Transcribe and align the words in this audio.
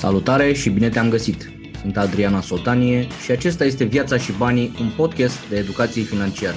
Salutare 0.00 0.52
și 0.52 0.70
bine 0.70 0.88
te-am 0.88 1.08
găsit! 1.08 1.50
Sunt 1.80 1.96
Adriana 1.96 2.40
Sotanie 2.40 3.06
și 3.24 3.30
acesta 3.30 3.64
este 3.64 3.84
Viața 3.84 4.16
și 4.16 4.32
Banii, 4.32 4.72
un 4.80 4.90
podcast 4.96 5.48
de 5.48 5.56
educație 5.56 6.02
financiară. 6.02 6.56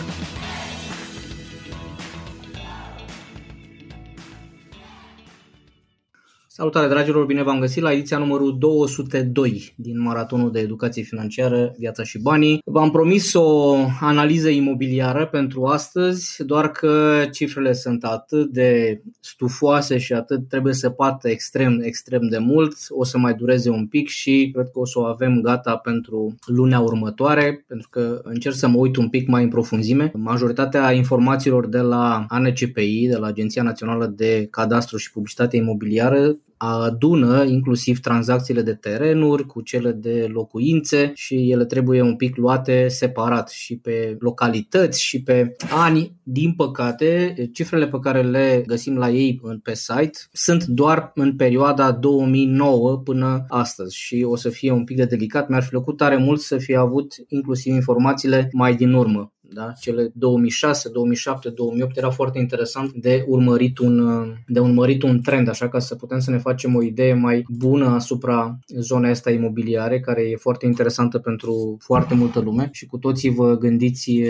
Salutare 6.64 6.88
dragilor, 6.88 7.26
bine 7.26 7.44
v-am 7.44 7.60
găsit 7.60 7.82
la 7.82 7.92
ediția 7.92 8.18
numărul 8.18 8.58
202 8.58 9.74
din 9.78 10.02
Maratonul 10.02 10.52
de 10.52 10.60
Educație 10.60 11.04
Financiară, 11.04 11.76
Viața 11.78 12.04
și 12.04 12.20
Banii. 12.22 12.62
V-am 12.66 12.92
promis 12.92 13.34
o 13.34 13.76
analiză 14.00 14.50
imobiliară 14.50 15.26
pentru 15.26 15.66
astăzi, 15.66 16.46
doar 16.46 16.72
că 16.72 17.24
cifrele 17.32 17.74
sunt 17.74 18.04
atât 18.04 18.52
de 18.52 19.02
stufoase 19.20 19.98
și 19.98 20.14
atât 20.14 20.48
trebuie 20.48 20.74
să 20.74 20.90
pată 20.90 21.30
extrem, 21.30 21.80
extrem 21.82 22.28
de 22.28 22.38
mult. 22.38 22.76
O 22.90 23.04
să 23.04 23.18
mai 23.18 23.34
dureze 23.34 23.70
un 23.70 23.88
pic 23.88 24.08
și 24.08 24.50
cred 24.54 24.66
că 24.66 24.80
o 24.80 24.86
să 24.86 25.00
o 25.00 25.04
avem 25.04 25.42
gata 25.42 25.76
pentru 25.76 26.36
lunea 26.46 26.80
următoare, 26.80 27.64
pentru 27.68 27.88
că 27.90 28.22
încerc 28.24 28.56
să 28.56 28.68
mă 28.68 28.78
uit 28.78 28.96
un 28.96 29.10
pic 29.10 29.28
mai 29.28 29.44
în 29.44 29.50
profunzime. 29.50 30.12
Majoritatea 30.16 30.92
informațiilor 30.92 31.68
de 31.68 31.80
la 31.80 32.26
ANCPI, 32.28 33.08
de 33.08 33.18
la 33.18 33.28
Agenția 33.28 33.64
Națională 33.64 34.06
de 34.06 34.48
Cadastru 34.52 34.98
și 34.98 35.12
Publicitate 35.12 35.58
Imobiliară, 35.58 36.38
adună 36.58 37.44
inclusiv 37.44 38.00
tranzacțiile 38.00 38.62
de 38.62 38.74
terenuri 38.74 39.46
cu 39.46 39.62
cele 39.62 39.92
de 39.92 40.28
locuințe 40.32 41.12
și 41.16 41.52
ele 41.52 41.66
trebuie 41.66 42.02
un 42.02 42.16
pic 42.16 42.36
luate 42.36 42.88
separat 42.88 43.50
și 43.50 43.78
pe 43.78 44.18
localități 44.20 45.02
și 45.02 45.24
pe 45.24 45.56
ani. 45.70 46.16
Din 46.24 46.54
păcate, 46.54 47.34
cifrele 47.54 47.88
pe 47.88 48.00
care 48.00 48.22
le 48.22 48.64
găsim 48.68 48.98
la 48.98 49.10
ei 49.10 49.42
pe 49.64 49.74
site 49.74 50.20
sunt 50.32 50.66
doar 50.66 51.12
în 51.16 51.36
perioada 51.36 51.92
2009 51.92 52.98
până 52.98 53.46
astăzi 53.48 53.96
și 53.96 54.26
o 54.28 54.36
să 54.36 54.50
fie 54.50 54.72
un 54.72 54.84
pic 54.84 54.98
de 54.98 55.06
delicat. 55.06 55.50
Mi-ar 55.50 55.64
fi 55.64 55.70
plăcut 55.70 55.98
tare 55.98 56.18
mult 56.18 56.40
să 56.40 56.58
fie 56.58 56.78
avut 56.78 57.14
inclusiv 57.28 57.74
informațiile 57.74 58.50
mai 58.52 58.76
din 58.76 58.94
urmă 58.94 59.34
da? 59.54 59.72
cele 59.80 60.12
2006, 60.14 60.90
2007, 60.90 61.50
2008 61.50 61.98
era 61.98 62.10
foarte 62.10 62.40
interesant 62.40 62.92
de 62.92 63.26
urmărit 63.28 63.78
un, 63.78 64.26
de 64.48 64.60
urmărit 64.60 65.04
un 65.04 65.22
trend, 65.22 65.50
așa 65.50 65.70
ca 65.70 65.80
să 65.80 65.96
putem 65.96 66.20
să 66.20 66.32
ne 66.32 66.38
facem 66.38 66.76
o 66.76 66.84
idee 66.84 67.14
mai 67.14 67.46
bună 67.48 67.86
asupra 67.86 68.60
zonei 68.80 69.12
asta 69.12 69.32
imobiliare, 69.32 70.00
care 70.00 70.22
e 70.22 70.36
foarte 70.36 70.66
interesantă 70.66 71.20
pentru 71.20 71.78
foarte 71.80 72.14
multă 72.14 72.40
lume 72.40 72.70
și 72.72 72.86
cu 72.86 72.98
toții 72.98 73.30
vă 73.30 73.58
gândiți, 73.58 74.22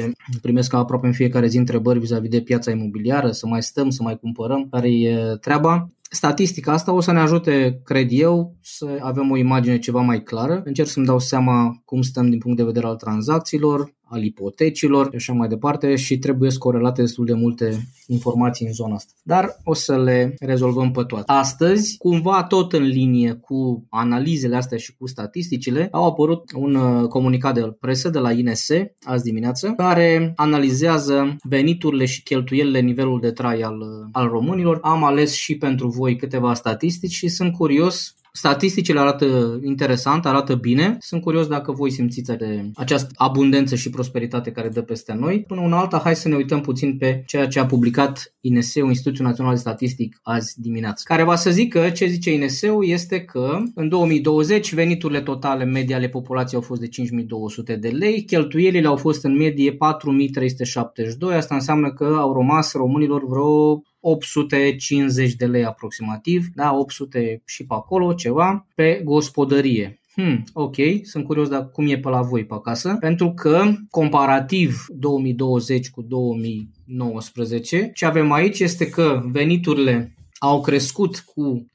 primesc 0.42 0.74
aproape 0.74 1.08
în 1.08 1.14
fiecare 1.14 1.48
zi 1.48 1.58
întrebări 1.58 2.00
vis-a-vis 2.00 2.30
de 2.30 2.42
piața 2.42 2.72
imobiliară, 2.72 3.32
să 3.32 3.48
mai 3.48 3.64
stăm, 3.64 3.90
să 3.90 4.04
mai 4.04 4.18
cumpărăm, 4.18 4.68
care 4.72 4.92
e 4.92 5.36
treaba 5.42 5.92
statistica 6.14 6.72
asta 6.72 6.94
o 6.94 7.02
să 7.02 7.12
ne 7.12 7.20
ajute, 7.20 7.82
cred 7.84 8.08
eu, 8.10 8.56
să 8.62 8.98
avem 9.00 9.32
o 9.32 9.38
imagine 9.38 9.80
ceva 9.80 10.02
mai 10.02 10.24
clară. 10.24 10.62
Încerc 10.66 10.88
să-mi 10.88 11.06
dau 11.06 11.20
seama 11.20 11.82
cum 11.86 12.02
stăm 12.02 12.30
din 12.30 12.40
punct 12.40 12.58
de 12.58 12.64
vedere 12.64 12.86
al 12.86 12.96
tranzacțiilor, 12.96 13.94
al 14.14 14.24
ipotecilor 14.24 15.08
și 15.10 15.16
așa 15.16 15.34
mai 15.34 15.48
departe 15.48 15.96
și 15.96 16.18
trebuie 16.18 16.50
corelate 16.58 17.02
destul 17.02 17.26
de 17.26 17.34
multe 17.34 17.88
informații 18.08 18.66
în 18.66 18.74
zona 18.74 18.96
asta. 18.96 19.14
Dar 19.24 19.58
o 19.64 19.74
să 19.74 19.98
le 19.98 20.36
rezolvăm 20.40 20.92
pe 20.92 21.04
toate. 21.04 21.32
Astăzi, 21.32 21.98
cumva 21.98 22.44
tot 22.44 22.74
în 22.74 22.84
linie 22.84 23.34
cu 23.34 23.86
analizele 23.90 24.56
astea 24.56 24.78
și 24.78 24.96
cu 24.96 25.08
statisticile, 25.08 25.88
au 25.92 26.06
apărut 26.06 26.52
un 26.56 26.76
uh, 26.76 27.08
comunicat 27.08 27.54
de 27.54 27.62
presă 27.80 28.10
de 28.10 28.20
la 28.20 28.32
INS 28.32 28.68
azi 29.04 29.24
dimineață 29.24 29.74
care 29.78 30.34
analizează 30.36 31.36
veniturile 31.44 32.06
și 32.06 32.24
cheltuielile 32.24 32.80
nivelul 32.80 33.20
de 33.20 33.32
trai 33.32 33.60
al, 33.62 33.80
uh, 33.80 34.10
al 34.12 34.28
românilor. 34.28 34.80
Am 34.82 35.04
ales 35.04 35.34
și 35.34 35.58
pentru 35.58 35.88
voi 35.88 36.16
câteva 36.16 36.54
statistici 36.54 37.14
și 37.14 37.28
sunt 37.28 37.54
curios 37.54 38.16
Statisticile 38.36 39.00
arată 39.00 39.60
interesant, 39.64 40.26
arată 40.26 40.56
bine. 40.56 40.98
Sunt 41.00 41.22
curios 41.22 41.48
dacă 41.48 41.72
voi 41.72 41.92
simțiți 41.92 42.38
de 42.38 42.72
această 42.76 43.10
abundență 43.16 43.76
și 43.76 43.90
prosperitate 43.90 44.52
care 44.52 44.70
dă 44.70 44.82
peste 44.82 45.14
noi. 45.14 45.44
Până 45.48 45.62
una 45.62 45.80
alta, 45.80 46.02
hai 46.04 46.16
să 46.16 46.28
ne 46.28 46.36
uităm 46.36 46.62
puțin 46.62 46.98
pe 46.98 47.24
ceea 47.26 47.48
ce 47.48 47.60
a 47.60 47.66
publicat 47.66 48.34
INSEU, 48.42 48.88
Institutul 48.88 49.26
Național 49.26 49.54
de 49.54 49.60
Statistic, 49.60 50.20
azi 50.22 50.62
dimineață. 50.62 51.04
Care 51.08 51.24
va 51.24 51.36
să 51.36 51.52
zică 51.52 51.90
ce 51.90 52.06
zice 52.06 52.34
INSEU 52.34 52.82
este 52.82 53.22
că 53.22 53.58
în 53.76 53.90
2020 53.90 54.74
veniturile 54.74 55.22
totale 55.22 55.64
medii 55.64 55.96
ale 55.96 56.08
populației 56.08 56.60
au 56.60 56.68
fost 56.68 56.82
de 56.82 56.88
5200 56.88 57.76
de 57.76 57.90
lei, 57.90 58.24
cheltuielile 58.24 58.88
au 58.88 58.96
fost 58.96 59.24
în 59.24 59.36
medie 59.36 59.74
4372, 59.74 61.34
asta 61.34 61.56
înseamnă 61.56 61.94
că 61.94 62.18
au 62.20 62.34
rămas 62.34 62.74
românilor 62.74 63.28
vreo 63.28 63.82
850 64.06 65.34
de 65.34 65.46
lei 65.46 65.66
aproximativ, 65.66 66.46
da, 66.56 66.76
800 66.76 67.42
și 67.46 67.66
pe 67.66 67.74
acolo, 67.74 68.14
ceva, 68.14 68.68
pe 68.76 69.02
gospodărie. 69.04 70.00
Hmm, 70.16 70.44
ok, 70.54 70.76
sunt 71.04 71.26
curios 71.26 71.50
de 71.50 71.68
cum 71.72 71.88
e 71.88 71.98
pe 71.98 72.10
la 72.10 72.22
voi 72.22 72.46
pe 72.46 72.54
acasă, 72.54 72.98
pentru 73.00 73.32
că 73.34 73.64
comparativ 73.90 74.86
2020 74.90 75.90
cu 75.90 76.02
2019, 76.02 77.92
ce 77.94 78.06
avem 78.06 78.32
aici 78.32 78.60
este 78.60 78.90
că 78.90 79.22
veniturile 79.26 80.14
au 80.44 80.62
crescut 80.62 81.24
cu 81.36 81.66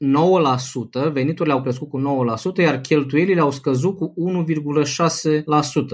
9%, 1.07 1.11
veniturile 1.11 1.53
au 1.53 1.61
crescut 1.61 1.89
cu 1.89 1.99
9%, 2.57 2.61
iar 2.61 2.79
cheltuielile 2.79 3.39
au 3.39 3.51
scăzut 3.51 3.97
cu 3.97 4.13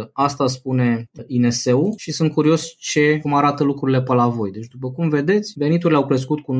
1,6%. 0.01 0.09
Asta 0.13 0.47
spune 0.47 1.09
INSEU 1.27 1.93
și 1.97 2.11
sunt 2.11 2.31
curios 2.31 2.75
ce, 2.77 3.19
cum 3.21 3.33
arată 3.33 3.63
lucrurile 3.63 4.01
pe 4.01 4.13
la 4.13 4.27
voi. 4.27 4.51
Deci, 4.51 4.67
după 4.71 4.91
cum 4.91 5.09
vedeți, 5.09 5.53
veniturile 5.55 5.97
au 5.97 6.05
crescut 6.05 6.39
cu 6.39 6.55
9%, 6.55 6.57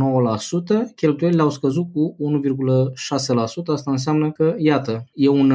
cheltuielile 0.96 1.42
au 1.42 1.50
scăzut 1.50 1.86
cu 1.94 2.16
1,6%. 2.20 3.74
Asta 3.74 3.92
înseamnă 3.92 4.32
că, 4.32 4.56
iată, 4.58 5.06
e 5.14 5.28
un, 5.28 5.54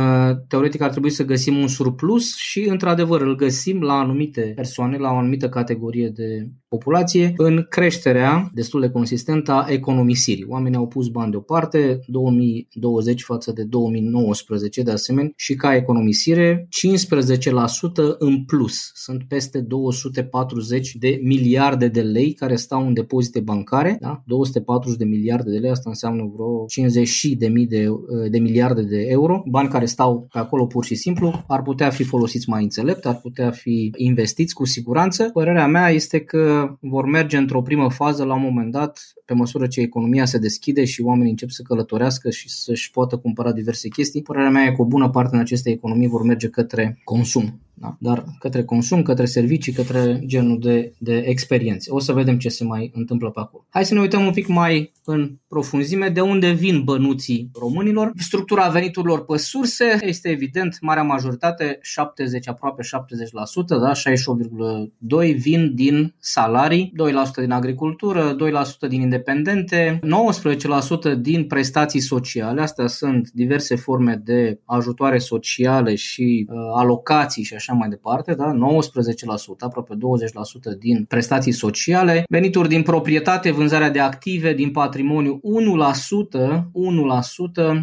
teoretic 0.49 0.81
ar 0.81 0.91
trebui 0.91 1.11
să 1.11 1.25
găsim 1.25 1.57
un 1.57 1.69
surplus 1.69 2.37
și, 2.37 2.69
într-adevăr, 2.69 3.21
îl 3.21 3.37
găsim 3.37 3.81
la 3.81 3.99
anumite 3.99 4.53
persoane, 4.55 4.97
la 4.97 5.11
o 5.11 5.17
anumită 5.17 5.49
categorie 5.49 6.09
de 6.09 6.49
populație, 6.69 7.33
în 7.37 7.67
creșterea 7.69 8.51
destul 8.53 8.81
de 8.81 8.91
consistentă 8.91 9.53
a 9.53 9.67
economisirii 9.69 10.49
oamenii 10.51 10.79
au 10.79 10.87
pus 10.87 11.09
bani 11.09 11.31
deoparte, 11.31 12.01
2020 12.07 13.23
față 13.23 13.53
de 13.53 13.63
2019 13.63 14.83
de 14.83 14.91
asemenea 14.91 15.33
și 15.37 15.55
ca 15.55 15.75
economisire 15.75 16.69
15% 18.15 18.17
în 18.19 18.45
plus. 18.45 18.91
Sunt 18.95 19.23
peste 19.29 19.61
240 19.61 20.95
de 20.95 21.21
miliarde 21.23 21.89
de 21.89 22.01
lei 22.01 22.33
care 22.33 22.57
stau 22.57 22.87
în 22.87 22.95
depozite 22.95 23.41
bancare, 23.41 23.97
da? 24.01 24.23
240 24.27 24.99
de 24.99 25.05
miliarde 25.05 25.51
de 25.51 25.59
lei, 25.59 25.71
asta 25.71 25.89
înseamnă 25.89 26.31
vreo 26.35 26.65
50 26.67 27.25
de 27.39 27.49
mii 27.49 27.67
de, 27.67 27.87
de 28.31 28.39
miliarde 28.39 28.83
de 28.83 29.07
euro, 29.09 29.43
bani 29.47 29.69
care 29.69 29.85
stau 29.85 30.29
pe 30.33 30.39
acolo 30.39 30.67
pur 30.67 30.85
și 30.85 30.95
simplu, 30.95 31.45
ar 31.47 31.63
putea 31.63 31.91
fi 31.91 32.03
folosiți 32.03 32.49
mai 32.49 32.63
înțelept, 32.63 33.07
ar 33.07 33.17
putea 33.17 33.51
fi 33.51 33.93
investiți 33.97 34.55
cu 34.55 34.65
siguranță. 34.65 35.31
Părerea 35.33 35.67
mea 35.67 35.89
este 35.91 36.21
că 36.21 36.77
vor 36.81 37.05
merge 37.05 37.37
într-o 37.37 37.63
primă 37.63 37.91
fază 37.91 38.25
la 38.25 38.35
un 38.35 38.43
moment 38.43 38.73
dat, 38.73 39.01
pe 39.31 39.37
măsură 39.37 39.67
ce 39.67 39.81
economia 39.81 40.25
se 40.25 40.39
deschide 40.39 40.85
și 40.85 41.03
oamenii 41.03 41.31
încep 41.31 41.51
să 41.51 41.63
călătorească 41.63 42.31
și 42.31 42.49
să-și 42.49 42.91
poată 42.91 43.17
cumpăra 43.17 43.53
diverse 43.53 43.89
chestii, 43.89 44.23
părerea 44.23 44.51
mea 44.51 44.65
e 44.65 44.73
că 44.73 44.83
o 44.83 44.85
bună 44.85 45.11
parte 45.11 45.35
în 45.35 45.41
aceste 45.41 45.71
economii 45.71 46.09
vor 46.09 46.23
merge 46.23 46.49
către 46.49 47.01
consum 47.05 47.61
da? 47.81 47.97
dar 47.99 48.25
către 48.39 48.65
consum, 48.65 49.03
către 49.03 49.25
servicii, 49.25 49.73
către 49.73 50.21
genul 50.27 50.59
de, 50.61 50.93
de 50.99 51.17
experiențe. 51.17 51.91
O 51.91 51.99
să 51.99 52.13
vedem 52.13 52.39
ce 52.39 52.49
se 52.49 52.65
mai 52.65 52.91
întâmplă 52.95 53.31
pe 53.31 53.41
acolo. 53.41 53.65
Hai 53.69 53.85
să 53.85 53.95
ne 53.95 54.01
uităm 54.01 54.27
un 54.27 54.33
pic 54.33 54.47
mai 54.47 54.93
în 55.05 55.39
profunzime 55.49 56.09
de 56.09 56.21
unde 56.21 56.51
vin 56.51 56.83
bănuții 56.85 57.51
românilor. 57.61 58.13
Structura 58.17 58.69
veniturilor 58.69 59.25
pe 59.25 59.37
surse 59.37 59.99
este 60.01 60.29
evident, 60.29 60.77
marea 60.81 61.03
majoritate, 61.03 61.79
70, 61.83 62.49
aproape 62.49 62.83
70%, 62.83 62.87
da? 63.67 63.93
68,2% 65.33 65.37
vin 65.37 65.75
din 65.75 66.15
salarii, 66.19 66.93
2% 67.39 67.41
din 67.41 67.51
agricultură, 67.51 68.37
2% 68.37 68.89
din 68.89 69.01
independente, 69.01 70.01
19% 71.15 71.21
din 71.21 71.47
prestații 71.47 72.01
sociale, 72.01 72.61
astea 72.61 72.87
sunt 72.87 73.31
diverse 73.31 73.77
forme 73.77 74.21
de 74.25 74.61
ajutoare 74.65 75.19
sociale 75.19 75.95
și 75.95 76.47
uh, 76.49 76.57
alocații 76.75 77.43
și 77.43 77.55
așa 77.55 77.70
așa 77.71 77.79
mai 77.79 77.89
departe, 77.89 78.35
da? 78.35 78.53
19%, 78.53 78.57
aproape 79.59 79.95
20% 80.75 80.79
din 80.79 81.05
prestații 81.09 81.53
sociale, 81.53 82.25
venituri 82.29 82.69
din 82.69 82.83
proprietate, 82.83 83.51
vânzarea 83.51 83.91
de 83.91 83.99
active, 83.99 84.55
din 84.55 84.71
patrimoniu 84.71 85.41
1%, 85.43 86.71
1%, 87.73 87.83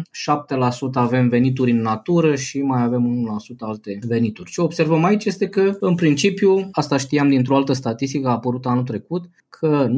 avem 0.92 1.28
venituri 1.28 1.70
în 1.70 1.80
natură 1.80 2.34
și 2.34 2.60
mai 2.60 2.82
avem 2.82 3.04
1% 3.04 3.56
alte 3.58 3.98
venituri. 4.06 4.50
Ce 4.50 4.60
observăm 4.60 5.04
aici 5.04 5.24
este 5.24 5.48
că, 5.48 5.76
în 5.80 5.94
principiu, 5.94 6.68
asta 6.70 6.96
știam 6.96 7.28
dintr-o 7.28 7.56
altă 7.56 7.72
statistică, 7.72 8.28
a 8.28 8.30
apărut 8.30 8.66
anul 8.66 8.82
trecut, 8.82 9.24
că 9.48 9.88
94% 9.88 9.90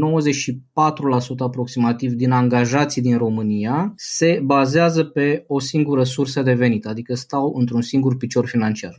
aproximativ 1.38 2.12
din 2.12 2.30
angajații 2.30 3.02
din 3.02 3.16
România 3.16 3.92
se 3.96 4.40
bazează 4.44 5.04
pe 5.04 5.44
o 5.46 5.60
singură 5.60 6.02
sursă 6.02 6.42
de 6.42 6.52
venit, 6.52 6.86
adică 6.86 7.14
stau 7.14 7.54
într-un 7.56 7.82
singur 7.82 8.16
picior 8.16 8.46
financiar. 8.46 8.98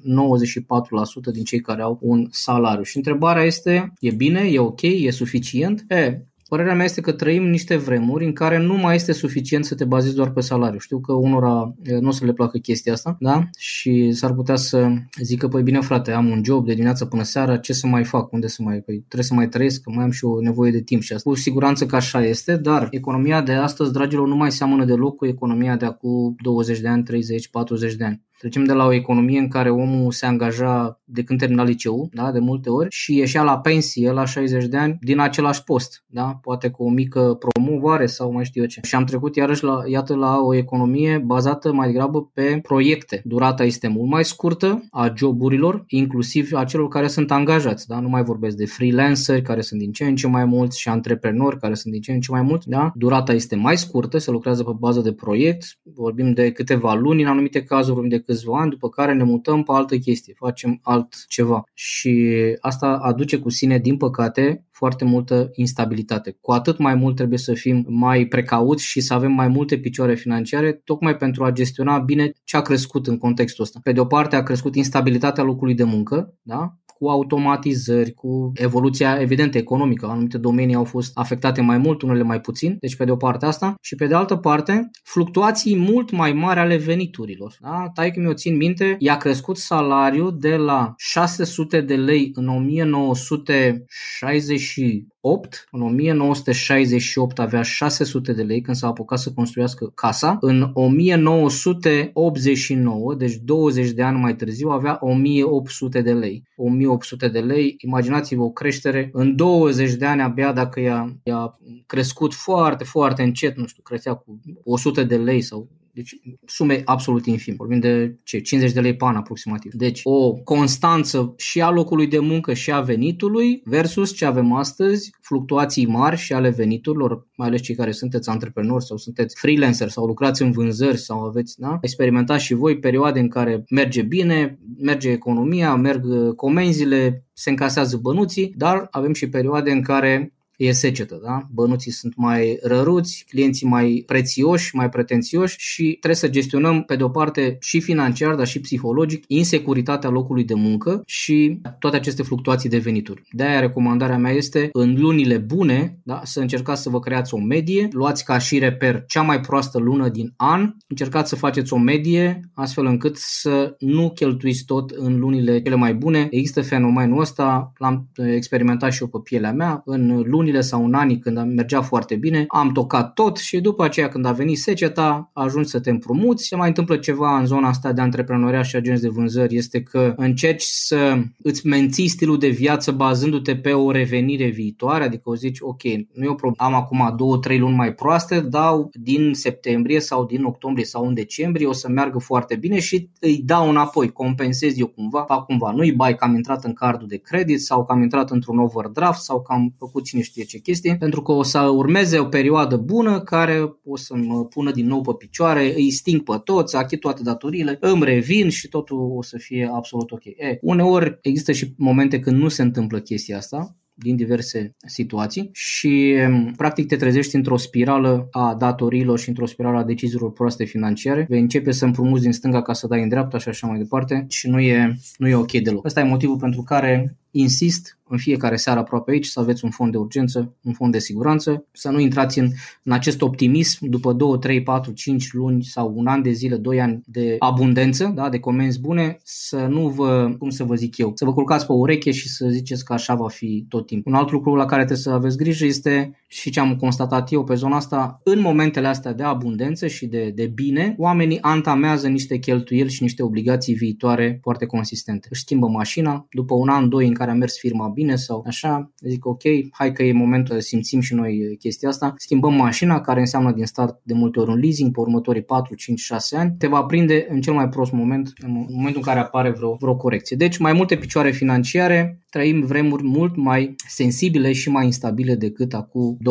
94 0.71 1.31
din 1.31 1.43
cei 1.43 1.59
care 1.59 1.81
au 1.81 1.97
un 2.01 2.27
salariu. 2.31 2.83
Și 2.83 2.97
întrebarea 2.97 3.43
este, 3.43 3.93
e 3.99 4.11
bine, 4.11 4.39
e 4.39 4.59
ok, 4.59 4.81
e 4.81 5.11
suficient? 5.11 5.85
E, 5.87 6.25
Părerea 6.51 6.75
mea 6.75 6.85
este 6.85 7.01
că 7.01 7.11
trăim 7.11 7.49
niște 7.49 7.75
vremuri 7.75 8.25
în 8.25 8.33
care 8.33 8.57
nu 8.57 8.77
mai 8.77 8.95
este 8.95 9.11
suficient 9.11 9.65
să 9.65 9.75
te 9.75 9.85
bazezi 9.85 10.15
doar 10.15 10.31
pe 10.31 10.41
salariu. 10.41 10.79
Știu 10.79 10.99
că 10.99 11.13
unora 11.13 11.73
nu 11.99 12.07
o 12.07 12.11
să 12.11 12.25
le 12.25 12.33
placă 12.33 12.57
chestia 12.57 12.93
asta, 12.93 13.15
da? 13.19 13.43
Și 13.57 14.11
s-ar 14.11 14.33
putea 14.33 14.55
să 14.55 14.87
zică, 15.21 15.47
păi 15.47 15.63
bine 15.63 15.79
frate, 15.79 16.11
am 16.11 16.29
un 16.29 16.41
job 16.43 16.65
de 16.65 16.71
dimineață 16.71 17.05
până 17.05 17.23
seara, 17.23 17.57
ce 17.57 17.73
să 17.73 17.87
mai 17.87 18.03
fac? 18.03 18.31
Unde 18.31 18.47
să 18.47 18.61
mai... 18.63 18.79
Păi 18.79 18.95
trebuie 18.95 19.23
să 19.23 19.33
mai 19.33 19.49
trăiesc, 19.49 19.81
că 19.81 19.91
mai 19.95 20.03
am 20.03 20.11
și 20.11 20.25
o 20.25 20.41
nevoie 20.41 20.71
de 20.71 20.81
timp 20.81 21.01
și 21.01 21.13
asta. 21.13 21.29
Cu 21.29 21.35
siguranță 21.35 21.85
că 21.85 21.95
așa 21.95 22.25
este, 22.25 22.55
dar 22.57 22.87
economia 22.91 23.41
de 23.41 23.53
astăzi, 23.53 23.91
dragilor, 23.91 24.27
nu 24.27 24.35
mai 24.35 24.51
seamănă 24.51 24.85
deloc 24.85 25.15
cu 25.15 25.25
economia 25.25 25.75
de 25.75 25.85
acum 25.85 26.35
20 26.43 26.79
de 26.79 26.87
ani, 26.87 27.03
30, 27.03 27.49
40 27.49 27.95
de 27.95 28.03
ani. 28.03 28.21
Trecem 28.41 28.63
de 28.63 28.73
la 28.73 28.85
o 28.85 28.93
economie 28.93 29.39
în 29.39 29.47
care 29.47 29.69
omul 29.69 30.11
se 30.11 30.25
angaja 30.25 31.01
de 31.03 31.23
când 31.23 31.39
termina 31.39 31.63
liceu, 31.63 32.09
da, 32.13 32.31
de 32.31 32.39
multe 32.39 32.69
ori, 32.69 32.87
și 32.89 33.15
ieșea 33.15 33.43
la 33.43 33.59
pensie 33.59 34.11
la 34.11 34.25
60 34.25 34.65
de 34.65 34.77
ani 34.77 34.97
din 35.01 35.19
același 35.19 35.63
post, 35.63 36.03
da, 36.07 36.39
poate 36.41 36.69
cu 36.69 36.83
o 36.83 36.89
mică 36.89 37.37
promovare 37.39 38.05
sau 38.05 38.31
mai 38.31 38.45
știu 38.45 38.61
eu 38.61 38.67
ce. 38.67 38.79
Și 38.83 38.95
am 38.95 39.03
trecut 39.03 39.35
iarăși 39.35 39.63
la, 39.63 39.81
iată, 39.85 40.15
la 40.15 40.37
o 40.39 40.55
economie 40.55 41.17
bazată 41.25 41.73
mai 41.73 41.87
degrabă 41.87 42.29
pe 42.33 42.59
proiecte. 42.61 43.21
Durata 43.25 43.63
este 43.63 43.87
mult 43.87 44.09
mai 44.09 44.25
scurtă 44.25 44.83
a 44.91 45.13
joburilor, 45.15 45.83
inclusiv 45.87 46.49
a 46.53 46.63
celor 46.63 46.87
care 46.87 47.07
sunt 47.07 47.31
angajați, 47.31 47.87
da, 47.87 47.99
nu 47.99 48.09
mai 48.09 48.23
vorbesc 48.23 48.55
de 48.55 48.65
freelanceri 48.65 49.41
care 49.41 49.61
sunt 49.61 49.79
din 49.79 49.91
ce 49.91 50.05
în 50.05 50.15
ce 50.15 50.27
mai 50.27 50.45
mulți 50.45 50.79
și 50.79 50.89
antreprenori 50.89 51.59
care 51.59 51.73
sunt 51.73 51.93
din 51.93 52.01
ce 52.01 52.11
în 52.11 52.19
ce 52.19 52.31
mai 52.31 52.41
mulți, 52.41 52.69
da. 52.69 52.91
Durata 52.95 53.33
este 53.33 53.55
mai 53.55 53.77
scurtă, 53.77 54.17
se 54.17 54.31
lucrează 54.31 54.63
pe 54.63 54.71
bază 54.79 55.01
de 55.01 55.13
proiect, 55.13 55.79
vorbim 55.83 56.33
de 56.33 56.51
câteva 56.51 56.93
luni 56.93 57.21
în 57.21 57.27
anumite 57.27 57.63
cazuri, 57.63 57.93
vorbim 57.93 58.17
de 58.17 58.23
câțiva 58.31 58.59
ani, 58.59 58.69
după 58.69 58.89
care 58.89 59.13
ne 59.13 59.23
mutăm 59.23 59.63
pe 59.63 59.71
altă 59.71 59.97
chestie, 59.97 60.33
facem 60.37 60.79
altceva. 60.83 61.63
Și 61.73 62.33
asta 62.59 62.87
aduce 62.87 63.37
cu 63.37 63.49
sine, 63.49 63.77
din 63.77 63.97
păcate, 63.97 64.65
foarte 64.81 65.05
multă 65.05 65.49
instabilitate. 65.53 66.37
Cu 66.41 66.51
atât 66.51 66.77
mai 66.77 66.95
mult 66.95 67.15
trebuie 67.15 67.37
să 67.37 67.53
fim 67.53 67.85
mai 67.87 68.25
precauți 68.25 68.83
și 68.83 69.01
să 69.01 69.13
avem 69.13 69.31
mai 69.31 69.47
multe 69.47 69.77
picioare 69.77 70.15
financiare, 70.15 70.81
tocmai 70.83 71.17
pentru 71.17 71.43
a 71.43 71.51
gestiona 71.51 71.97
bine 71.97 72.31
ce 72.43 72.57
a 72.57 72.61
crescut 72.61 73.07
în 73.07 73.17
contextul 73.17 73.63
ăsta. 73.63 73.79
Pe 73.83 73.91
de 73.91 73.99
o 73.99 74.05
parte 74.05 74.35
a 74.35 74.43
crescut 74.43 74.75
instabilitatea 74.75 75.43
locului 75.43 75.73
de 75.73 75.83
muncă, 75.83 76.35
da? 76.41 76.75
cu 77.01 77.09
automatizări, 77.09 78.13
cu 78.13 78.51
evoluția 78.55 79.19
evident 79.19 79.55
economică. 79.55 80.05
Anumite 80.05 80.37
domenii 80.37 80.75
au 80.75 80.83
fost 80.83 81.11
afectate 81.13 81.61
mai 81.61 81.77
mult, 81.77 82.01
unele 82.01 82.23
mai 82.23 82.41
puțin, 82.41 82.77
deci 82.79 82.95
pe 82.95 83.05
de 83.05 83.11
o 83.11 83.15
parte 83.15 83.45
asta 83.45 83.75
și 83.81 83.95
pe 83.95 84.07
de 84.07 84.15
altă 84.15 84.35
parte 84.35 84.89
fluctuații 85.03 85.77
mult 85.77 86.11
mai 86.11 86.33
mari 86.33 86.59
ale 86.59 86.77
veniturilor. 86.77 87.55
Da? 87.59 87.89
Tai 87.93 88.11
că 88.11 88.19
mi-o 88.19 88.33
țin 88.33 88.55
minte, 88.55 88.95
i-a 88.99 89.17
crescut 89.17 89.57
salariul 89.57 90.37
de 90.39 90.55
la 90.55 90.93
600 90.97 91.81
de 91.81 91.95
lei 91.95 92.31
în 92.33 92.47
1960 92.47 94.70
8, 95.19 95.67
în 95.71 95.81
1968 95.81 97.39
avea 97.39 97.61
600 97.61 98.33
de 98.33 98.41
lei 98.41 98.61
când 98.61 98.77
s-a 98.77 98.87
apucat 98.87 99.19
să 99.19 99.31
construiască 99.31 99.91
casa. 99.95 100.37
În 100.39 100.71
1989, 100.73 103.15
deci 103.15 103.35
20 103.35 103.89
de 103.89 104.03
ani 104.03 104.19
mai 104.19 104.35
târziu, 104.35 104.69
avea 104.69 104.97
1800 105.01 106.01
de 106.01 106.13
lei. 106.13 106.43
1800 106.55 107.27
de 107.27 107.39
lei, 107.39 107.75
imaginați-vă 107.77 108.43
o 108.43 108.49
creștere 108.49 109.09
în 109.13 109.35
20 109.35 109.93
de 109.93 110.05
ani 110.05 110.21
abia 110.21 110.53
dacă 110.53 110.79
i-a, 110.79 111.15
i-a 111.23 111.59
crescut 111.85 112.33
foarte, 112.33 112.83
foarte 112.83 113.23
încet, 113.23 113.57
nu 113.57 113.67
știu, 113.67 113.83
creștea 113.83 114.13
cu 114.13 114.39
100 114.63 115.03
de 115.03 115.17
lei 115.17 115.41
sau 115.41 115.69
deci 115.93 116.15
sume 116.45 116.81
absolut 116.85 117.25
infime. 117.25 117.55
Vorbim 117.55 117.79
de 117.79 118.15
ce? 118.23 118.39
50 118.41 118.73
de 118.73 118.81
lei 118.81 118.95
pe 118.95 119.05
an 119.05 119.15
aproximativ. 119.15 119.73
Deci 119.73 119.99
o 120.03 120.33
constanță 120.33 121.33
și 121.37 121.61
a 121.61 121.69
locului 121.69 122.07
de 122.07 122.19
muncă 122.19 122.53
și 122.53 122.71
a 122.71 122.81
venitului 122.81 123.61
versus 123.65 124.15
ce 124.15 124.25
avem 124.25 124.53
astăzi, 124.53 125.11
fluctuații 125.21 125.85
mari 125.85 126.17
și 126.17 126.33
ale 126.33 126.49
veniturilor, 126.49 127.27
mai 127.35 127.47
ales 127.47 127.61
cei 127.61 127.75
care 127.75 127.91
sunteți 127.91 128.29
antreprenori 128.29 128.85
sau 128.85 128.97
sunteți 128.97 129.39
freelancer 129.39 129.89
sau 129.89 130.05
lucrați 130.05 130.41
în 130.41 130.51
vânzări 130.51 130.97
sau 130.97 131.19
aveți, 131.19 131.59
da? 131.59 131.77
Experimentați 131.81 132.43
și 132.43 132.53
voi 132.53 132.79
perioade 132.79 133.19
în 133.19 133.27
care 133.27 133.63
merge 133.69 134.01
bine, 134.01 134.59
merge 134.77 135.09
economia, 135.09 135.75
merg 135.75 136.35
comenzile, 136.35 137.25
se 137.33 137.49
încasează 137.49 137.97
bănuții, 137.97 138.53
dar 138.57 138.87
avem 138.91 139.13
și 139.13 139.29
perioade 139.29 139.71
în 139.71 139.81
care 139.81 140.33
e 140.61 140.71
secetă, 140.71 141.19
da? 141.23 141.47
Bănuții 141.53 141.91
sunt 141.91 142.13
mai 142.15 142.57
răruți, 142.61 143.25
clienții 143.29 143.67
mai 143.67 144.03
prețioși, 144.05 144.75
mai 144.75 144.89
pretențioși 144.89 145.55
și 145.59 145.83
trebuie 145.83 146.15
să 146.15 146.29
gestionăm 146.29 146.83
pe 146.83 146.95
de 146.95 147.03
o 147.03 147.09
parte 147.09 147.57
și 147.61 147.79
financiar, 147.79 148.35
dar 148.35 148.47
și 148.47 148.59
psihologic 148.59 149.23
insecuritatea 149.27 150.09
locului 150.09 150.43
de 150.43 150.53
muncă 150.53 151.01
și 151.05 151.59
toate 151.79 151.95
aceste 151.95 152.23
fluctuații 152.23 152.69
de 152.69 152.77
venituri. 152.77 153.21
De 153.31 153.43
aia 153.43 153.59
recomandarea 153.59 154.17
mea 154.17 154.31
este 154.31 154.69
în 154.73 154.95
lunile 154.99 155.37
bune, 155.37 155.97
da, 156.03 156.21
să 156.23 156.39
încercați 156.39 156.81
să 156.81 156.89
vă 156.89 156.99
creați 156.99 157.33
o 157.33 157.39
medie, 157.39 157.87
luați 157.91 158.25
ca 158.25 158.37
și 158.37 158.59
reper 158.59 159.03
cea 159.07 159.21
mai 159.21 159.39
proastă 159.39 159.79
lună 159.79 160.09
din 160.09 160.33
an, 160.35 160.73
încercați 160.87 161.29
să 161.29 161.35
faceți 161.35 161.73
o 161.73 161.77
medie 161.77 162.49
astfel 162.53 162.85
încât 162.85 163.17
să 163.17 163.75
nu 163.79 164.11
cheltuiți 164.15 164.65
tot 164.65 164.89
în 164.89 165.19
lunile 165.19 165.61
cele 165.61 165.75
mai 165.75 165.93
bune. 165.93 166.27
Există 166.31 166.61
fenomenul 166.61 167.19
ăsta, 167.19 167.73
l-am 167.77 168.07
experimentat 168.15 168.91
și 168.91 169.01
eu 169.01 169.07
pe 169.07 169.17
pielea 169.23 169.51
mea, 169.51 169.81
în 169.85 170.23
lunile 170.25 170.50
lunile 170.51 170.69
sau 170.69 170.85
în 170.85 170.93
anii 170.93 171.19
când 171.19 171.53
mergea 171.55 171.81
foarte 171.81 172.15
bine, 172.15 172.45
am 172.47 172.71
tocat 172.71 173.13
tot 173.13 173.37
și 173.37 173.59
după 173.59 173.83
aceea 173.83 174.07
când 174.07 174.25
a 174.25 174.31
venit 174.31 174.57
seceta, 174.57 175.29
ajungi 175.33 175.69
să 175.69 175.79
te 175.79 175.89
împrumuți. 175.89 176.47
Se 176.47 176.55
mai 176.55 176.67
întâmplă 176.67 176.97
ceva 176.97 177.37
în 177.37 177.45
zona 177.45 177.67
asta 177.67 177.91
de 177.91 178.01
antreprenoria 178.01 178.61
și 178.61 178.75
agenți 178.75 179.01
de 179.01 179.07
vânzări, 179.07 179.55
este 179.55 179.81
că 179.81 180.13
încerci 180.17 180.63
să 180.63 181.21
îți 181.43 181.67
menții 181.67 182.07
stilul 182.07 182.37
de 182.37 182.47
viață 182.47 182.91
bazându-te 182.91 183.55
pe 183.55 183.71
o 183.71 183.91
revenire 183.91 184.49
viitoare, 184.49 185.03
adică 185.03 185.29
o 185.29 185.35
zici, 185.35 185.57
ok, 185.59 185.83
nu 186.13 186.23
e 186.23 186.27
o 186.27 186.33
problemă, 186.33 186.55
am 186.57 186.73
acum 186.73 187.13
două, 187.17 187.37
trei 187.37 187.59
luni 187.59 187.75
mai 187.75 187.93
proaste, 187.93 188.39
dau 188.39 188.89
din 188.93 189.33
septembrie 189.33 189.99
sau 189.99 190.25
din 190.25 190.43
octombrie 190.43 190.85
sau 190.85 191.07
în 191.07 191.13
decembrie, 191.13 191.67
o 191.67 191.73
să 191.73 191.89
meargă 191.89 192.19
foarte 192.19 192.55
bine 192.55 192.79
și 192.79 193.09
îi 193.19 193.41
dau 193.45 193.69
înapoi, 193.69 194.11
compensez 194.11 194.77
eu 194.77 194.87
cumva, 194.87 195.23
fac 195.23 195.45
cumva, 195.45 195.71
nu-i 195.71 195.91
bai 195.91 196.15
că 196.15 196.23
am 196.23 196.35
intrat 196.35 196.63
în 196.63 196.73
cardul 196.73 197.07
de 197.07 197.17
credit 197.17 197.61
sau 197.61 197.85
că 197.85 197.91
am 197.91 198.01
intrat 198.01 198.31
într-un 198.31 198.57
overdraft 198.57 199.21
sau 199.21 199.41
că 199.41 199.53
am 199.53 199.73
făcut 199.77 200.03
cine 200.03 200.21
știe 200.21 200.40
știe 200.43 200.57
ce 200.57 200.63
chestie, 200.63 200.95
pentru 200.99 201.21
că 201.21 201.31
o 201.31 201.43
să 201.43 201.59
urmeze 201.59 202.19
o 202.19 202.25
perioadă 202.25 202.77
bună 202.77 203.21
care 203.21 203.79
o 203.83 203.97
să 203.97 204.15
mă 204.15 204.45
pună 204.45 204.71
din 204.71 204.87
nou 204.87 205.01
pe 205.01 205.11
picioare, 205.17 205.73
îi 205.75 205.91
sting 205.91 206.23
pe 206.23 206.41
toți, 206.43 206.75
achit 206.75 206.99
toate 206.99 207.23
datoriile, 207.23 207.77
îmi 207.79 208.03
revin 208.03 208.49
și 208.49 208.67
totul 208.67 209.11
o 209.15 209.21
să 209.21 209.37
fie 209.37 209.69
absolut 209.73 210.11
ok. 210.11 210.25
E, 210.25 210.57
uneori 210.61 211.19
există 211.21 211.51
și 211.51 211.73
momente 211.77 212.19
când 212.19 212.37
nu 212.37 212.47
se 212.47 212.61
întâmplă 212.61 212.99
chestia 212.99 213.37
asta, 213.37 213.75
din 213.93 214.15
diverse 214.15 214.75
situații 214.85 215.49
și 215.53 216.15
practic 216.57 216.87
te 216.87 216.95
trezești 216.95 217.35
într-o 217.35 217.57
spirală 217.57 218.27
a 218.31 218.55
datoriilor 218.59 219.19
și 219.19 219.29
într-o 219.29 219.45
spirală 219.45 219.77
a 219.77 219.83
deciziilor 219.83 220.31
proaste 220.31 220.63
financiare. 220.63 221.25
Vei 221.29 221.39
începe 221.39 221.71
să 221.71 221.85
împrumuți 221.85 222.21
din 222.21 222.31
stânga 222.31 222.61
ca 222.61 222.73
să 222.73 222.87
dai 222.87 223.01
în 223.01 223.09
dreapta 223.09 223.37
și 223.37 223.49
așa 223.49 223.67
mai 223.67 223.77
departe 223.77 224.25
și 224.29 224.49
nu 224.49 224.59
e, 224.59 224.95
nu 225.17 225.27
e 225.27 225.35
ok 225.35 225.51
deloc. 225.51 225.85
Ăsta 225.85 225.99
e 225.99 226.03
motivul 226.03 226.37
pentru 226.37 226.61
care 226.61 227.17
insist 227.31 227.99
în 228.11 228.17
fiecare 228.17 228.55
seară 228.55 228.79
aproape 228.79 229.11
aici 229.11 229.25
să 229.25 229.39
aveți 229.39 229.63
un 229.63 229.69
fond 229.69 229.91
de 229.91 229.97
urgență, 229.97 230.53
un 230.61 230.73
fond 230.73 230.91
de 230.91 230.99
siguranță, 230.99 231.65
să 231.71 231.89
nu 231.89 231.99
intrați 231.99 232.39
în, 232.39 232.49
în 232.83 232.91
acest 232.91 233.21
optimism 233.21 233.85
după 233.85 234.13
2, 234.13 234.39
3, 234.39 234.63
4, 234.63 234.91
5 234.91 235.33
luni 235.33 235.63
sau 235.63 235.93
un 235.95 236.07
an 236.07 236.21
de 236.21 236.31
zile, 236.31 236.55
2 236.55 236.81
ani 236.81 237.01
de 237.05 237.35
abundență, 237.39 238.11
da, 238.15 238.29
de 238.29 238.39
comenzi 238.39 238.79
bune, 238.79 239.17
să 239.23 239.67
nu 239.69 239.89
vă, 239.89 240.35
cum 240.39 240.49
să 240.49 240.63
vă 240.63 240.75
zic 240.75 240.97
eu, 240.97 241.11
să 241.15 241.25
vă 241.25 241.33
culcați 241.33 241.65
pe 241.65 241.71
ureche 241.71 242.11
și 242.11 242.29
să 242.29 242.47
ziceți 242.49 242.85
că 242.85 242.93
așa 242.93 243.15
va 243.15 243.27
fi 243.27 243.65
tot 243.69 243.85
timpul. 243.85 244.11
Un 244.11 244.17
alt 244.17 244.31
lucru 244.31 244.55
la 244.55 244.65
care 244.65 244.85
trebuie 244.85 245.03
să 245.03 245.09
aveți 245.09 245.37
grijă 245.37 245.65
este 245.65 246.15
și 246.27 246.49
ce 246.49 246.59
am 246.59 246.75
constatat 246.75 247.31
eu 247.31 247.43
pe 247.43 247.53
zona 247.53 247.75
asta, 247.75 248.21
în 248.23 248.39
momentele 248.39 248.87
astea 248.87 249.13
de 249.13 249.23
abundență 249.23 249.87
și 249.87 250.05
de, 250.05 250.31
de 250.35 250.45
bine, 250.45 250.95
oamenii 250.97 251.41
antamează 251.41 252.07
niște 252.07 252.37
cheltuieli 252.37 252.89
și 252.91 253.03
niște 253.03 253.23
obligații 253.23 253.73
viitoare 253.73 254.39
foarte 254.41 254.65
consistente. 254.65 255.27
Își 255.31 255.41
schimbă 255.41 255.67
mașina, 255.67 256.27
după 256.31 256.53
un 256.53 256.69
an, 256.69 256.89
doi 256.89 257.07
în 257.07 257.13
care 257.21 257.33
a 257.33 257.39
mers 257.39 257.57
firma 257.57 257.87
bine 257.87 258.15
sau 258.15 258.43
așa, 258.47 258.91
zic 258.99 259.25
ok, 259.25 259.41
hai 259.71 259.93
că 259.93 260.03
e 260.03 260.13
momentul 260.13 260.55
să 260.55 260.67
simțim 260.67 260.99
și 260.99 261.13
noi 261.13 261.57
chestia 261.59 261.89
asta, 261.89 262.13
schimbăm 262.17 262.53
mașina 262.53 263.01
care 263.01 263.19
înseamnă 263.19 263.51
din 263.51 263.65
start 263.65 263.99
de 264.03 264.13
multe 264.13 264.39
ori 264.39 264.49
un 264.49 264.59
leasing 264.59 264.91
pe 264.91 264.99
următorii 264.99 265.43
4, 265.43 265.75
5, 265.75 265.99
6 265.99 266.37
ani, 266.37 266.55
te 266.57 266.67
va 266.67 266.83
prinde 266.83 267.25
în 267.29 267.41
cel 267.41 267.53
mai 267.53 267.69
prost 267.69 267.91
moment, 267.91 268.33
în 268.41 268.51
momentul 268.51 268.95
în 268.95 269.01
care 269.01 269.19
apare 269.19 269.51
vreo, 269.51 269.75
vreo 269.79 269.95
corecție. 269.95 270.35
Deci 270.37 270.57
mai 270.57 270.73
multe 270.73 270.97
picioare 270.97 271.31
financiare, 271.31 272.23
trăim 272.29 272.65
vremuri 272.65 273.03
mult 273.03 273.35
mai 273.35 273.75
sensibile 273.87 274.53
și 274.53 274.69
mai 274.69 274.85
instabile 274.85 275.35
decât 275.35 275.73
acum 275.73 276.17
20-30 276.17 276.21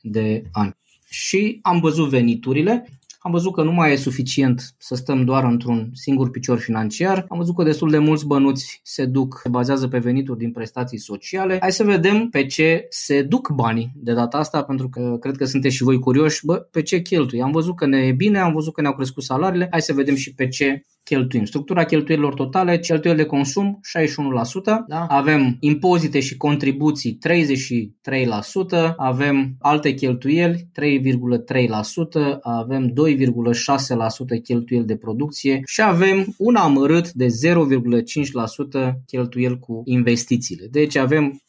de 0.00 0.42
ani. 0.52 0.76
Și 1.08 1.58
am 1.62 1.80
văzut 1.80 2.08
veniturile, 2.08 2.84
am 3.26 3.32
văzut 3.32 3.52
că 3.52 3.62
nu 3.62 3.72
mai 3.72 3.92
e 3.92 3.96
suficient 3.96 4.74
să 4.78 4.94
stăm 4.94 5.24
doar 5.24 5.44
într-un 5.44 5.90
singur 5.92 6.30
picior 6.30 6.58
financiar. 6.58 7.24
Am 7.28 7.38
văzut 7.38 7.54
că 7.54 7.62
destul 7.62 7.90
de 7.90 7.98
mulți 7.98 8.26
bănuți 8.26 8.80
se 8.82 9.04
duc, 9.04 9.40
se 9.42 9.48
bazează 9.48 9.88
pe 9.88 9.98
venituri 9.98 10.38
din 10.38 10.52
prestații 10.52 10.98
sociale. 10.98 11.56
Hai 11.60 11.72
să 11.72 11.84
vedem 11.84 12.28
pe 12.28 12.46
ce 12.46 12.86
se 12.88 13.22
duc 13.22 13.50
banii 13.50 13.92
de 13.94 14.12
data 14.12 14.38
asta, 14.38 14.62
pentru 14.62 14.88
că 14.88 15.16
cred 15.20 15.36
că 15.36 15.44
sunteți 15.44 15.74
și 15.74 15.82
voi 15.82 15.98
curioși, 15.98 16.44
bă, 16.44 16.54
pe 16.54 16.82
ce 16.82 17.00
cheltui. 17.00 17.42
Am 17.42 17.50
văzut 17.50 17.76
că 17.76 17.86
ne 17.86 17.98
e 17.98 18.12
bine, 18.12 18.38
am 18.38 18.52
văzut 18.52 18.72
că 18.72 18.80
ne-au 18.80 18.94
crescut 18.94 19.22
salariile, 19.22 19.68
hai 19.70 19.80
să 19.80 19.92
vedem 19.92 20.14
și 20.14 20.34
pe 20.34 20.48
ce 20.48 20.82
cheltuim. 21.08 21.44
Structura 21.44 21.84
cheltuielilor 21.84 22.34
totale, 22.34 22.78
cheltuieli 22.78 23.18
de 23.18 23.24
consum 23.24 23.80
61%, 23.80 24.86
da? 24.86 25.06
avem 25.08 25.56
impozite 25.60 26.20
și 26.20 26.36
contribuții 26.36 27.18
33%, 28.88 28.94
avem 28.96 29.56
alte 29.60 29.94
cheltuieli 29.94 30.56
3,3%, 30.56 30.62
avem 32.40 32.92
2,6% 32.92 32.94
cheltuieli 34.42 34.86
de 34.86 34.96
producție 34.96 35.60
și 35.66 35.82
avem 35.82 36.34
un 36.38 36.54
amărât 36.54 37.12
de 37.12 37.26
0,5% 37.26 37.32
cheltuieli 39.06 39.58
cu 39.58 39.82
investițiile. 39.84 40.66
Deci 40.70 40.96
avem 40.96 41.40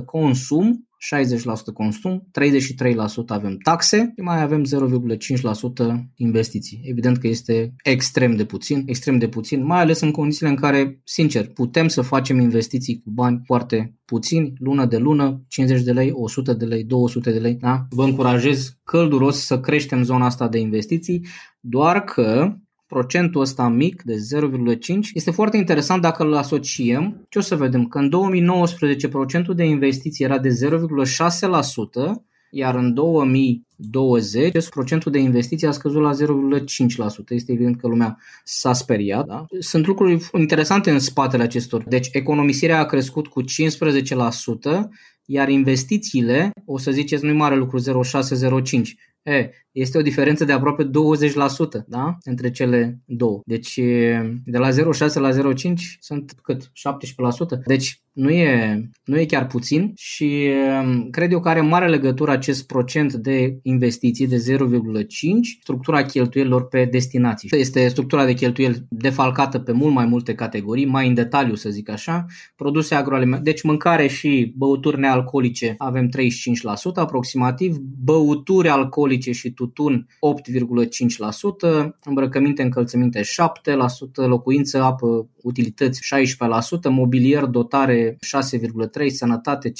60% 0.00 0.04
consum 0.04 0.86
60% 1.14 1.72
consum, 1.74 2.30
33% 2.40 3.26
avem 3.26 3.56
taxe 3.62 4.12
și 4.16 4.22
mai 4.22 4.42
avem 4.42 4.64
0,5% 4.64 4.68
investiții. 6.14 6.80
Evident 6.82 7.18
că 7.18 7.26
este 7.26 7.74
extrem 7.82 8.36
de 8.36 8.44
puțin, 8.44 8.82
extrem 8.86 9.18
de 9.18 9.28
puțin, 9.28 9.64
mai 9.64 9.80
ales 9.80 10.00
în 10.00 10.10
condițiile 10.10 10.48
în 10.48 10.56
care, 10.56 11.00
sincer, 11.04 11.48
putem 11.48 11.88
să 11.88 12.00
facem 12.00 12.40
investiții 12.40 13.00
cu 13.04 13.10
bani 13.10 13.40
foarte 13.44 13.96
puțini, 14.04 14.52
lună 14.58 14.86
de 14.86 14.96
lună, 14.96 15.44
50 15.48 15.82
de 15.82 15.92
lei, 15.92 16.10
100 16.12 16.52
de 16.52 16.64
lei, 16.64 16.84
200 16.84 17.32
de 17.32 17.38
lei. 17.38 17.54
Da? 17.54 17.86
Vă 17.90 18.04
încurajez 18.04 18.78
călduros 18.84 19.44
să 19.44 19.60
creștem 19.60 20.02
zona 20.02 20.24
asta 20.24 20.48
de 20.48 20.58
investiții, 20.58 21.26
doar 21.60 22.04
că 22.04 22.56
procentul 22.86 23.40
ăsta 23.40 23.68
mic 23.68 24.02
de 24.02 24.14
0,5 24.14 24.78
este 25.14 25.30
foarte 25.30 25.56
interesant 25.56 26.02
dacă 26.02 26.22
îl 26.22 26.34
asociem. 26.34 27.26
Ce 27.28 27.38
o 27.38 27.40
să 27.40 27.56
vedem? 27.56 27.86
Că 27.86 27.98
în 27.98 28.08
2019 28.08 29.08
procentul 29.08 29.54
de 29.54 29.64
investiții 29.64 30.24
era 30.24 30.38
de 30.38 30.48
0,6%, 30.48 32.12
iar 32.50 32.74
în 32.74 32.94
2020 32.94 34.68
procentul 34.68 35.12
de 35.12 35.18
investiții 35.18 35.66
a 35.66 35.70
scăzut 35.70 36.02
la 36.02 36.12
0,5%. 36.12 36.18
Este 37.28 37.52
evident 37.52 37.80
că 37.80 37.86
lumea 37.86 38.18
s-a 38.44 38.72
speriat. 38.72 39.26
Da? 39.26 39.46
Sunt 39.58 39.86
lucruri 39.86 40.28
interesante 40.32 40.90
în 40.90 40.98
spatele 40.98 41.42
acestor. 41.42 41.84
Deci 41.88 42.08
economisirea 42.12 42.78
a 42.78 42.84
crescut 42.84 43.26
cu 43.26 43.42
15%, 43.42 43.46
iar 45.24 45.48
investițiile, 45.48 46.50
o 46.64 46.78
să 46.78 46.90
ziceți, 46.90 47.24
nu-i 47.24 47.34
mare 47.34 47.56
lucru, 47.56 47.80
0,6-0,5. 47.80 48.96
E, 49.26 49.50
este 49.72 49.98
o 49.98 50.02
diferență 50.02 50.44
de 50.44 50.52
aproape 50.52 50.84
20% 50.84 50.88
da? 51.86 52.16
între 52.24 52.50
cele 52.50 53.00
două. 53.04 53.40
Deci 53.44 53.74
de 54.44 54.58
la 54.58 54.70
0,6 54.70 54.74
la 55.14 55.30
0,5 55.30 55.72
sunt 56.00 56.32
cât? 56.42 56.62
17%. 56.64 56.70
Deci 57.64 58.00
nu 58.16 58.30
e, 58.30 58.82
nu 59.04 59.18
e 59.20 59.24
chiar 59.24 59.46
puțin 59.46 59.92
și 59.96 60.50
cred 61.10 61.32
eu 61.32 61.40
că 61.40 61.48
are 61.48 61.60
mare 61.60 61.88
legătură 61.88 62.30
acest 62.30 62.66
procent 62.66 63.12
de 63.12 63.58
investiții 63.62 64.26
de 64.26 64.36
0,5 64.36 64.58
structura 65.60 66.02
cheltuielilor 66.02 66.68
pe 66.68 66.84
destinații. 66.84 67.48
Este 67.52 67.88
structura 67.88 68.24
de 68.24 68.32
cheltuieli 68.32 68.86
defalcată 68.88 69.58
pe 69.58 69.72
mult 69.72 69.94
mai 69.94 70.06
multe 70.06 70.34
categorii, 70.34 70.86
mai 70.86 71.08
în 71.08 71.14
detaliu 71.14 71.54
să 71.54 71.70
zic 71.70 71.90
așa. 71.90 72.26
Produse 72.56 72.94
agroalimentare, 72.94 73.50
deci 73.50 73.62
mâncare 73.62 74.06
și 74.06 74.52
băuturi 74.56 74.98
nealcoolice 74.98 75.74
avem 75.78 76.08
35% 76.08 76.10
aproximativ, 76.94 77.76
băuturi 78.04 78.68
alcoolice 78.68 79.32
și 79.32 79.50
tutun 79.50 80.06
8,5%, 81.80 81.86
îmbrăcăminte, 82.04 82.62
încălțăminte 82.62 83.20
7%, 83.20 83.24
locuință, 84.14 84.82
apă, 84.82 85.28
utilități 85.42 86.00
16%, 86.88 86.90
mobilier, 86.90 87.44
dotare 87.44 88.05
6,3%, 88.10 89.06
sănătate 89.08 89.70
5%, 89.70 89.72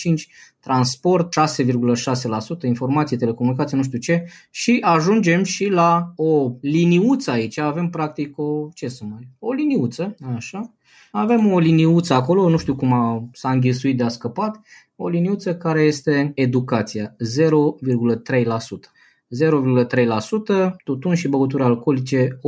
transport 0.60 1.32
6,6%, 1.40 2.62
informație, 2.62 3.16
telecomunicație, 3.16 3.76
nu 3.76 3.82
știu 3.82 3.98
ce. 3.98 4.24
Și 4.50 4.78
ajungem 4.80 5.42
și 5.42 5.66
la 5.66 6.12
o 6.16 6.52
liniuță 6.60 7.30
aici, 7.30 7.58
avem 7.58 7.90
practic 7.90 8.38
o, 8.38 8.68
ce 8.74 8.88
să 8.88 9.04
mai, 9.04 9.28
o 9.38 9.52
liniuță, 9.52 10.14
așa, 10.36 10.74
avem 11.10 11.52
o 11.52 11.58
liniuță 11.58 12.14
acolo, 12.14 12.48
nu 12.48 12.56
știu 12.56 12.76
cum 12.76 12.92
a, 12.92 13.28
s-a 13.32 13.50
înghesuit 13.50 13.96
de 13.96 14.02
a 14.02 14.08
scăpat, 14.08 14.60
o 14.96 15.08
liniuță 15.08 15.56
care 15.56 15.82
este 15.82 16.32
educația, 16.34 17.16
0,3%. 17.16 18.90
0,3%, 19.34 20.76
tutun 20.84 21.14
și 21.14 21.28
băuturi 21.28 21.62
alcoolice 21.62 22.28
8,7%, 22.28 22.38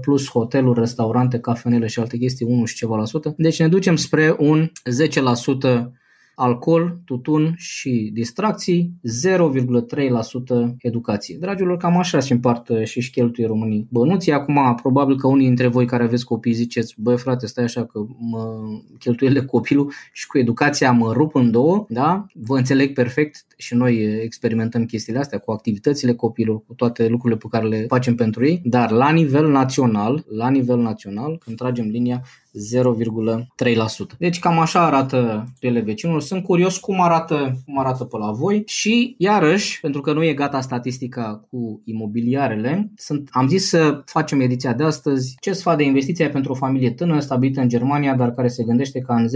plus 0.00 0.28
hoteluri, 0.28 0.78
restaurante, 0.78 1.38
cafenele 1.38 1.86
și 1.86 2.00
alte 2.00 2.16
chestii 2.16 2.46
1 2.46 2.64
și 2.64 2.74
ceva 2.74 2.96
la 2.96 3.04
sută. 3.04 3.34
Deci 3.36 3.58
ne 3.58 3.68
ducem 3.68 3.96
spre 3.96 4.36
un 4.38 4.66
10% 4.66 5.90
alcool, 6.38 7.00
tutun 7.04 7.54
și 7.56 8.10
distracții, 8.12 8.92
0,3% 9.26 10.74
educație. 10.78 11.36
Dragilor, 11.40 11.76
cam 11.76 11.98
așa 11.98 12.20
se 12.20 12.32
împartă 12.32 12.84
și 12.84 12.98
își 12.98 13.10
cheltuie 13.10 13.46
românii 13.46 13.86
bănuții. 13.90 14.32
Acum, 14.32 14.74
probabil 14.82 15.16
că 15.16 15.26
unii 15.26 15.46
dintre 15.46 15.66
voi 15.66 15.86
care 15.86 16.02
aveți 16.02 16.24
copii 16.24 16.52
ziceți, 16.52 16.94
băi 16.98 17.18
frate, 17.18 17.46
stai 17.46 17.64
așa 17.64 17.84
că 17.84 18.06
mă 18.18 18.60
cheltuielile 18.98 19.44
copilul 19.44 19.92
și 20.12 20.26
cu 20.26 20.38
educația 20.38 20.92
mă 20.92 21.12
rup 21.12 21.34
în 21.34 21.50
două, 21.50 21.86
da? 21.88 22.26
Vă 22.34 22.56
înțeleg 22.56 22.92
perfect 22.92 23.46
și 23.56 23.74
noi 23.74 24.20
experimentăm 24.22 24.84
chestiile 24.84 25.18
astea 25.18 25.38
cu 25.38 25.50
activitățile 25.50 26.14
copilor, 26.14 26.62
cu 26.66 26.74
toate 26.74 27.06
lucrurile 27.06 27.38
pe 27.38 27.46
care 27.50 27.66
le 27.66 27.84
facem 27.88 28.14
pentru 28.14 28.46
ei, 28.46 28.60
dar 28.64 28.90
la 28.90 29.10
nivel 29.10 29.50
național, 29.50 30.24
la 30.28 30.48
nivel 30.48 30.78
național, 30.78 31.38
când 31.38 31.56
tragem 31.56 31.88
linia, 31.88 32.22
0,3%. 32.56 34.16
Deci 34.18 34.38
cam 34.38 34.58
așa 34.58 34.84
arată 34.84 35.48
ele 35.60 35.80
vecinul. 35.80 36.20
Sunt 36.26 36.42
curios 36.42 36.78
cum 36.78 37.00
arată, 37.00 37.62
cum 37.64 37.78
arată 37.78 38.04
pe 38.04 38.16
la 38.16 38.30
voi 38.30 38.62
și 38.66 39.14
iarăși, 39.18 39.80
pentru 39.80 40.00
că 40.00 40.12
nu 40.12 40.24
e 40.24 40.32
gata 40.32 40.60
statistica 40.60 41.46
cu 41.50 41.82
imobiliarele, 41.84 42.92
sunt, 42.96 43.28
am 43.32 43.48
zis 43.48 43.68
să 43.68 44.02
facem 44.04 44.40
ediția 44.40 44.72
de 44.72 44.84
astăzi 44.84 45.34
ce 45.40 45.52
sfat 45.52 45.76
de 45.76 45.84
investiție 45.84 46.28
pentru 46.28 46.52
o 46.52 46.54
familie 46.54 46.90
tânără 46.90 47.20
stabilită 47.20 47.60
în 47.60 47.68
Germania, 47.68 48.14
dar 48.14 48.30
care 48.30 48.48
se 48.48 48.64
gândește 48.64 49.00
ca 49.00 49.14
în 49.14 49.26
10-15 49.26 49.30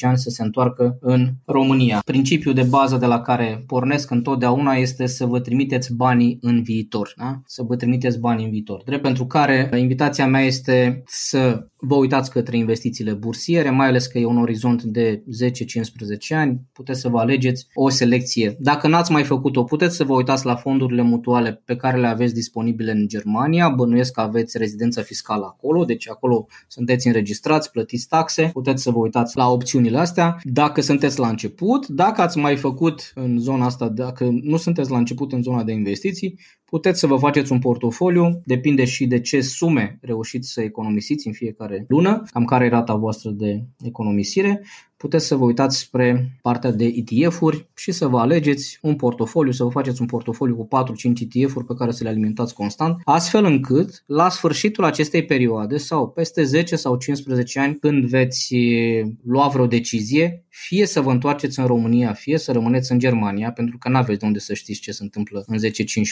ani 0.00 0.18
să 0.18 0.30
se 0.30 0.42
întoarcă 0.42 0.98
în 1.00 1.28
România. 1.44 2.00
Principiul 2.04 2.54
de 2.54 2.62
bază 2.62 2.96
de 2.96 3.06
la 3.06 3.20
care 3.20 3.64
pornesc 3.66 4.10
întotdeauna 4.10 4.72
este 4.72 5.06
să 5.06 5.26
vă 5.26 5.40
trimiteți 5.40 5.94
banii 5.94 6.38
în 6.40 6.62
viitor. 6.62 7.12
Da? 7.16 7.40
Să 7.46 7.62
vă 7.62 7.76
trimiteți 7.76 8.18
banii 8.18 8.44
în 8.44 8.50
viitor. 8.50 8.82
Drept 8.84 9.02
pentru 9.02 9.26
care 9.26 9.70
invitația 9.76 10.26
mea 10.26 10.40
este 10.40 11.02
să 11.06 11.66
vă 11.80 11.94
uitați 11.94 12.30
către 12.30 12.56
investițiile 12.56 13.12
bursiere, 13.12 13.70
mai 13.70 13.86
ales 13.86 14.06
că 14.06 14.18
e 14.18 14.24
un 14.24 14.38
orizont 14.38 14.82
de 14.82 15.22
10-15 15.86 15.87
ani, 16.30 16.60
puteți 16.72 17.00
să 17.00 17.08
vă 17.08 17.18
alegeți 17.18 17.66
o 17.74 17.88
selecție. 17.88 18.56
Dacă 18.58 18.88
n-ați 18.88 19.12
mai 19.12 19.24
făcut-o, 19.24 19.64
puteți 19.64 19.96
să 19.96 20.04
vă 20.04 20.14
uitați 20.14 20.46
la 20.46 20.54
fondurile 20.54 21.02
mutuale 21.02 21.62
pe 21.64 21.76
care 21.76 21.98
le 21.98 22.06
aveți 22.06 22.34
disponibile 22.34 22.90
în 22.90 23.08
Germania, 23.08 23.68
bănuiesc 23.68 24.12
că 24.12 24.20
aveți 24.20 24.58
rezidență 24.58 25.00
fiscală 25.00 25.44
acolo, 25.44 25.84
deci 25.84 26.08
acolo 26.08 26.46
sunteți 26.68 27.06
înregistrați, 27.06 27.70
plătiți 27.70 28.08
taxe, 28.08 28.50
puteți 28.52 28.82
să 28.82 28.90
vă 28.90 28.98
uitați 28.98 29.36
la 29.36 29.50
opțiunile 29.50 29.98
astea. 29.98 30.38
Dacă 30.42 30.80
sunteți 30.80 31.18
la 31.18 31.28
început, 31.28 31.86
dacă 31.86 32.20
ați 32.20 32.38
mai 32.38 32.56
făcut 32.56 33.12
în 33.14 33.38
zona 33.38 33.64
asta, 33.64 33.88
dacă 33.88 34.28
nu 34.42 34.56
sunteți 34.56 34.90
la 34.90 34.98
început 34.98 35.32
în 35.32 35.42
zona 35.42 35.62
de 35.62 35.72
investiții, 35.72 36.38
Puteți 36.70 36.98
să 36.98 37.06
vă 37.06 37.16
faceți 37.16 37.52
un 37.52 37.58
portofoliu, 37.58 38.42
depinde 38.44 38.84
și 38.84 39.06
de 39.06 39.20
ce 39.20 39.40
sume 39.40 39.98
reușiți 40.00 40.52
să 40.52 40.60
economisiți 40.60 41.26
în 41.26 41.32
fiecare 41.32 41.84
lună, 41.88 42.22
cam 42.30 42.44
care 42.44 42.64
e 42.64 42.68
rata 42.68 42.94
voastră 42.94 43.30
de 43.30 43.64
economisire. 43.82 44.62
Puteți 44.96 45.26
să 45.26 45.36
vă 45.36 45.44
uitați 45.44 45.78
spre 45.78 46.38
partea 46.42 46.70
de 46.70 46.84
ETF-uri 46.84 47.68
și 47.76 47.92
să 47.92 48.06
vă 48.06 48.18
alegeți 48.18 48.78
un 48.82 48.96
portofoliu, 48.96 49.52
să 49.52 49.64
vă 49.64 49.70
faceți 49.70 50.00
un 50.00 50.06
portofoliu 50.06 50.56
cu 50.56 50.68
4-5 50.68 51.28
ETF-uri 51.28 51.64
pe 51.64 51.74
care 51.74 51.90
să 51.90 52.02
le 52.02 52.08
alimentați 52.08 52.54
constant, 52.54 53.00
astfel 53.04 53.44
încât 53.44 54.02
la 54.06 54.28
sfârșitul 54.28 54.84
acestei 54.84 55.24
perioade 55.24 55.76
sau 55.76 56.08
peste 56.08 56.42
10 56.42 56.76
sau 56.76 56.96
15 56.96 57.58
ani 57.58 57.74
când 57.74 58.04
veți 58.04 58.54
lua 59.24 59.48
vreo 59.48 59.66
decizie, 59.66 60.44
fie 60.60 60.86
să 60.86 61.00
vă 61.00 61.10
întoarceți 61.10 61.58
în 61.58 61.66
România, 61.66 62.12
fie 62.12 62.38
să 62.38 62.52
rămâneți 62.52 62.92
în 62.92 62.98
Germania, 62.98 63.52
pentru 63.52 63.78
că 63.78 63.88
nu 63.88 63.96
aveți 63.96 64.18
de 64.18 64.26
unde 64.26 64.38
să 64.38 64.54
știți 64.54 64.80
ce 64.80 64.92
se 64.92 65.02
întâmplă 65.02 65.44
în 65.46 65.58
10-15 65.58 65.60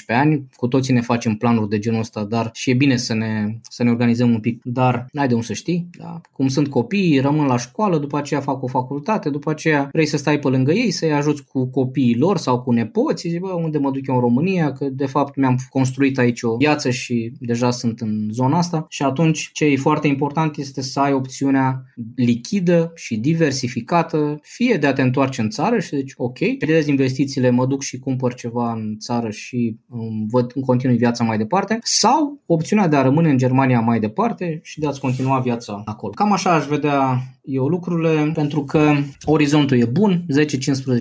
ani. 0.07 0.47
Cu 0.57 0.69
toții 0.69 0.93
ne 0.93 1.01
facem 1.01 1.35
planuri 1.35 1.69
de 1.69 1.79
genul 1.79 2.01
ăsta, 2.01 2.25
dar 2.25 2.51
și 2.55 2.71
e 2.71 2.75
bine 2.75 2.97
să 2.97 3.15
ne, 3.15 3.59
să 3.71 3.83
ne 3.83 3.91
organizăm 3.91 4.31
un 4.31 4.41
pic, 4.41 4.61
dar 4.65 5.07
n-ai 5.13 5.29
de 5.29 5.35
unde 5.35 5.47
să 5.47 5.53
știi. 5.53 5.89
Da? 5.99 6.21
Cum 6.33 6.49
sunt 6.49 6.69
copii, 6.69 7.21
rămân 7.21 7.47
la 7.47 7.57
școală, 7.57 7.99
după 7.99 8.17
aceea 8.17 8.41
fac 8.41 8.63
o 8.63 8.67
facultate, 8.67 9.31
după 9.31 9.51
aceea 9.51 9.89
vrei 9.93 10.07
să 10.07 10.17
stai 10.17 10.39
pe 10.39 10.49
lângă 10.49 10.73
ei, 10.73 10.91
să-i 10.91 11.13
ajuți 11.13 11.45
cu 11.45 11.67
copiii 11.67 12.17
lor 12.17 12.37
sau 12.37 12.63
cu 12.63 12.73
nepoții, 12.73 13.31
zici, 13.31 13.41
bă, 13.41 13.53
unde 13.53 13.79
mă 13.79 13.91
duc 13.91 14.07
eu 14.07 14.15
în 14.15 14.21
România, 14.21 14.73
că 14.73 14.85
de 14.85 15.07
fapt 15.07 15.37
mi-am 15.37 15.59
construit 15.69 16.19
aici 16.19 16.43
o 16.43 16.57
viață 16.57 16.91
și 16.91 17.33
deja 17.39 17.71
sunt 17.71 18.01
în 18.01 18.29
zona 18.33 18.59
asta 18.59 18.87
și 18.89 19.03
atunci 19.03 19.51
ce 19.53 19.65
e 19.65 19.77
foarte 19.77 20.07
important 20.07 20.57
este 20.57 20.83
să 20.83 21.01
ai 21.01 21.13
opțiunea 21.13 21.85
lichidă 22.15 22.93
și 22.95 23.17
diversificată 23.17 24.36
fie 24.43 24.77
de 24.77 24.87
a 24.87 24.93
te 24.93 25.03
întoarce 25.03 25.41
în 25.41 25.51
țară 25.51 25.79
și 25.79 25.97
zici 25.97 26.13
ok, 26.17 26.39
pierdezi 26.39 26.91
investițiile, 26.91 27.51
mă 27.51 27.67
duc 27.67 27.83
și 27.83 27.99
cumpăr 27.99 28.35
ceva 28.35 28.73
în 28.73 28.97
țară 28.99 29.31
și 29.31 29.77
um, 29.89 30.27
văd 30.31 30.53
în 30.55 30.63
continui 30.63 30.97
viața 30.97 31.25
mai 31.25 31.39
departe, 31.39 31.79
sau 31.83 32.43
opțiunea 32.47 32.89
de 32.89 32.97
a 32.97 33.03
rămâne 33.03 33.31
în 33.31 33.39
Germania 33.39 33.81
mai 33.81 34.01
departe 34.01 34.61
și 34.63 34.81
de 34.81 34.87
a-ți 34.87 35.01
continua 35.01 35.39
viața 35.39 35.83
acolo. 35.85 36.13
Cam 36.13 36.33
așa 36.33 36.53
aș 36.53 36.67
vedea 36.67 37.23
eu 37.43 37.67
lucrurile, 37.67 38.31
pentru 38.35 38.65
că 38.65 38.95
orizontul 39.25 39.79
e 39.79 39.85
bun, 39.85 40.25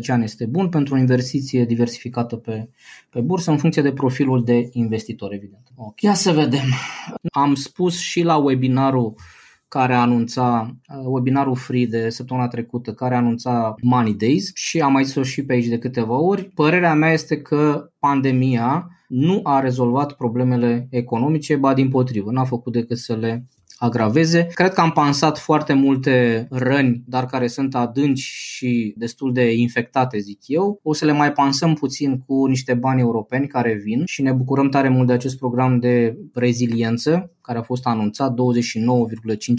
10-15 0.06 0.08
ani 0.08 0.24
este 0.24 0.46
bun 0.46 0.70
pentru 0.70 0.94
o 0.94 0.98
investiție 0.98 1.66
diversificată 1.66 2.36
pe, 2.36 2.70
pe 3.10 3.20
bursă 3.20 3.52
în 3.52 3.58
funcție 3.58 3.82
de 3.82 3.92
profilul 3.92 4.44
de 4.44 4.70
investitor, 4.72 5.34
evident. 5.34 5.68
Ok, 5.76 6.02
ia 6.02 6.14
să 6.14 6.32
vedem. 6.32 6.66
Am 7.32 7.56
spus 7.56 8.00
și 8.00 8.22
la 8.22 8.36
webinarul 8.36 9.14
care 9.68 9.94
anunța 9.94 10.76
uh, 10.88 11.04
webinarul 11.04 11.56
free 11.56 11.86
de 11.86 12.10
săptămâna 12.10 12.48
trecută, 12.48 12.94
care 12.94 13.16
anunța 13.16 13.76
Money 13.82 14.14
Days 14.14 14.52
și 14.54 14.82
am 14.82 14.92
mai 14.92 15.04
zis 15.04 15.26
și 15.26 15.46
pe 15.46 15.54
aici 15.54 15.68
de 15.68 15.78
câteva 15.78 16.18
ori. 16.18 16.44
Părerea 16.44 16.94
mea 16.94 17.12
este 17.12 17.42
că 17.42 17.90
pandemia 18.00 18.90
nu 19.08 19.40
a 19.44 19.60
rezolvat 19.60 20.14
problemele 20.14 20.88
economice, 20.90 21.56
ba 21.56 21.74
din 21.74 21.90
potrivă, 21.90 22.32
n-a 22.32 22.44
făcut 22.44 22.74
decât 22.74 22.98
să 22.98 23.16
le 23.16 23.46
agraveze. 23.78 24.48
Cred 24.54 24.74
că 24.74 24.82
am 24.82 24.92
pansat 24.92 25.38
foarte 25.38 25.74
multe 25.74 26.48
răni, 26.50 27.04
dar 27.08 27.26
care 27.26 27.48
sunt 27.48 27.76
adânci 27.76 28.20
și 28.20 28.94
destul 28.98 29.34
de 29.34 29.54
infectate, 29.54 30.18
zic 30.18 30.40
eu. 30.46 30.80
O 30.84 30.94
să 30.94 31.06
le 31.06 31.12
mai 31.12 31.32
pansăm 31.32 31.74
puțin 31.74 32.20
cu 32.20 32.46
niște 32.46 32.74
bani 32.74 33.02
europeni 33.02 33.48
care 33.48 33.74
vin 33.84 34.04
și 34.06 34.22
ne 34.22 34.32
bucurăm 34.32 34.70
tare 34.70 34.90
mult 34.90 35.08
de 35.08 35.14
acest 35.14 35.38
program 35.38 35.80
de 35.80 36.18
reziliență 36.34 37.32
care 37.42 37.58
a 37.58 37.62
fost 37.62 37.86
anunțat 37.86 38.34
29,5 38.34 38.38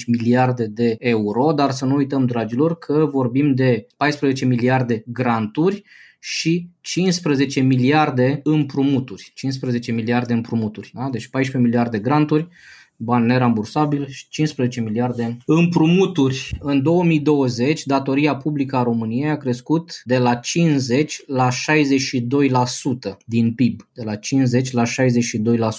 miliarde 0.07 0.67
de 0.67 0.97
euro, 0.99 1.53
dar 1.53 1.71
să 1.71 1.85
nu 1.85 1.95
uităm, 1.95 2.27
dragilor, 2.27 2.79
că 2.79 3.09
vorbim 3.13 3.55
de 3.55 3.87
14 3.97 4.45
miliarde 4.45 5.03
granturi 5.07 5.83
și 6.21 6.71
15 6.81 7.61
miliarde 7.61 8.41
împrumuturi. 8.43 9.31
15 9.35 9.93
miliarde 9.93 10.33
împrumuturi. 10.33 10.91
Da? 10.95 11.09
Deci 11.11 11.29
14 11.29 11.69
miliarde 11.69 11.99
granturi, 11.99 12.49
bani 12.97 13.27
nerambursabili 13.27 14.07
și 14.09 14.29
15 14.29 14.81
miliarde 14.81 15.37
împrumuturi. 15.47 16.57
În 16.61 16.83
2020, 16.83 17.85
datoria 17.85 18.37
publică 18.37 18.77
a 18.77 18.83
României 18.83 19.31
a 19.31 19.37
crescut 19.37 20.01
de 20.05 20.19
la 20.19 20.35
50 20.35 21.23
la 21.27 21.49
62% 21.49 23.17
din 23.25 23.53
PIB. 23.53 23.89
De 23.95 24.03
la 24.03 24.15
50 24.15 24.73
la 24.73 24.83
62% 24.85 24.89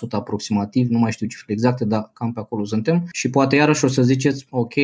aproximativ, 0.10 0.90
nu 0.90 1.00
mai 1.00 1.12
știu 1.12 1.28
cifre 1.28 1.54
exacte, 1.54 1.86
dar 1.86 2.10
cam 2.14 2.34
pe 2.34 2.40
acolo 2.40 2.66
suntem. 2.66 3.08
Și 3.12 3.30
poate 3.30 3.56
iarăși 3.56 3.86
o 3.86 3.88
să 3.88 4.02
ziceți, 4.02 4.46
ok, 4.50 4.74
50-60 4.74 4.76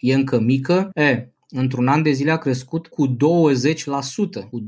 e 0.00 0.14
încă 0.14 0.40
mică. 0.40 0.90
E, 0.94 1.31
într-un 1.52 1.88
an 1.88 2.02
de 2.02 2.10
zile 2.10 2.30
a 2.30 2.36
crescut 2.36 2.86
cu 2.86 3.08
20%. 3.08 3.16
Cu 4.50 4.60
20%. 4.60 4.64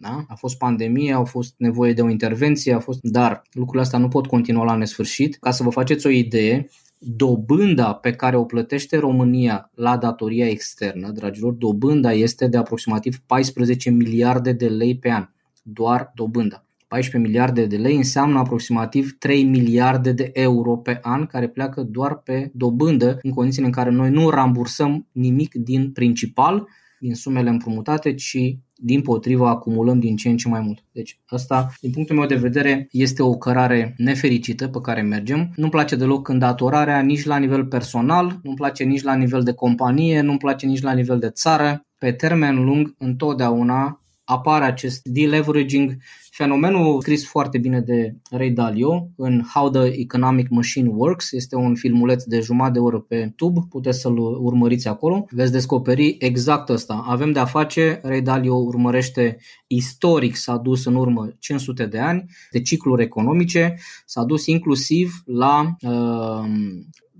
Da? 0.00 0.24
A 0.28 0.34
fost 0.34 0.58
pandemie, 0.58 1.12
au 1.12 1.24
fost 1.24 1.54
nevoie 1.56 1.92
de 1.92 2.02
o 2.02 2.08
intervenție, 2.08 2.74
a 2.74 2.78
fost... 2.78 2.98
dar 3.02 3.42
lucrurile 3.52 3.82
astea 3.82 3.98
nu 3.98 4.08
pot 4.08 4.26
continua 4.26 4.64
la 4.64 4.74
nesfârșit. 4.74 5.36
Ca 5.40 5.50
să 5.50 5.62
vă 5.62 5.70
faceți 5.70 6.06
o 6.06 6.10
idee, 6.10 6.68
dobânda 6.98 7.94
pe 7.94 8.12
care 8.12 8.36
o 8.36 8.44
plătește 8.44 8.98
România 8.98 9.70
la 9.74 9.96
datoria 9.96 10.48
externă, 10.48 11.10
dragilor, 11.10 11.52
dobânda 11.52 12.12
este 12.12 12.46
de 12.46 12.56
aproximativ 12.56 13.18
14 13.26 13.90
miliarde 13.90 14.52
de 14.52 14.68
lei 14.68 14.98
pe 14.98 15.10
an. 15.10 15.28
Doar 15.62 16.12
dobânda. 16.14 16.65
14 16.88 17.30
miliarde 17.30 17.66
de 17.66 17.76
lei 17.76 17.96
înseamnă 17.96 18.38
aproximativ 18.38 19.16
3 19.18 19.44
miliarde 19.44 20.12
de 20.12 20.30
euro 20.32 20.76
pe 20.76 20.98
an 21.02 21.26
care 21.26 21.48
pleacă 21.48 21.82
doar 21.82 22.16
pe 22.16 22.50
dobândă 22.54 23.18
în 23.22 23.30
condițiile 23.30 23.66
în 23.66 23.72
care 23.72 23.90
noi 23.90 24.10
nu 24.10 24.30
rambursăm 24.30 25.06
nimic 25.12 25.54
din 25.54 25.92
principal, 25.92 26.68
din 27.00 27.14
sumele 27.14 27.50
împrumutate, 27.50 28.14
ci 28.14 28.58
din 28.78 29.02
potrivă 29.02 29.48
acumulăm 29.48 29.98
din 29.98 30.16
ce 30.16 30.28
în 30.28 30.36
ce 30.36 30.48
mai 30.48 30.60
mult. 30.60 30.84
Deci 30.92 31.20
asta, 31.26 31.72
din 31.80 31.90
punctul 31.90 32.16
meu 32.16 32.26
de 32.26 32.34
vedere, 32.34 32.88
este 32.90 33.22
o 33.22 33.34
cărare 33.34 33.94
nefericită 33.96 34.68
pe 34.68 34.80
care 34.80 35.02
mergem. 35.02 35.52
Nu-mi 35.56 35.70
place 35.70 35.96
deloc 35.96 36.28
îndatorarea 36.28 37.00
nici 37.00 37.24
la 37.24 37.36
nivel 37.36 37.66
personal, 37.66 38.40
nu-mi 38.42 38.56
place 38.56 38.84
nici 38.84 39.02
la 39.02 39.14
nivel 39.14 39.42
de 39.42 39.52
companie, 39.52 40.20
nu-mi 40.20 40.38
place 40.38 40.66
nici 40.66 40.82
la 40.82 40.92
nivel 40.92 41.18
de 41.18 41.30
țară. 41.30 41.80
Pe 41.98 42.12
termen 42.12 42.64
lung, 42.64 42.94
întotdeauna 42.98 44.00
apare 44.26 44.64
acest 44.64 45.04
deleveraging, 45.04 45.96
fenomenul 46.30 47.00
scris 47.00 47.26
foarte 47.26 47.58
bine 47.58 47.80
de 47.80 48.14
Ray 48.30 48.50
Dalio 48.50 49.08
în 49.16 49.42
How 49.54 49.70
the 49.70 50.00
Economic 50.00 50.48
Machine 50.48 50.88
Works. 50.88 51.32
Este 51.32 51.56
un 51.56 51.74
filmuleț 51.74 52.24
de 52.24 52.40
jumătate 52.40 52.72
de 52.72 52.78
oră 52.78 52.98
pe 53.00 53.16
YouTube, 53.16 53.60
puteți 53.70 54.00
să-l 54.00 54.18
urmăriți 54.18 54.88
acolo. 54.88 55.26
Veți 55.30 55.52
descoperi 55.52 56.16
exact 56.18 56.70
asta. 56.70 57.04
Avem 57.06 57.32
de-a 57.32 57.44
face, 57.44 58.00
Ray 58.02 58.22
Dalio 58.22 58.54
urmărește 58.54 59.36
istoric, 59.66 60.36
s-a 60.36 60.56
dus 60.56 60.84
în 60.84 60.94
urmă 60.94 61.28
500 61.38 61.86
de 61.86 61.98
ani 61.98 62.24
de 62.50 62.60
cicluri 62.60 63.02
economice, 63.02 63.76
s-a 64.06 64.24
dus 64.24 64.46
inclusiv 64.46 65.22
la 65.24 65.76
uh, 65.80 66.48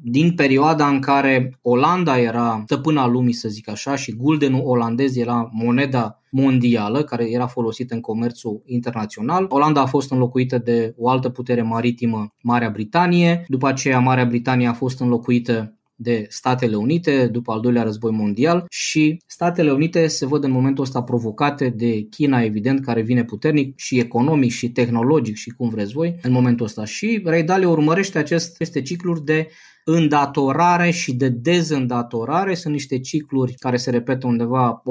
din 0.03 0.35
perioada 0.35 0.89
în 0.89 1.01
care 1.01 1.59
Olanda 1.63 2.19
era 2.19 2.63
stăpâna 2.65 3.07
lumii, 3.07 3.33
să 3.33 3.49
zic 3.49 3.69
așa, 3.69 3.97
și 3.97 4.17
guldenul 4.17 4.63
olandez 4.65 5.17
era 5.17 5.49
moneda 5.53 6.21
mondială 6.31 7.03
care 7.03 7.31
era 7.31 7.47
folosită 7.47 7.95
în 7.95 8.01
comerțul 8.01 8.63
internațional. 8.65 9.47
Olanda 9.49 9.81
a 9.81 9.87
fost 9.87 10.11
înlocuită 10.11 10.59
de 10.59 10.95
o 10.97 11.09
altă 11.09 11.29
putere 11.29 11.63
maritimă, 11.63 12.35
Marea 12.43 12.71
Britanie. 12.71 13.45
După 13.49 13.69
aceea, 13.69 13.99
Marea 13.99 14.25
Britanie 14.25 14.67
a 14.67 14.73
fost 14.73 15.01
înlocuită 15.01 15.77
de 15.99 16.27
Statele 16.29 16.77
Unite 16.77 17.27
după 17.27 17.53
al 17.53 17.61
doilea 17.61 17.83
război 17.83 18.13
mondial 18.13 18.65
și 18.69 19.23
Statele 19.27 19.73
Unite 19.73 20.07
se 20.07 20.27
văd 20.27 20.45
în 20.45 20.51
momentul 20.51 20.85
ăsta 20.85 21.03
provocate 21.03 21.69
de 21.69 22.03
China, 22.11 22.43
evident, 22.43 22.85
care 22.85 23.01
vine 23.01 23.25
puternic 23.25 23.79
și 23.79 23.99
economic 23.99 24.51
și 24.51 24.71
tehnologic 24.71 25.37
și 25.37 25.51
cum 25.51 25.69
vreți 25.69 25.93
voi 25.93 26.19
în 26.23 26.33
momentul 26.33 26.67
ăsta. 26.67 26.85
Și 26.85 27.23
Ray 27.25 27.43
Dalio 27.43 27.71
urmărește 27.71 28.19
aceste 28.19 28.83
cicluri 28.83 29.25
de 29.25 29.49
îndatorare 29.88 30.90
și 30.90 31.14
de 31.14 31.29
dezîndatorare. 31.29 32.55
Sunt 32.55 32.72
niște 32.72 33.01
cicluri 33.01 33.55
care 33.55 33.77
se 33.77 33.90
repetă 33.90 34.27
undeva 34.27 34.83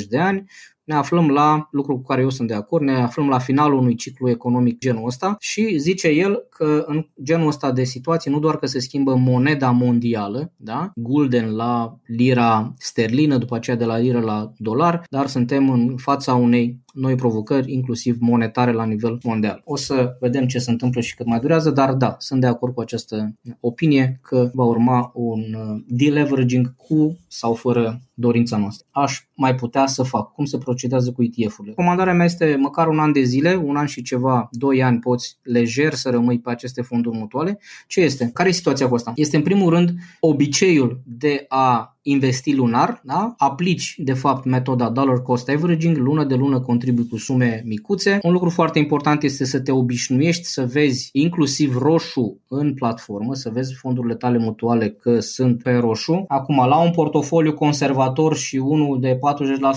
80-90 0.00 0.02
de 0.08 0.18
ani. 0.18 0.44
Ne 0.84 0.94
aflăm 0.94 1.28
la 1.28 1.68
lucru 1.70 1.94
cu 1.96 2.02
care 2.02 2.22
eu 2.22 2.30
sunt 2.30 2.48
de 2.48 2.54
acord, 2.54 2.84
ne 2.84 2.92
aflăm 2.92 3.28
la 3.28 3.38
finalul 3.38 3.78
unui 3.78 3.94
ciclu 3.94 4.30
economic 4.30 4.78
genul 4.78 5.06
ăsta 5.06 5.36
și 5.38 5.78
zice 5.78 6.08
el 6.08 6.46
că 6.50 6.84
în 6.86 7.06
genul 7.22 7.46
ăsta 7.46 7.72
de 7.72 7.84
situații 7.84 8.30
nu 8.30 8.38
doar 8.38 8.56
că 8.56 8.66
se 8.66 8.78
schimbă 8.78 9.14
moneda 9.14 9.70
mondială, 9.70 10.52
da? 10.56 10.90
gulden 10.94 11.54
la 11.54 11.96
lira 12.06 12.74
sterlină, 12.78 13.36
după 13.36 13.54
aceea 13.54 13.76
de 13.76 13.84
la 13.84 13.98
liră 13.98 14.20
la 14.20 14.52
dolar, 14.56 15.04
dar 15.10 15.26
suntem 15.26 15.70
în 15.70 15.96
fața 15.96 16.34
unei 16.34 16.81
noi 16.92 17.14
provocări, 17.14 17.72
inclusiv 17.72 18.16
monetare 18.20 18.72
la 18.72 18.84
nivel 18.84 19.18
mondial. 19.22 19.62
O 19.64 19.76
să 19.76 20.16
vedem 20.20 20.46
ce 20.46 20.58
se 20.58 20.70
întâmplă 20.70 21.00
și 21.00 21.14
cât 21.14 21.26
mai 21.26 21.40
durează, 21.40 21.70
dar 21.70 21.92
da, 21.92 22.16
sunt 22.18 22.40
de 22.40 22.46
acord 22.46 22.74
cu 22.74 22.80
această 22.80 23.34
opinie 23.60 24.20
că 24.22 24.50
va 24.52 24.64
urma 24.64 25.10
un 25.14 25.40
uh, 25.54 25.82
deleveraging 25.86 26.74
cu 26.76 27.18
sau 27.28 27.54
fără 27.54 28.00
dorința 28.14 28.56
noastră. 28.56 28.86
Aș 28.90 29.20
mai 29.34 29.54
putea 29.54 29.86
să 29.86 30.02
fac. 30.02 30.32
Cum 30.32 30.44
se 30.44 30.58
procedează 30.58 31.12
cu 31.12 31.22
ETF-urile? 31.22 31.74
Comandarea 31.74 32.12
mea 32.12 32.24
este 32.24 32.56
măcar 32.58 32.88
un 32.88 32.98
an 32.98 33.12
de 33.12 33.22
zile, 33.22 33.54
un 33.54 33.76
an 33.76 33.86
și 33.86 34.02
ceva, 34.02 34.48
doi 34.50 34.82
ani 34.82 34.98
poți 34.98 35.38
lejer 35.42 35.94
să 35.94 36.10
rămâi 36.10 36.40
pe 36.40 36.50
aceste 36.50 36.82
fonduri 36.82 37.16
mutuale. 37.16 37.58
Ce 37.86 38.00
este? 38.00 38.30
Care 38.34 38.48
e 38.48 38.52
situația 38.52 38.88
cu 38.88 38.94
asta? 38.94 39.12
Este 39.14 39.36
în 39.36 39.42
primul 39.42 39.70
rând 39.70 39.94
obiceiul 40.20 41.00
de 41.04 41.44
a 41.48 41.96
investi 42.02 42.54
lunar, 42.54 43.00
da? 43.04 43.34
aplici 43.36 43.94
de 43.98 44.12
fapt 44.12 44.44
metoda 44.44 44.90
dollar 44.90 45.22
cost 45.22 45.48
averaging, 45.48 45.96
lună 45.96 46.24
de 46.24 46.34
lună 46.34 46.60
contribui 46.60 47.08
cu 47.08 47.16
sume 47.16 47.62
micuțe. 47.66 48.18
Un 48.22 48.32
lucru 48.32 48.50
foarte 48.50 48.78
important 48.78 49.22
este 49.22 49.44
să 49.44 49.60
te 49.60 49.72
obișnuiești 49.72 50.44
să 50.44 50.66
vezi 50.66 51.08
inclusiv 51.12 51.76
roșu 51.76 52.40
în 52.48 52.74
platformă, 52.74 53.34
să 53.34 53.50
vezi 53.52 53.74
fondurile 53.74 54.14
tale 54.14 54.38
mutuale 54.38 54.90
că 54.90 55.20
sunt 55.20 55.62
pe 55.62 55.72
roșu. 55.72 56.24
Acum, 56.28 56.56
la 56.56 56.82
un 56.82 56.90
portofoliu 56.90 57.54
conservator 57.54 58.36
și 58.36 58.56
unul 58.56 59.00
de 59.00 59.14
40% 59.14 59.18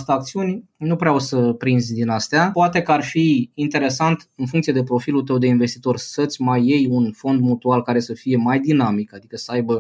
acțiuni, 0.06 0.64
nu 0.78 0.96
prea 0.96 1.14
o 1.14 1.20
să 1.20 1.38
prinzi 1.38 1.94
din 1.94 2.10
astea. 2.10 2.50
Poate 2.54 2.82
că 2.82 2.92
ar 2.92 3.04
fi 3.04 3.50
interesant, 3.54 4.30
în 4.36 4.46
funcție 4.46 4.74
de 4.74 4.84
profilul 4.84 5.22
tău 5.22 5.38
de 5.38 5.48
investitor, 5.48 5.98
să-ți 5.98 6.42
mai 6.42 6.66
iei 6.66 6.88
un 6.90 7.12
fond 7.12 7.40
mutual 7.40 7.82
care 7.82 8.00
să 8.00 8.14
fie 8.14 8.38
mai 8.38 8.60
dinamic, 8.60 9.14
adică 9.14 9.36
să 9.36 9.52
aibă 9.52 9.78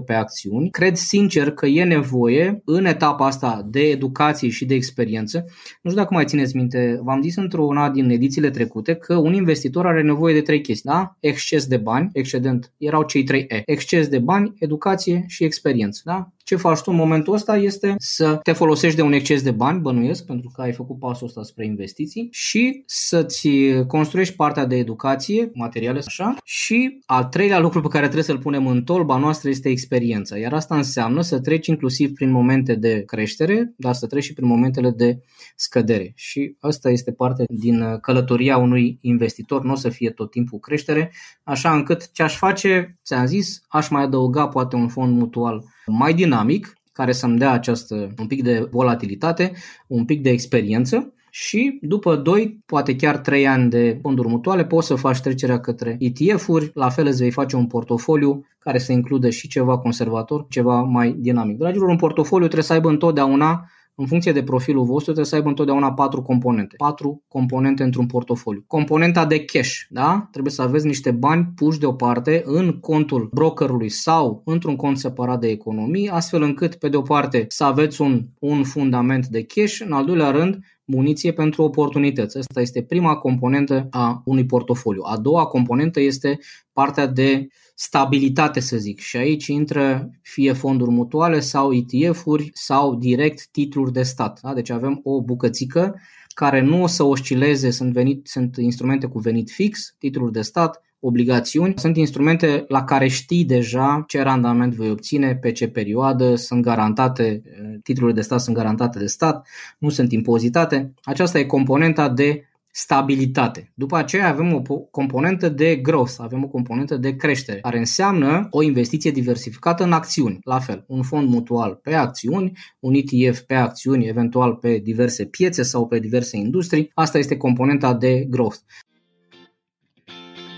60-70% 0.00 0.04
pe 0.06 0.12
acțiuni. 0.12 0.70
Cred 0.96 1.08
sincer 1.08 1.50
că 1.50 1.66
e 1.66 1.84
nevoie 1.84 2.62
în 2.64 2.84
etapa 2.84 3.26
asta 3.26 3.66
de 3.70 3.80
educație 3.80 4.48
și 4.48 4.64
de 4.64 4.74
experiență. 4.74 5.44
Nu 5.82 5.90
știu 5.90 6.02
dacă 6.02 6.14
mai 6.14 6.24
țineți 6.24 6.56
minte, 6.56 7.00
v-am 7.02 7.22
zis 7.22 7.36
într-una 7.36 7.90
din 7.90 8.10
edițiile 8.10 8.50
trecute 8.50 8.94
că 8.94 9.14
un 9.14 9.32
investitor 9.34 9.86
are 9.86 10.02
nevoie 10.02 10.34
de 10.34 10.40
trei 10.40 10.60
chestii, 10.60 10.90
da? 10.90 11.16
Exces 11.20 11.66
de 11.66 11.76
bani, 11.76 12.10
excedent, 12.12 12.72
erau 12.76 13.02
cei 13.02 13.22
trei 13.22 13.46
E. 13.48 13.62
Exces 13.66 14.08
de 14.08 14.18
bani, 14.18 14.52
educație 14.58 15.24
și 15.26 15.44
experiență, 15.44 16.00
da? 16.04 16.30
Ce 16.46 16.56
faci 16.56 16.80
tu 16.80 16.90
în 16.90 16.96
momentul 16.96 17.34
ăsta 17.34 17.56
este 17.56 17.94
să 17.98 18.38
te 18.42 18.52
folosești 18.52 18.96
de 18.96 19.02
un 19.02 19.12
exces 19.12 19.42
de 19.42 19.50
bani, 19.50 19.80
bănuiesc, 19.80 20.26
pentru 20.26 20.50
că 20.54 20.60
ai 20.60 20.72
făcut 20.72 20.98
pasul 20.98 21.26
ăsta 21.26 21.42
spre 21.42 21.64
investiții 21.64 22.28
și 22.30 22.82
să-ți 22.86 23.48
construiești 23.86 24.34
partea 24.34 24.66
de 24.66 24.76
educație, 24.76 25.50
materiale, 25.54 26.02
așa. 26.06 26.36
Și 26.44 26.98
al 27.06 27.24
treilea 27.24 27.58
lucru 27.58 27.80
pe 27.80 27.88
care 27.88 28.02
trebuie 28.02 28.24
să-l 28.24 28.38
punem 28.38 28.66
în 28.66 28.82
tolba 28.82 29.16
noastră 29.16 29.48
este 29.48 29.68
experiența. 29.68 30.38
Iar 30.38 30.52
asta 30.52 30.76
înseamnă 30.76 31.20
să 31.20 31.40
treci 31.40 31.66
inclusiv 31.66 32.12
prin 32.12 32.30
momente 32.30 32.74
de 32.74 33.02
creștere, 33.06 33.74
dar 33.76 33.94
să 33.94 34.06
treci 34.06 34.24
și 34.24 34.32
prin 34.32 34.48
momentele 34.48 34.90
de 34.90 35.18
scădere. 35.56 36.12
Și 36.14 36.56
asta 36.60 36.90
este 36.90 37.12
parte 37.12 37.44
din 37.48 37.98
călătoria 38.00 38.56
unui 38.56 38.98
investitor, 39.00 39.64
nu 39.64 39.72
o 39.72 39.76
să 39.76 39.88
fie 39.88 40.10
tot 40.10 40.30
timpul 40.30 40.58
creștere, 40.58 41.12
așa 41.42 41.74
încât 41.74 42.12
ce 42.12 42.22
aș 42.22 42.36
face, 42.36 42.98
ți-am 43.04 43.26
zis, 43.26 43.60
aș 43.68 43.88
mai 43.88 44.02
adăuga 44.02 44.48
poate 44.48 44.76
un 44.76 44.88
fond 44.88 45.16
mutual 45.16 45.74
mai 45.86 46.14
dinamic, 46.14 46.72
care 46.92 47.12
să-mi 47.12 47.38
dea 47.38 47.50
această 47.52 48.08
un 48.18 48.26
pic 48.26 48.42
de 48.42 48.68
volatilitate, 48.70 49.52
un 49.86 50.04
pic 50.04 50.22
de 50.22 50.30
experiență 50.30 51.12
și 51.30 51.78
după 51.82 52.16
2, 52.16 52.62
poate 52.66 52.96
chiar 52.96 53.18
3 53.18 53.46
ani 53.46 53.70
de 53.70 53.98
fonduri 54.02 54.28
mutuale 54.28 54.64
poți 54.64 54.86
să 54.86 54.94
faci 54.94 55.20
trecerea 55.20 55.60
către 55.60 55.96
ETF-uri, 56.00 56.70
la 56.74 56.88
fel 56.88 57.06
îți 57.06 57.20
vei 57.20 57.30
face 57.30 57.56
un 57.56 57.66
portofoliu 57.66 58.46
care 58.58 58.78
să 58.78 58.92
includă 58.92 59.30
și 59.30 59.48
ceva 59.48 59.78
conservator, 59.78 60.46
ceva 60.48 60.82
mai 60.82 61.14
dinamic. 61.18 61.56
Dragilor, 61.58 61.88
un 61.88 61.96
portofoliu 61.96 62.44
trebuie 62.44 62.66
să 62.66 62.72
aibă 62.72 62.88
întotdeauna 62.88 63.70
în 63.96 64.06
funcție 64.06 64.32
de 64.32 64.42
profilul 64.42 64.84
vostru, 64.84 65.04
trebuie 65.04 65.24
să 65.24 65.34
aibă 65.34 65.48
întotdeauna 65.48 65.92
patru 65.92 66.22
componente. 66.22 66.74
Patru 66.76 67.22
componente 67.28 67.82
într-un 67.82 68.06
portofoliu. 68.06 68.64
Componenta 68.66 69.26
de 69.26 69.44
cash, 69.44 69.74
da? 69.88 70.28
Trebuie 70.30 70.52
să 70.52 70.62
aveți 70.62 70.86
niște 70.86 71.10
bani 71.10 71.52
puși 71.54 71.78
deoparte 71.78 72.42
în 72.44 72.80
contul 72.80 73.28
brokerului 73.32 73.88
sau 73.88 74.42
într-un 74.44 74.76
cont 74.76 74.98
separat 74.98 75.40
de 75.40 75.48
economii, 75.48 76.08
astfel 76.08 76.42
încât, 76.42 76.74
pe 76.74 76.88
de 76.88 76.96
o 76.96 77.02
parte, 77.02 77.44
să 77.48 77.64
aveți 77.64 78.00
un, 78.00 78.26
un 78.38 78.64
fundament 78.64 79.26
de 79.26 79.42
cash, 79.42 79.80
în 79.84 79.92
al 79.92 80.04
doilea 80.04 80.30
rând, 80.30 80.58
muniție 80.86 81.32
pentru 81.32 81.62
oportunități. 81.62 82.38
Asta 82.38 82.60
este 82.60 82.82
prima 82.82 83.16
componentă 83.16 83.86
a 83.90 84.22
unui 84.24 84.46
portofoliu. 84.46 85.02
A 85.04 85.16
doua 85.16 85.46
componentă 85.46 86.00
este 86.00 86.38
partea 86.72 87.06
de 87.06 87.46
stabilitate, 87.74 88.60
să 88.60 88.76
zic. 88.76 88.98
Și 88.98 89.16
aici 89.16 89.46
intră 89.46 90.10
fie 90.22 90.52
fonduri 90.52 90.90
mutuale 90.90 91.40
sau 91.40 91.72
ETF-uri 91.72 92.50
sau 92.54 92.94
direct 92.94 93.46
titluri 93.46 93.92
de 93.92 94.02
stat. 94.02 94.40
Da? 94.42 94.54
Deci 94.54 94.70
avem 94.70 95.00
o 95.02 95.22
bucățică 95.22 96.00
care 96.34 96.60
nu 96.60 96.82
o 96.82 96.86
să 96.86 97.02
oscileze, 97.02 97.70
sunt, 97.70 97.92
venit, 97.92 98.26
sunt 98.26 98.56
instrumente 98.56 99.06
cu 99.06 99.18
venit 99.18 99.50
fix, 99.50 99.94
titluri 99.98 100.32
de 100.32 100.42
stat, 100.42 100.82
obligațiuni, 101.00 101.74
sunt 101.76 101.96
instrumente 101.96 102.64
la 102.68 102.84
care 102.84 103.08
știi 103.08 103.44
deja 103.44 104.04
ce 104.06 104.22
randament 104.22 104.74
vei 104.74 104.90
obține, 104.90 105.36
pe 105.36 105.52
ce 105.52 105.68
perioadă, 105.68 106.34
sunt 106.34 106.62
garantate, 106.62 107.42
titlurile 107.82 108.16
de 108.16 108.22
stat 108.22 108.40
sunt 108.40 108.56
garantate 108.56 108.98
de 108.98 109.06
stat, 109.06 109.48
nu 109.78 109.88
sunt 109.88 110.12
impozitate. 110.12 110.92
Aceasta 111.02 111.38
e 111.38 111.44
componenta 111.44 112.08
de 112.08 112.48
stabilitate. 112.78 113.72
După 113.74 113.96
aceea 113.96 114.28
avem 114.28 114.64
o 114.68 114.78
componentă 114.78 115.48
de 115.48 115.76
growth, 115.76 116.14
avem 116.18 116.44
o 116.44 116.48
componentă 116.48 116.96
de 116.96 117.16
creștere, 117.16 117.60
care 117.60 117.78
înseamnă 117.78 118.46
o 118.50 118.62
investiție 118.62 119.10
diversificată 119.10 119.84
în 119.84 119.92
acțiuni. 119.92 120.38
La 120.42 120.58
fel, 120.58 120.84
un 120.88 121.02
fond 121.02 121.28
mutual 121.28 121.80
pe 121.82 121.94
acțiuni, 121.94 122.52
un 122.80 122.94
ETF 122.94 123.40
pe 123.40 123.54
acțiuni, 123.54 124.06
eventual 124.06 124.54
pe 124.54 124.78
diverse 124.78 125.24
piețe 125.24 125.62
sau 125.62 125.86
pe 125.86 125.98
diverse 125.98 126.36
industrii. 126.36 126.90
Asta 126.94 127.18
este 127.18 127.36
componenta 127.36 127.94
de 127.94 128.26
growth. 128.30 128.56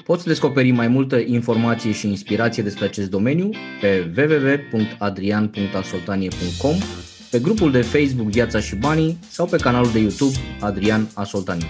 Poți 0.08 0.26
descoperi 0.26 0.70
mai 0.70 0.88
multă 0.88 1.16
informație 1.16 1.92
și 1.92 2.08
inspirație 2.08 2.62
despre 2.62 2.84
acest 2.84 3.10
domeniu 3.10 3.50
pe 3.80 4.12
www.adrian.asoltanie.com, 4.16 6.74
pe 7.30 7.38
grupul 7.38 7.70
de 7.70 7.82
Facebook 7.82 8.28
Viața 8.28 8.60
și 8.60 8.76
Banii 8.76 9.18
sau 9.28 9.46
pe 9.46 9.56
canalul 9.56 9.92
de 9.92 9.98
YouTube 9.98 10.36
Adrian 10.60 11.08
Asoltanie 11.14 11.66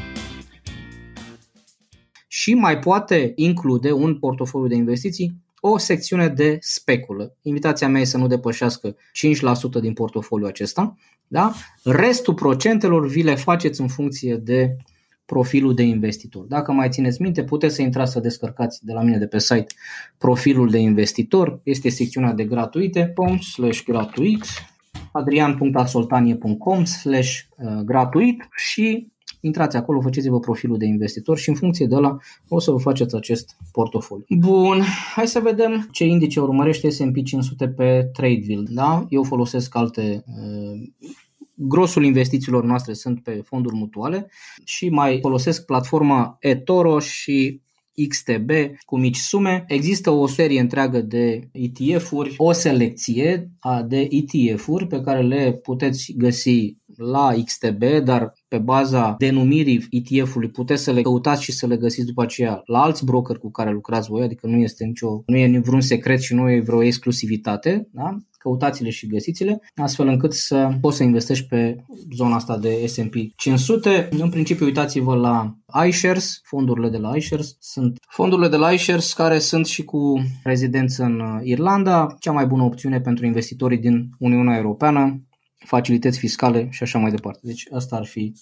și 2.27 2.55
mai 2.55 2.79
poate 2.79 3.33
include 3.37 3.93
un 3.93 4.19
portofoliu 4.19 4.69
de 4.69 4.75
investiții 4.75 5.35
o 5.61 5.79
secțiune 5.79 6.29
de 6.29 6.59
speculă. 6.61 7.37
Invitația 7.43 7.89
mea 7.89 8.01
e 8.01 8.05
să 8.05 8.17
nu 8.17 8.27
depășească 8.27 8.95
5% 8.95 8.97
din 9.81 9.93
portofoliul 9.93 10.49
acesta. 10.49 10.97
Da? 11.29 11.53
Restul 11.83 12.35
procentelor 12.35 13.07
vi 13.07 13.23
le 13.23 13.35
faceți 13.35 13.81
în 13.81 13.89
funcție 13.89 14.35
de 14.35 14.77
profilul 15.33 15.75
de 15.75 15.83
investitor. 15.83 16.45
Dacă 16.45 16.73
mai 16.73 16.89
țineți 16.89 17.23
minte, 17.23 17.45
puteți 17.45 17.75
să 17.75 17.83
intrați 17.83 18.13
să 18.13 18.21
descărcați 18.21 18.85
de 18.85 18.93
la 18.93 19.03
mine 19.03 19.19
de 19.19 19.27
pe 19.27 19.39
site 19.39 19.75
profilul 20.19 20.71
de 20.71 20.79
investitor. 20.79 21.61
Este 21.63 21.89
secțiunea 21.89 22.33
de 22.33 22.45
gratuite, 22.45 23.13
com 23.15 23.39
slash 23.39 23.83
gratuit, 23.85 24.45
adrian.asoltanie.com 25.13 26.85
slash 26.85 27.41
uh, 27.57 27.81
gratuit 27.85 28.49
și 28.57 29.13
Intrați 29.41 29.77
acolo, 29.77 30.01
faceți-vă 30.01 30.41
profilul 30.41 30.79
de 30.79 30.87
investitor 30.87 31.39
și 31.39 31.49
în 31.49 31.55
funcție 31.55 31.87
de 31.87 31.97
la 31.97 32.17
o 32.49 32.59
să 32.59 32.71
vă 32.71 32.79
faceți 32.79 33.15
acest 33.17 33.57
portofoliu. 33.73 34.25
Bun, 34.29 34.83
hai 35.15 35.27
să 35.27 35.41
vedem 35.41 35.89
ce 35.93 36.05
indice 36.05 36.41
urmărește 36.41 36.89
S&P 36.89 37.25
500 37.25 37.69
pe 37.69 38.09
TradeVille. 38.13 38.69
Da? 38.71 39.07
Eu 39.09 39.23
folosesc 39.23 39.77
alte 39.77 40.25
uh, 40.27 41.09
grosul 41.59 42.05
investițiilor 42.05 42.65
noastre 42.65 42.93
sunt 42.93 43.23
pe 43.23 43.41
fonduri 43.45 43.75
mutuale 43.75 44.31
și 44.65 44.89
mai 44.89 45.19
folosesc 45.21 45.65
platforma 45.65 46.37
eToro 46.41 46.99
și 46.99 47.61
XTB 48.09 48.51
cu 48.85 48.99
mici 48.99 49.17
sume. 49.17 49.65
Există 49.69 50.11
o 50.11 50.27
serie 50.27 50.61
întreagă 50.61 51.01
de 51.01 51.49
ETF-uri, 51.53 52.35
o 52.37 52.53
selecție 52.53 53.51
de 53.87 54.09
ETF-uri 54.11 54.87
pe 54.87 55.01
care 55.01 55.23
le 55.23 55.53
puteți 55.53 56.13
găsi 56.17 56.77
la 56.99 57.35
XTB, 57.45 57.83
dar 58.05 58.33
pe 58.49 58.59
baza 58.59 59.15
denumirii 59.19 59.87
ETF-ului 59.91 60.51
puteți 60.51 60.83
să 60.83 60.93
le 60.93 61.03
căutați 61.03 61.43
și 61.43 61.53
să 61.53 61.67
le 61.67 61.77
găsiți 61.77 62.07
după 62.07 62.23
aceea 62.23 62.63
la 62.65 62.83
alți 62.83 63.05
broker 63.05 63.37
cu 63.39 63.51
care 63.51 63.71
lucrați 63.71 64.09
voi, 64.09 64.23
adică 64.23 64.47
nu 64.47 64.57
este 64.57 64.85
nicio, 64.85 65.23
nu 65.27 65.37
e 65.37 65.61
vreun 65.65 65.81
secret 65.81 66.21
și 66.21 66.35
nu 66.35 66.51
e 66.51 66.61
vreo 66.61 66.83
exclusivitate, 66.83 67.89
da? 67.93 68.17
căutați-le 68.39 68.91
și 68.91 69.07
găsiți-le, 69.07 69.61
astfel 69.75 70.07
încât 70.07 70.33
să 70.33 70.69
poți 70.81 70.97
să 70.97 71.03
investești 71.03 71.47
pe 71.47 71.77
zona 72.15 72.35
asta 72.35 72.59
de 72.59 72.87
S&P 72.87 73.15
500. 73.37 74.09
În 74.19 74.31
principiu, 74.31 74.65
uitați-vă 74.65 75.15
la 75.15 75.57
iShares, 75.87 76.41
fondurile 76.43 76.89
de 76.89 76.97
la 76.97 77.17
iShares. 77.17 77.57
Sunt 77.61 77.99
fondurile 78.09 78.49
de 78.49 78.57
la 78.57 78.73
iShares 78.73 79.13
care 79.13 79.39
sunt 79.39 79.67
și 79.67 79.85
cu 79.85 80.23
rezidență 80.43 81.05
în 81.05 81.41
Irlanda, 81.43 82.07
cea 82.19 82.33
mai 82.33 82.47
bună 82.47 82.63
opțiune 82.63 83.01
pentru 83.01 83.27
investitorii 83.27 83.79
din 83.79 84.11
Uniunea 84.19 84.57
Europeană 84.57 85.23
facilități 85.69 86.19
fiscale 86.19 86.69
și 86.71 86.83
așa 86.83 86.99
mai 86.99 87.11
departe. 87.11 87.41
Deci 87.43 87.67
asta 87.71 87.97
ar 87.97 88.07
fi 88.07 88.33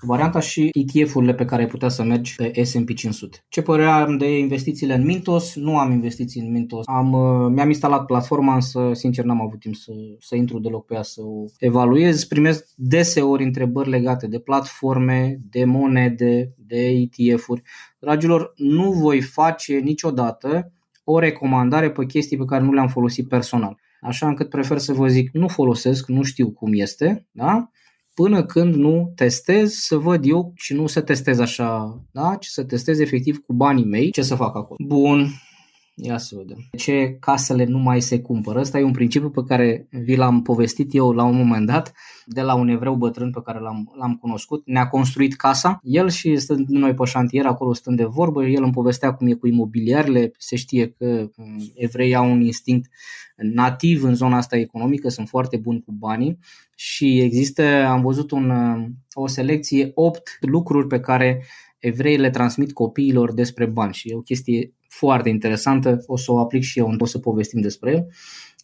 varianta 0.00 0.40
și 0.40 0.70
ETF-urile 0.72 1.34
pe 1.34 1.44
care 1.44 1.62
ai 1.62 1.68
putea 1.68 1.88
să 1.88 2.02
mergi 2.02 2.34
pe 2.34 2.62
S&P 2.64 2.94
500. 2.94 3.44
Ce 3.48 3.62
părere 3.62 3.88
am 3.88 4.16
de 4.16 4.38
investițiile 4.38 4.94
în 4.94 5.04
Mintos? 5.04 5.54
Nu 5.54 5.78
am 5.78 5.92
investiții 5.92 6.40
în 6.40 6.50
Mintos. 6.50 6.86
Am, 6.86 7.12
uh, 7.12 7.50
mi-am 7.54 7.68
instalat 7.68 8.04
platforma, 8.04 8.54
însă 8.54 8.90
sincer 8.92 9.24
n-am 9.24 9.42
avut 9.42 9.60
timp 9.60 9.74
să, 9.74 9.92
să 10.18 10.36
intru 10.36 10.58
deloc 10.58 10.86
pe 10.86 10.94
ea 10.94 11.02
să 11.02 11.20
o 11.22 11.44
evaluez. 11.58 12.24
Primesc 12.24 12.68
deseori 12.76 13.44
întrebări 13.44 13.88
legate 13.88 14.26
de 14.26 14.38
platforme, 14.38 15.40
de 15.50 15.64
monede, 15.64 16.54
de 16.56 16.86
ETF-uri. 16.86 17.62
Dragilor, 17.98 18.52
nu 18.56 18.92
voi 18.92 19.20
face 19.20 19.74
niciodată 19.74 20.72
o 21.04 21.18
recomandare 21.18 21.90
pe 21.90 22.06
chestii 22.06 22.36
pe 22.36 22.44
care 22.44 22.64
nu 22.64 22.72
le-am 22.72 22.88
folosit 22.88 23.28
personal 23.28 23.80
așa 24.02 24.28
încât 24.28 24.48
prefer 24.48 24.78
să 24.78 24.92
vă 24.92 25.08
zic 25.08 25.30
nu 25.32 25.48
folosesc, 25.48 26.08
nu 26.08 26.22
știu 26.22 26.50
cum 26.50 26.70
este, 26.74 27.26
da? 27.30 27.70
până 28.14 28.44
când 28.44 28.74
nu 28.74 29.12
testez, 29.16 29.72
să 29.72 29.96
văd 29.96 30.26
eu 30.26 30.52
și 30.54 30.74
nu 30.74 30.86
să 30.86 31.00
testez 31.00 31.38
așa, 31.38 32.00
da? 32.12 32.36
ci 32.40 32.46
să 32.46 32.64
testez 32.64 32.98
efectiv 32.98 33.38
cu 33.38 33.52
banii 33.52 33.84
mei 33.84 34.10
ce 34.10 34.22
să 34.22 34.34
fac 34.34 34.56
acolo. 34.56 34.76
Bun, 34.86 35.28
Ia 35.94 36.18
să 36.18 36.34
vedem. 36.36 36.56
De 36.70 36.76
ce 36.76 37.16
casele 37.20 37.64
nu 37.64 37.78
mai 37.78 38.00
se 38.00 38.20
cumpără? 38.20 38.60
Ăsta 38.60 38.78
e 38.78 38.82
un 38.82 38.92
principiu 38.92 39.30
pe 39.30 39.42
care 39.46 39.86
vi 39.90 40.16
l-am 40.16 40.42
povestit 40.42 40.94
eu 40.94 41.12
la 41.12 41.24
un 41.24 41.36
moment 41.36 41.66
dat 41.66 41.92
de 42.26 42.40
la 42.40 42.54
un 42.54 42.68
evreu 42.68 42.94
bătrân 42.94 43.30
pe 43.30 43.40
care 43.44 43.58
l-am, 43.58 43.92
l-am 43.98 44.16
cunoscut. 44.16 44.62
Ne-a 44.66 44.88
construit 44.88 45.34
casa, 45.34 45.80
el 45.82 46.10
și 46.10 46.36
stând 46.36 46.68
noi 46.68 46.94
pe 46.94 47.04
șantier, 47.04 47.46
acolo 47.46 47.72
stând 47.72 47.96
de 47.96 48.04
vorbă, 48.04 48.44
el 48.44 48.62
îmi 48.62 48.72
povestea 48.72 49.14
cum 49.14 49.26
e 49.26 49.32
cu 49.32 49.46
imobiliarele, 49.46 50.32
se 50.38 50.56
știe 50.56 50.88
că 50.88 51.30
mm, 51.36 51.72
evreii 51.74 52.14
au 52.14 52.30
un 52.30 52.40
instinct 52.40 52.90
nativ 53.36 54.02
în 54.02 54.14
zona 54.14 54.36
asta 54.36 54.56
economică, 54.56 55.08
sunt 55.08 55.28
foarte 55.28 55.56
buni 55.56 55.82
cu 55.82 55.92
banii 55.92 56.38
și 56.74 57.20
există, 57.20 57.62
am 57.84 58.00
văzut 58.00 58.30
un, 58.30 58.52
o 59.12 59.26
selecție, 59.26 59.90
8 59.94 60.38
lucruri 60.40 60.86
pe 60.86 61.00
care 61.00 61.44
evrei 61.78 62.16
le 62.16 62.30
transmit 62.30 62.72
copiilor 62.72 63.32
despre 63.32 63.66
bani 63.66 63.92
și 63.92 64.08
e 64.08 64.14
o 64.14 64.20
chestie 64.20 64.72
foarte 64.92 65.28
interesantă, 65.28 66.02
o 66.06 66.16
să 66.16 66.32
o 66.32 66.38
aplic 66.38 66.62
și 66.62 66.78
eu, 66.78 66.94
o 66.98 67.04
să 67.04 67.18
povestim 67.18 67.60
despre 67.60 67.90
el. 67.90 68.06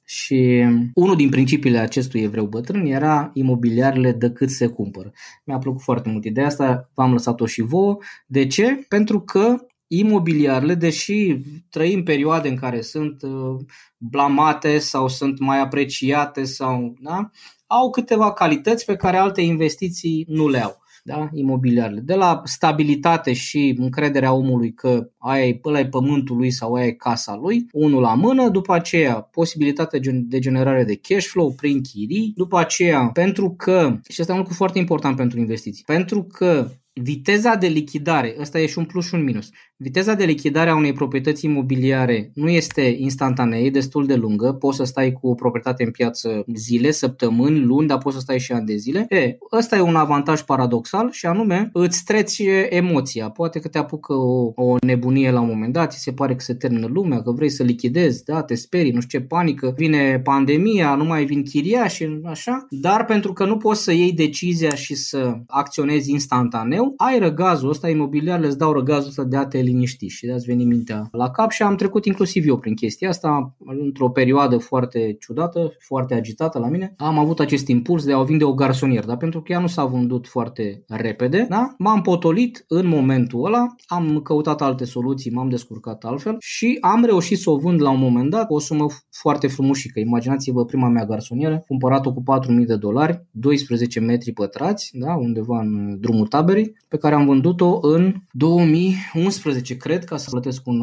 Și 0.04 0.64
unul 0.94 1.16
din 1.16 1.28
principiile 1.28 1.78
acestui 1.78 2.22
evreu 2.22 2.46
bătrân 2.46 2.86
era 2.86 3.30
imobiliarele 3.34 4.12
de 4.12 4.30
cât 4.30 4.50
se 4.50 4.66
cumpără. 4.66 5.12
Mi-a 5.44 5.58
plăcut 5.58 5.82
foarte 5.82 6.08
mult 6.08 6.24
ideea 6.24 6.46
asta, 6.46 6.90
v-am 6.94 7.12
lăsat-o 7.12 7.46
și 7.46 7.60
vouă. 7.62 7.96
De 8.26 8.46
ce? 8.46 8.84
Pentru 8.88 9.20
că 9.20 9.56
imobiliarele, 9.86 10.74
deși 10.74 11.40
trăim 11.70 12.02
perioade 12.02 12.48
în 12.48 12.56
care 12.56 12.80
sunt 12.80 13.22
uh, 13.22 13.56
blamate 13.96 14.78
sau 14.78 15.08
sunt 15.08 15.38
mai 15.38 15.60
apreciate 15.60 16.44
sau 16.44 16.94
da, 17.00 17.30
au 17.66 17.90
câteva 17.90 18.32
calități 18.32 18.84
pe 18.84 18.96
care 18.96 19.16
alte 19.16 19.40
investiții 19.40 20.24
nu 20.28 20.48
le 20.48 20.62
au 20.62 20.86
da? 21.08 21.28
imobiliarele. 21.32 22.00
De 22.00 22.14
la 22.14 22.40
stabilitate 22.44 23.32
și 23.32 23.76
încrederea 23.78 24.32
omului 24.32 24.72
că 24.72 25.10
aia 25.18 25.46
e, 25.46 25.60
ăla 25.64 25.78
e 25.78 25.86
pământul 25.86 26.36
lui 26.36 26.50
sau 26.50 26.74
aia 26.74 26.86
e 26.86 26.90
casa 26.90 27.36
lui, 27.36 27.66
unul 27.72 28.00
la 28.00 28.14
mână, 28.14 28.48
după 28.48 28.74
aceea 28.74 29.14
posibilitatea 29.14 29.98
de 30.12 30.38
generare 30.38 30.84
de 30.84 30.96
cash 30.96 31.26
flow 31.26 31.52
prin 31.52 31.80
chirii, 31.82 32.32
după 32.36 32.58
aceea 32.58 33.10
pentru 33.12 33.50
că, 33.50 33.98
și 34.08 34.20
asta 34.20 34.32
e 34.32 34.34
un 34.34 34.40
lucru 34.40 34.56
foarte 34.56 34.78
important 34.78 35.16
pentru 35.16 35.38
investiții, 35.38 35.84
pentru 35.86 36.22
că 36.22 36.70
viteza 37.02 37.54
de 37.54 37.66
lichidare, 37.66 38.36
ăsta 38.40 38.60
e 38.60 38.66
și 38.66 38.78
un 38.78 38.84
plus 38.84 39.06
și 39.06 39.14
un 39.14 39.24
minus. 39.24 39.50
Viteza 39.76 40.14
de 40.14 40.24
lichidare 40.24 40.70
a 40.70 40.76
unei 40.76 40.92
proprietăți 40.92 41.44
imobiliare 41.44 42.30
nu 42.34 42.48
este 42.48 42.96
instantanee, 42.98 43.60
e 43.60 43.70
destul 43.70 44.06
de 44.06 44.14
lungă. 44.14 44.52
Poți 44.52 44.76
să 44.76 44.84
stai 44.84 45.12
cu 45.12 45.28
o 45.28 45.34
proprietate 45.34 45.84
în 45.84 45.90
piață 45.90 46.44
zile, 46.54 46.90
săptămâni, 46.90 47.60
luni, 47.60 47.86
dar 47.86 47.98
poți 47.98 48.14
să 48.14 48.20
stai 48.20 48.38
și 48.38 48.52
ani 48.52 48.66
de 48.66 48.76
zile. 48.76 49.06
E, 49.08 49.36
ăsta 49.52 49.76
e 49.76 49.80
un 49.80 49.96
avantaj 49.96 50.40
paradoxal 50.40 51.10
și 51.10 51.26
anume 51.26 51.70
îți 51.72 52.04
treci 52.04 52.42
emoția. 52.68 53.30
Poate 53.30 53.58
că 53.60 53.68
te 53.68 53.78
apucă 53.78 54.12
o, 54.12 54.52
o 54.54 54.76
nebunie 54.86 55.30
la 55.30 55.40
un 55.40 55.48
moment 55.48 55.72
dat, 55.72 55.92
ți 55.92 56.02
se 56.02 56.12
pare 56.12 56.34
că 56.34 56.40
se 56.40 56.54
termină 56.54 56.86
lumea, 56.86 57.22
că 57.22 57.30
vrei 57.30 57.50
să 57.50 57.62
lichidezi, 57.62 58.24
da, 58.24 58.42
te 58.42 58.54
sperii, 58.54 58.92
nu 58.92 59.00
știu 59.00 59.18
ce 59.18 59.24
panică, 59.24 59.74
vine 59.76 60.20
pandemia, 60.24 60.94
nu 60.94 61.04
mai 61.04 61.24
vin 61.24 61.44
și 61.88 62.20
așa, 62.24 62.66
dar 62.70 63.04
pentru 63.04 63.32
că 63.32 63.44
nu 63.44 63.56
poți 63.56 63.82
să 63.82 63.92
iei 63.92 64.12
decizia 64.12 64.74
și 64.74 64.94
să 64.94 65.38
acționezi 65.46 66.10
instantaneu, 66.10 66.87
ai 66.96 67.18
răgazul 67.18 67.68
ăsta, 67.68 67.88
imobiliarele 67.88 68.46
îți 68.46 68.58
dau 68.58 68.72
răgazul 68.72 69.08
ăsta 69.08 69.24
de 69.24 69.36
a 69.36 69.46
te 69.46 69.58
liniști 69.58 70.06
și 70.06 70.26
de-ați 70.26 70.46
veni 70.46 70.64
mintea 70.64 71.08
la 71.12 71.30
cap 71.30 71.50
și 71.50 71.62
am 71.62 71.76
trecut 71.76 72.04
inclusiv 72.04 72.46
eu 72.46 72.58
prin 72.58 72.74
chestia 72.74 73.08
asta 73.08 73.56
într-o 73.66 74.10
perioadă 74.10 74.58
foarte 74.58 75.16
ciudată, 75.20 75.72
foarte 75.78 76.14
agitată 76.14 76.58
la 76.58 76.68
mine. 76.68 76.94
Am 76.96 77.18
avut 77.18 77.40
acest 77.40 77.68
impuls 77.68 78.04
de 78.04 78.12
a 78.12 78.18
o 78.18 78.24
vinde 78.24 78.44
o 78.44 78.54
garsonieră, 78.54 79.06
dar 79.06 79.16
pentru 79.16 79.42
că 79.42 79.52
ea 79.52 79.58
nu 79.58 79.66
s-a 79.66 79.84
vândut 79.84 80.26
foarte 80.26 80.84
repede, 80.86 81.46
da? 81.48 81.74
m-am 81.78 82.00
potolit 82.00 82.64
în 82.68 82.86
momentul 82.86 83.44
ăla, 83.44 83.66
am 83.86 84.20
căutat 84.22 84.62
alte 84.62 84.84
soluții, 84.84 85.30
m-am 85.30 85.48
descurcat 85.48 86.04
altfel 86.04 86.36
și 86.38 86.78
am 86.80 87.04
reușit 87.04 87.38
să 87.38 87.50
o 87.50 87.58
vând 87.58 87.82
la 87.82 87.90
un 87.90 88.00
moment 88.00 88.30
dat 88.30 88.46
o 88.48 88.58
sumă 88.58 88.86
foarte 89.10 89.46
frumușică. 89.46 90.00
Imaginați-vă 90.00 90.64
prima 90.64 90.88
mea 90.88 91.04
garsonieră, 91.04 91.62
cumpărat-o 91.66 92.12
cu 92.12 92.22
4.000 92.60 92.66
de 92.66 92.76
dolari, 92.76 93.26
12 93.30 94.00
metri 94.00 94.32
pătrați, 94.32 94.90
da? 94.92 95.14
undeva 95.14 95.60
în 95.60 96.00
drumul 96.00 96.26
taberei, 96.26 96.67
pe 96.88 96.96
care 96.96 97.14
am 97.14 97.26
vândut-o 97.26 97.78
în 97.82 98.14
2011 98.30 99.48
12, 99.48 99.76
cred, 99.76 100.04
ca 100.04 100.16
să 100.16 100.30
plătesc 100.30 100.66
un, 100.66 100.80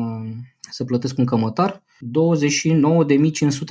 să 0.71 0.84
plătesc 0.84 1.17
un 1.17 1.25
cămătar, 1.25 1.84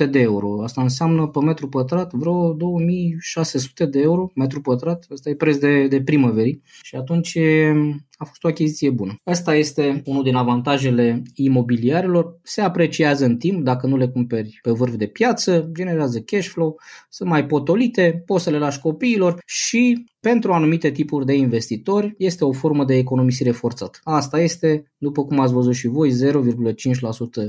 29.500 0.05 0.09
de 0.09 0.19
euro. 0.19 0.63
Asta 0.63 0.81
înseamnă 0.81 1.27
pe 1.27 1.39
metru 1.39 1.69
pătrat 1.69 2.13
vreo 2.13 2.55
2.600 2.55 3.89
de 3.89 3.99
euro 3.99 4.31
metru 4.35 4.61
pătrat. 4.61 5.05
Asta 5.11 5.29
e 5.29 5.35
preț 5.35 5.57
de, 5.57 5.87
de 5.87 6.01
primăverii 6.01 6.61
și 6.81 6.95
atunci 6.95 7.37
a 8.17 8.23
fost 8.25 8.43
o 8.43 8.47
achiziție 8.47 8.89
bună. 8.89 9.15
Asta 9.23 9.55
este 9.55 10.01
unul 10.05 10.23
din 10.23 10.35
avantajele 10.35 11.21
imobiliarelor. 11.33 12.39
Se 12.43 12.61
apreciază 12.61 13.25
în 13.25 13.37
timp 13.37 13.63
dacă 13.63 13.87
nu 13.87 13.97
le 13.97 14.07
cumperi 14.07 14.59
pe 14.61 14.71
vârf 14.71 14.95
de 14.95 15.07
piață, 15.07 15.69
generează 15.73 16.19
cash 16.19 16.47
flow, 16.47 16.79
sunt 17.09 17.29
mai 17.29 17.45
potolite, 17.45 18.23
poți 18.25 18.43
să 18.43 18.49
le 18.49 18.57
lași 18.57 18.79
copiilor 18.79 19.41
și 19.45 20.05
pentru 20.19 20.53
anumite 20.53 20.91
tipuri 20.91 21.25
de 21.25 21.33
investitori 21.33 22.15
este 22.17 22.45
o 22.45 22.51
formă 22.51 22.85
de 22.85 22.95
economisire 22.95 23.51
forțată. 23.51 23.99
Asta 24.03 24.39
este, 24.39 24.91
după 24.97 25.25
cum 25.25 25.39
ați 25.39 25.53
văzut 25.53 25.73
și 25.73 25.87
voi, 25.87 26.11
0,5% 26.11 26.13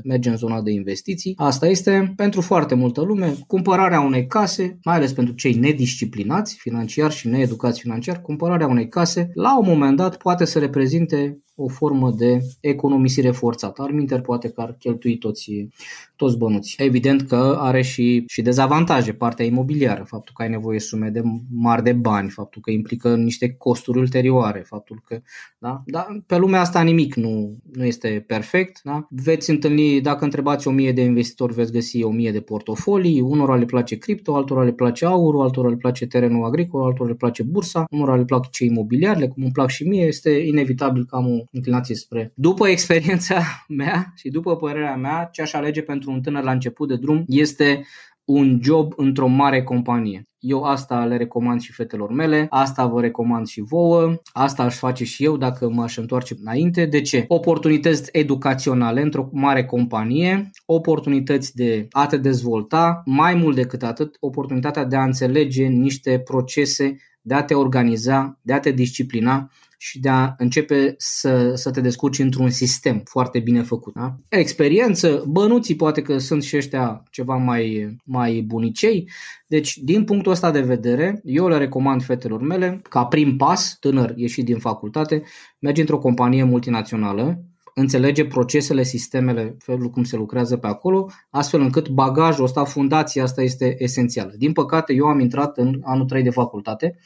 merge 0.05 0.31
în 0.31 0.37
zona 0.37 0.63
de 0.63 0.71
investiții. 0.71 1.35
Asta 1.37 1.67
este 1.67 2.13
pentru 2.17 2.41
foarte 2.41 2.75
multă 2.75 3.01
lume 3.01 3.35
cumpărarea 3.47 4.01
unei 4.01 4.27
case, 4.27 4.79
mai 4.85 4.95
ales 4.95 5.13
pentru 5.13 5.35
cei 5.35 5.55
nedisciplinați 5.55 6.57
financiar 6.59 7.11
și 7.11 7.29
needucați 7.29 7.81
financiar, 7.81 8.21
cumpărarea 8.21 8.67
unei 8.67 8.89
case 8.89 9.31
la 9.35 9.59
un 9.59 9.67
moment 9.67 9.97
dat 9.97 10.17
poate 10.17 10.45
să 10.45 10.59
reprezinte 10.59 11.41
o 11.57 11.69
formă 11.69 12.11
de 12.11 12.39
economisire 12.61 13.31
forțată. 13.31 13.83
Arminter 13.83 14.21
poate 14.21 14.49
că 14.49 14.61
ar 14.61 14.77
cheltui 14.79 15.19
toți, 15.19 15.69
toți 16.17 16.39
bănuți. 16.39 16.75
Evident 16.79 17.23
că 17.23 17.57
are 17.61 17.83
și, 17.83 18.25
și 18.27 18.43
dezavantaje 18.43 19.13
partea 19.13 19.45
imobiliară, 19.45 20.05
faptul 20.07 20.35
că 20.37 20.43
ai 20.43 20.49
nevoie 20.49 20.81
sume 20.81 21.09
de 21.09 21.23
mari 21.51 21.83
de 21.83 21.93
bani, 21.93 22.31
faptul 22.31 22.63
că 22.63 22.71
implică 22.71 23.17
niște 23.17 23.55
costuri 23.59 23.99
ulterioare, 23.99 24.65
faptul 24.67 25.03
că, 25.05 25.21
da, 25.59 25.83
da 25.87 26.07
pe 26.27 26.37
lumea 26.37 26.61
asta 26.61 26.83
nimic 26.83 27.15
nu, 27.15 27.57
nu 27.73 27.85
este 27.85 28.25
perfect, 28.27 28.81
da? 28.85 29.07
Veți 29.11 29.51
întâlni, 29.51 30.01
dacă 30.01 30.25
întrebați 30.25 30.69
o 30.69 30.71
mie 30.71 30.93
de 30.93 31.03
investitori, 31.03 31.55
veți 31.55 31.73
găsi 31.73 32.03
o 32.03 32.11
mie 32.11 32.33
de 32.33 32.41
portofolii, 32.41 33.21
unora 33.21 33.57
le 33.57 33.65
place 33.65 33.97
cripto, 33.97 34.35
altora 34.35 34.63
le 34.63 34.73
place 34.73 35.05
aurul, 35.05 35.43
altora 35.43 35.69
le 35.69 35.77
place 35.77 36.07
terenul 36.07 36.45
agricol, 36.45 36.83
altora 36.83 37.09
le 37.09 37.15
place 37.15 37.43
bursa, 37.43 37.85
unora 37.91 38.17
le 38.17 38.25
plac 38.25 38.51
ce 38.51 38.65
imobiliarele, 38.65 39.29
cum 39.29 39.43
îmi 39.43 39.53
plac 39.53 39.69
și 39.69 39.89
mie, 39.89 40.05
este 40.05 40.31
inevitabil 40.31 41.05
că 41.05 41.17
am 41.17 41.27
o 41.27 41.45
inclinație 41.51 41.95
spre. 41.95 42.33
După 42.35 42.69
experiența 42.69 43.43
mea 43.69 44.13
și 44.17 44.29
după 44.29 44.57
părerea 44.57 44.97
mea, 44.97 45.29
ce 45.33 45.43
aș 45.43 45.53
alege 45.53 45.83
pentru 45.83 46.11
un 46.11 46.21
tânăr 46.21 46.43
la 46.43 46.53
început 46.53 46.89
de 46.89 46.97
drum 46.97 47.25
este 47.27 47.87
un 48.25 48.61
job 48.63 48.93
într-o 48.97 49.27
mare 49.27 49.63
companie. 49.63 50.29
Eu 50.39 50.63
asta 50.63 51.05
le 51.05 51.17
recomand 51.17 51.61
și 51.61 51.73
fetelor 51.73 52.13
mele, 52.13 52.47
asta 52.51 52.87
vă 52.87 53.01
recomand 53.01 53.47
și 53.47 53.61
vouă, 53.61 54.21
asta 54.33 54.63
aș 54.63 54.77
face 54.77 55.05
și 55.05 55.25
eu 55.25 55.37
dacă 55.37 55.69
m-aș 55.69 55.97
întoarce 55.97 56.35
înainte. 56.41 56.85
De 56.85 57.01
ce? 57.01 57.25
Oportunități 57.29 58.09
educaționale 58.13 59.01
într-o 59.01 59.29
mare 59.33 59.65
companie, 59.65 60.51
oportunități 60.67 61.57
de 61.57 61.87
a 61.91 62.07
te 62.07 62.17
dezvolta, 62.17 63.03
mai 63.05 63.35
mult 63.35 63.55
decât 63.55 63.83
atât, 63.83 64.17
oportunitatea 64.21 64.85
de 64.85 64.97
a 64.97 65.05
înțelege 65.05 65.67
niște 65.67 66.19
procese, 66.19 66.97
de 67.21 67.35
a 67.35 67.43
te 67.43 67.55
organiza, 67.55 68.39
de 68.43 68.53
a 68.53 68.61
te 68.61 68.71
disciplina 68.71 69.51
și 69.87 70.01
de 70.01 70.09
a 70.09 70.35
începe 70.39 70.95
să, 70.99 71.55
să 71.55 71.71
te 71.71 71.81
descurci 71.81 72.19
într-un 72.19 72.51
sistem 72.51 73.03
foarte 73.05 73.39
bine 73.39 73.63
făcut. 73.63 73.95
Da? 73.95 74.17
Experiență, 74.29 75.25
bănuții 75.27 75.77
poate 75.77 76.03
că 76.03 76.19
sunt 76.19 76.43
și 76.43 76.57
ăștia 76.57 77.03
ceva 77.11 77.37
mai, 77.37 77.97
mai 78.05 78.41
bunicei, 78.41 79.11
deci 79.47 79.77
din 79.77 80.05
punctul 80.05 80.33
ăsta 80.33 80.51
de 80.51 80.61
vedere, 80.61 81.21
eu 81.25 81.49
le 81.49 81.57
recomand 81.57 82.05
fetelor 82.05 82.41
mele 82.41 82.81
ca 82.89 83.05
prim 83.05 83.37
pas, 83.37 83.77
tânăr 83.81 84.13
ieșit 84.17 84.45
din 84.45 84.59
facultate, 84.59 85.23
mergi 85.59 85.81
într-o 85.81 85.99
companie 85.99 86.45
multinațională, 86.45 87.43
înțelege 87.75 88.27
procesele, 88.27 88.83
sistemele, 88.83 89.57
felul 89.59 89.91
cum 89.91 90.05
se 90.05 90.17
lucrează 90.17 90.57
pe 90.57 90.67
acolo, 90.67 91.11
astfel 91.31 91.61
încât 91.61 91.89
bagajul 91.89 92.45
ăsta, 92.45 92.65
fundația 92.65 93.23
asta 93.23 93.43
este 93.43 93.75
esențială. 93.79 94.33
Din 94.37 94.53
păcate, 94.53 94.93
eu 94.93 95.07
am 95.07 95.21
intrat 95.21 95.59
în 95.59 95.81
anul 95.83 96.07
3 96.07 96.23
de 96.23 96.31
facultate 96.31 96.97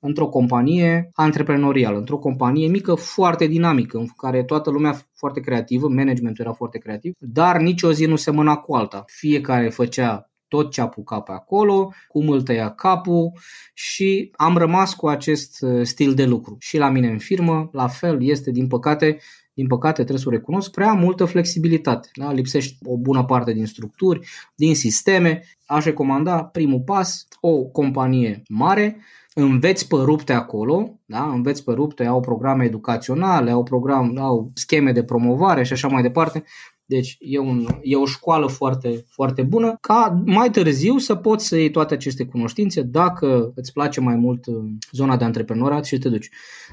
într-o 0.00 0.28
companie 0.28 1.10
antreprenorială, 1.12 1.98
într-o 1.98 2.18
companie 2.18 2.68
mică, 2.68 2.94
foarte 2.94 3.46
dinamică, 3.46 3.98
în 3.98 4.06
care 4.16 4.44
toată 4.44 4.70
lumea 4.70 5.00
foarte 5.14 5.40
creativă, 5.40 5.88
managementul 5.88 6.44
era 6.44 6.54
foarte 6.54 6.78
creativ, 6.78 7.12
dar 7.18 7.60
nici 7.60 7.82
o 7.82 7.92
zi 7.92 8.06
nu 8.06 8.16
se 8.16 8.30
mâna 8.30 8.56
cu 8.56 8.74
alta. 8.74 9.04
Fiecare 9.06 9.68
făcea 9.68 10.30
tot 10.48 10.70
ce 10.70 10.80
apuca 10.80 11.20
pe 11.20 11.32
acolo, 11.32 11.92
cum 12.08 12.28
îl 12.28 12.42
tăia 12.42 12.70
capul 12.70 13.32
și 13.74 14.30
am 14.36 14.56
rămas 14.56 14.94
cu 14.94 15.08
acest 15.08 15.62
uh, 15.62 15.82
stil 15.82 16.14
de 16.14 16.24
lucru. 16.24 16.56
Și 16.58 16.78
la 16.78 16.90
mine 16.90 17.08
în 17.08 17.18
firmă, 17.18 17.68
la 17.72 17.88
fel, 17.88 18.22
este 18.22 18.50
din 18.50 18.66
păcate 18.66 19.18
din 19.58 19.66
păcate 19.66 19.94
trebuie 19.94 20.18
să 20.18 20.28
o 20.28 20.30
recunosc, 20.30 20.70
prea 20.70 20.92
multă 20.92 21.24
flexibilitate. 21.24 22.08
Da? 22.14 22.32
Lipsește 22.32 22.76
o 22.84 22.96
bună 22.96 23.24
parte 23.24 23.52
din 23.52 23.66
structuri, 23.66 24.28
din 24.54 24.74
sisteme. 24.74 25.42
Aș 25.66 25.84
recomanda 25.84 26.44
primul 26.44 26.80
pas, 26.80 27.26
o 27.40 27.64
companie 27.64 28.42
mare, 28.48 28.96
înveți 29.42 29.88
pe 29.88 29.96
rupte 29.96 30.32
acolo, 30.32 30.98
da? 31.04 31.24
înveți 31.24 31.64
pe 31.64 31.72
rupte, 31.72 32.04
au 32.04 32.20
programe 32.20 32.64
educaționale, 32.64 33.50
au, 33.50 33.62
program, 33.62 34.18
au 34.18 34.50
scheme 34.54 34.92
de 34.92 35.04
promovare 35.04 35.62
și 35.62 35.72
așa 35.72 35.88
mai 35.88 36.02
departe. 36.02 36.44
Deci 36.88 37.16
e, 37.20 37.38
un, 37.38 37.66
e 37.82 37.96
o 37.96 38.06
școală 38.06 38.46
foarte, 38.46 39.04
foarte 39.08 39.42
bună 39.42 39.76
ca 39.80 40.22
mai 40.24 40.50
târziu 40.50 40.98
să 40.98 41.14
poți 41.14 41.46
să 41.46 41.56
iei 41.56 41.70
toate 41.70 41.94
aceste 41.94 42.24
cunoștințe 42.24 42.82
dacă 42.82 43.52
îți 43.54 43.72
place 43.72 44.00
mai 44.00 44.14
mult 44.14 44.46
uh, 44.46 44.54
zona 44.92 45.16
de 45.16 45.24
antreprenoriat 45.24 45.84
și 45.84 45.98
te 45.98 46.08
duci. 46.08 46.28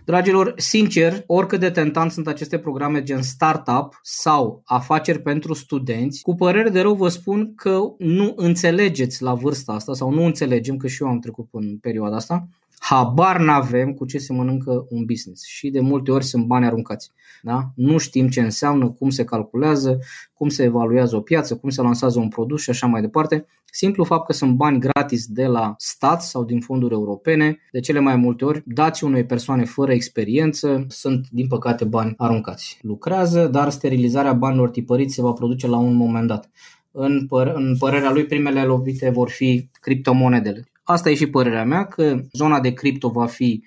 Dragilor, 0.06 0.54
sincer, 0.58 1.24
oricât 1.26 1.60
de 1.60 1.70
tentant 1.70 2.12
sunt 2.12 2.28
aceste 2.28 2.58
programe 2.58 3.04
gen 3.04 3.22
startup 3.22 4.00
sau 4.02 4.62
afaceri 4.66 5.22
pentru 5.22 5.54
studenți, 5.54 6.22
cu 6.22 6.36
părere 6.36 6.70
de 6.70 6.82
rău 6.82 6.94
vă 6.94 7.08
spun 7.08 7.56
că 7.56 7.80
nu 7.98 8.34
înțelegeți 8.36 9.22
la 9.22 9.34
vârsta 9.34 9.74
asta 9.74 9.94
sau 9.94 10.12
nu 10.12 10.24
înțelegem, 10.24 10.78
că 10.78 10.88
și 10.88 11.04
eu 11.04 11.10
am 11.10 11.20
trecut 11.20 11.48
în 11.52 11.78
perioada 11.78 12.16
asta, 12.16 12.48
habar 12.90 13.40
n-avem 13.40 13.94
cu 13.94 14.06
ce 14.06 14.18
se 14.18 14.34
mănâncă 14.34 14.86
un 14.90 15.06
business 15.06 15.46
și 15.46 15.70
de 15.70 15.80
multe 15.80 16.12
ori 16.12 16.24
sunt 16.24 16.46
bani 16.46 16.66
aruncați. 16.66 17.12
Da? 17.42 17.72
Nu 17.76 17.98
știm 17.98 18.28
ce 18.28 18.42
înseamnă, 18.42 18.90
cum 18.90 19.10
se 19.10 19.24
calculează, 19.24 20.00
cum 20.34 20.50
se 20.50 20.64
evaluează 20.64 21.16
o 21.16 21.20
piață, 21.20 21.56
cum 21.56 21.70
se 21.70 21.82
lansează 21.82 22.20
un 22.20 22.28
produs 22.28 22.62
și 22.62 22.70
așa 22.70 22.88
mai 22.88 23.02
departe. 23.02 23.46
Simplu 23.72 24.04
fapt 24.04 24.26
că 24.26 24.34
sunt 24.34 24.56
bani 24.56 24.80
gratis 24.80 25.26
de 25.28 25.46
la 25.46 25.76
stat 25.78 26.24
sau 26.24 26.44
din 26.44 26.60
fonduri 26.60 26.94
europene, 26.94 27.58
de 27.72 27.80
cele 27.80 28.00
mai 28.00 28.16
multe 28.16 28.46
ori 28.46 28.64
dați 28.66 29.04
unei 29.04 29.26
persoane 29.26 29.66
fără 29.66 29.92
experiență, 29.92 30.86
sunt 30.88 31.28
din 31.32 31.48
păcate 31.48 31.86
bani 31.86 32.14
aruncați. 32.18 32.80
Lucrează, 32.82 33.48
dar 33.48 33.70
sterilizarea 33.70 34.34
banilor 34.34 34.70
tipăriți 34.70 35.14
se 35.14 35.22
va 35.22 35.32
produce 35.32 35.68
la 35.68 35.78
un 35.78 35.94
moment 35.94 36.28
dat. 36.28 36.50
În, 36.92 37.28
păr- 37.28 37.54
în 37.54 37.76
părerea 37.78 38.12
lui, 38.12 38.26
primele 38.26 38.64
lovite 38.64 39.10
vor 39.10 39.30
fi 39.30 39.70
criptomonedele. 39.82 40.70
Asta 40.88 41.10
e 41.10 41.14
și 41.14 41.28
părerea 41.28 41.66
mea, 41.66 41.86
că 41.86 42.22
zona 42.32 42.60
de 42.60 42.74
cripto 42.74 43.10
va 43.10 43.26
fi 43.26 43.64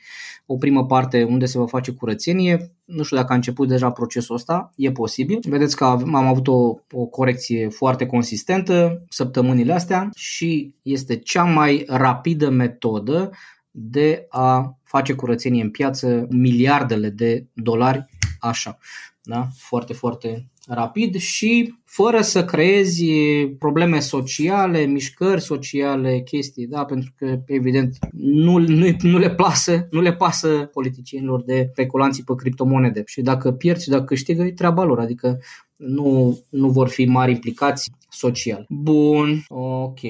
o 0.46 0.56
primă 0.56 0.86
parte 0.86 1.22
unde 1.22 1.46
se 1.46 1.58
va 1.58 1.66
face 1.66 1.92
curățenie. 1.92 2.72
Nu 2.84 3.02
știu 3.02 3.16
dacă 3.16 3.32
a 3.32 3.34
început 3.34 3.68
deja 3.68 3.90
procesul 3.90 4.34
ăsta, 4.34 4.72
e 4.76 4.92
posibil. 4.92 5.38
Vedeți 5.48 5.76
că 5.76 5.84
am 5.84 6.14
avut 6.14 6.48
o, 6.48 6.74
o 6.90 7.04
corecție 7.10 7.68
foarte 7.68 8.06
consistentă 8.06 9.04
săptămânile 9.08 9.72
astea 9.72 10.08
și 10.14 10.74
este 10.82 11.16
cea 11.16 11.44
mai 11.44 11.84
rapidă 11.88 12.48
metodă 12.48 13.30
de 13.70 14.26
a 14.28 14.78
face 14.82 15.12
curățenie 15.12 15.62
în 15.62 15.70
piață 15.70 16.26
miliardele 16.30 17.10
de 17.10 17.46
dolari 17.52 18.06
așa. 18.40 18.78
Da? 19.22 19.48
Foarte, 19.56 19.92
foarte 19.92 20.48
rapid 20.68 21.16
și 21.16 21.74
fără 21.84 22.20
să 22.20 22.44
creezi 22.44 23.04
probleme 23.58 24.00
sociale, 24.00 24.84
mișcări 24.84 25.40
sociale, 25.40 26.20
chestii, 26.20 26.66
da? 26.66 26.84
pentru 26.84 27.12
că 27.16 27.40
evident 27.46 27.98
nu, 28.12 28.58
nu, 28.58 28.96
nu 29.00 29.18
le 29.18 29.30
pasă, 29.30 29.88
nu 29.90 30.00
le 30.00 30.12
pasă 30.12 30.48
politicienilor 30.48 31.42
de 31.42 31.68
speculanții 31.72 32.24
pe 32.24 32.34
criptomonede 32.34 33.02
și 33.06 33.20
dacă 33.20 33.52
pierzi 33.52 33.82
și 33.82 33.88
dacă 33.88 34.04
câștigă 34.04 34.42
e 34.42 34.52
treaba 34.52 34.84
lor, 34.84 34.98
adică 34.98 35.40
nu, 35.76 36.38
nu 36.48 36.68
vor 36.68 36.88
fi 36.88 37.04
mari 37.04 37.30
implicații 37.30 37.92
social. 38.08 38.66
Bun, 38.68 39.44
ok. 39.48 40.00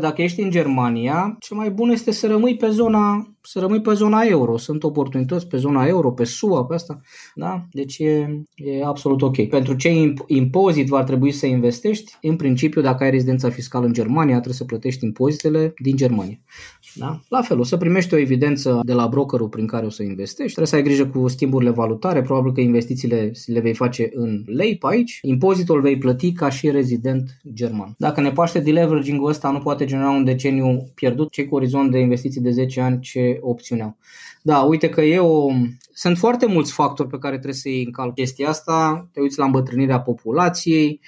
Dacă 0.00 0.22
ești 0.22 0.40
în 0.40 0.50
Germania, 0.50 1.36
ce 1.40 1.54
mai 1.54 1.70
bun 1.70 1.90
este 1.90 2.10
să 2.10 2.26
rămâi 2.26 2.56
pe 2.56 2.68
zona 2.68 3.36
să 3.46 3.58
rămâi 3.58 3.80
pe 3.80 3.92
zona 3.92 4.22
euro. 4.22 4.56
Sunt 4.56 4.82
oportunități 4.82 5.46
pe 5.46 5.56
zona 5.56 5.86
euro, 5.86 6.12
pe 6.12 6.24
SUA, 6.24 6.64
pe 6.64 6.74
asta. 6.74 7.00
Da? 7.34 7.66
Deci 7.70 7.98
e, 7.98 8.42
e 8.54 8.84
absolut 8.84 9.22
ok. 9.22 9.48
Pentru 9.48 9.74
ce 9.74 10.14
impozit 10.26 10.88
va 10.88 11.04
trebui 11.04 11.32
să 11.32 11.46
investești? 11.46 12.16
În 12.22 12.36
principiu, 12.36 12.80
dacă 12.80 13.04
ai 13.04 13.10
rezidența 13.10 13.50
fiscală 13.50 13.86
în 13.86 13.92
Germania, 13.92 14.34
trebuie 14.34 14.54
să 14.54 14.64
plătești 14.64 15.04
impozitele 15.04 15.74
din 15.82 15.96
Germania. 15.96 16.38
Da? 16.94 17.20
La 17.28 17.42
fel, 17.42 17.58
o 17.58 17.64
să 17.64 17.76
primești 17.76 18.14
o 18.14 18.18
evidență 18.18 18.80
de 18.84 18.92
la 18.92 19.06
brokerul 19.06 19.48
prin 19.48 19.66
care 19.66 19.86
o 19.86 19.90
să 19.90 20.02
investești. 20.02 20.54
Trebuie 20.54 20.66
să 20.66 20.76
ai 20.76 20.82
grijă 20.82 21.06
cu 21.06 21.28
schimburile 21.28 21.70
valutare. 21.70 22.22
Probabil 22.22 22.52
că 22.52 22.60
investițiile 22.60 23.32
le 23.46 23.60
vei 23.60 23.74
face 23.74 24.10
în 24.12 24.42
lei 24.46 24.76
pe 24.76 24.86
aici. 24.90 25.18
Impozitul 25.22 25.80
vei 25.80 25.98
plăti 25.98 26.32
ca 26.32 26.48
și 26.48 26.70
rezident 26.70 27.40
german. 27.52 27.94
Dacă 27.98 28.20
ne 28.20 28.30
paște 28.30 28.58
deleveraging-ul 28.58 29.28
ăsta 29.28 29.50
nu 29.50 29.58
poate 29.58 29.84
genera 29.84 30.10
un 30.10 30.24
deceniu 30.24 30.90
pierdut, 30.94 31.30
cei 31.30 31.48
cu 31.48 31.54
orizont 31.54 31.90
de 31.90 31.98
investiții 31.98 32.40
de 32.40 32.50
10 32.50 32.80
ani 32.80 33.00
ce 33.00 33.38
opțiune 33.40 33.82
au. 33.82 33.96
Da, 34.42 34.60
uite 34.60 34.88
că 34.88 35.00
eu 35.00 35.52
sunt 35.92 36.18
foarte 36.18 36.46
mulți 36.46 36.72
factori 36.72 37.08
pe 37.08 37.18
care 37.18 37.34
trebuie 37.34 37.54
să 37.54 37.68
iei 37.68 37.84
în 37.84 37.92
calcul 37.92 38.14
chestia 38.14 38.48
asta. 38.48 39.08
Te 39.12 39.20
uiți 39.20 39.38
la 39.38 39.44
îmbătrânirea 39.44 40.00
populației, 40.00 41.00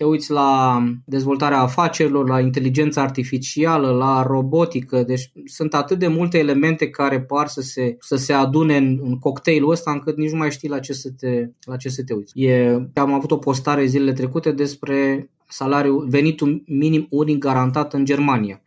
te 0.00 0.06
uiți 0.06 0.30
la 0.30 0.82
dezvoltarea 1.04 1.60
afacerilor, 1.60 2.28
la 2.28 2.40
inteligența 2.40 3.02
artificială, 3.02 3.90
la 3.90 4.22
robotică, 4.22 5.02
deci 5.02 5.32
sunt 5.44 5.74
atât 5.74 5.98
de 5.98 6.06
multe 6.06 6.38
elemente 6.38 6.90
care 6.90 7.20
par 7.20 7.46
să 7.46 7.60
se, 7.60 7.96
să 8.00 8.16
se 8.16 8.32
adune 8.32 8.76
în, 8.76 9.00
în 9.02 9.18
cocktailul 9.18 9.70
ăsta 9.70 9.90
încât 9.90 10.16
nici 10.16 10.30
nu 10.30 10.38
mai 10.38 10.50
știi 10.50 10.68
la 10.68 10.78
ce 10.78 10.92
să 10.92 11.10
te, 11.18 11.50
la 11.64 11.76
ce 11.76 11.88
să 11.88 12.02
te 12.04 12.12
uiți. 12.12 12.40
E, 12.40 12.88
am 12.94 13.12
avut 13.12 13.30
o 13.30 13.36
postare 13.36 13.84
zilele 13.84 14.12
trecute 14.12 14.50
despre 14.50 15.30
salariul, 15.48 16.06
venitul 16.08 16.62
minim 16.66 17.06
unic 17.10 17.38
garantat 17.38 17.92
în 17.94 18.04
Germania. 18.04 18.60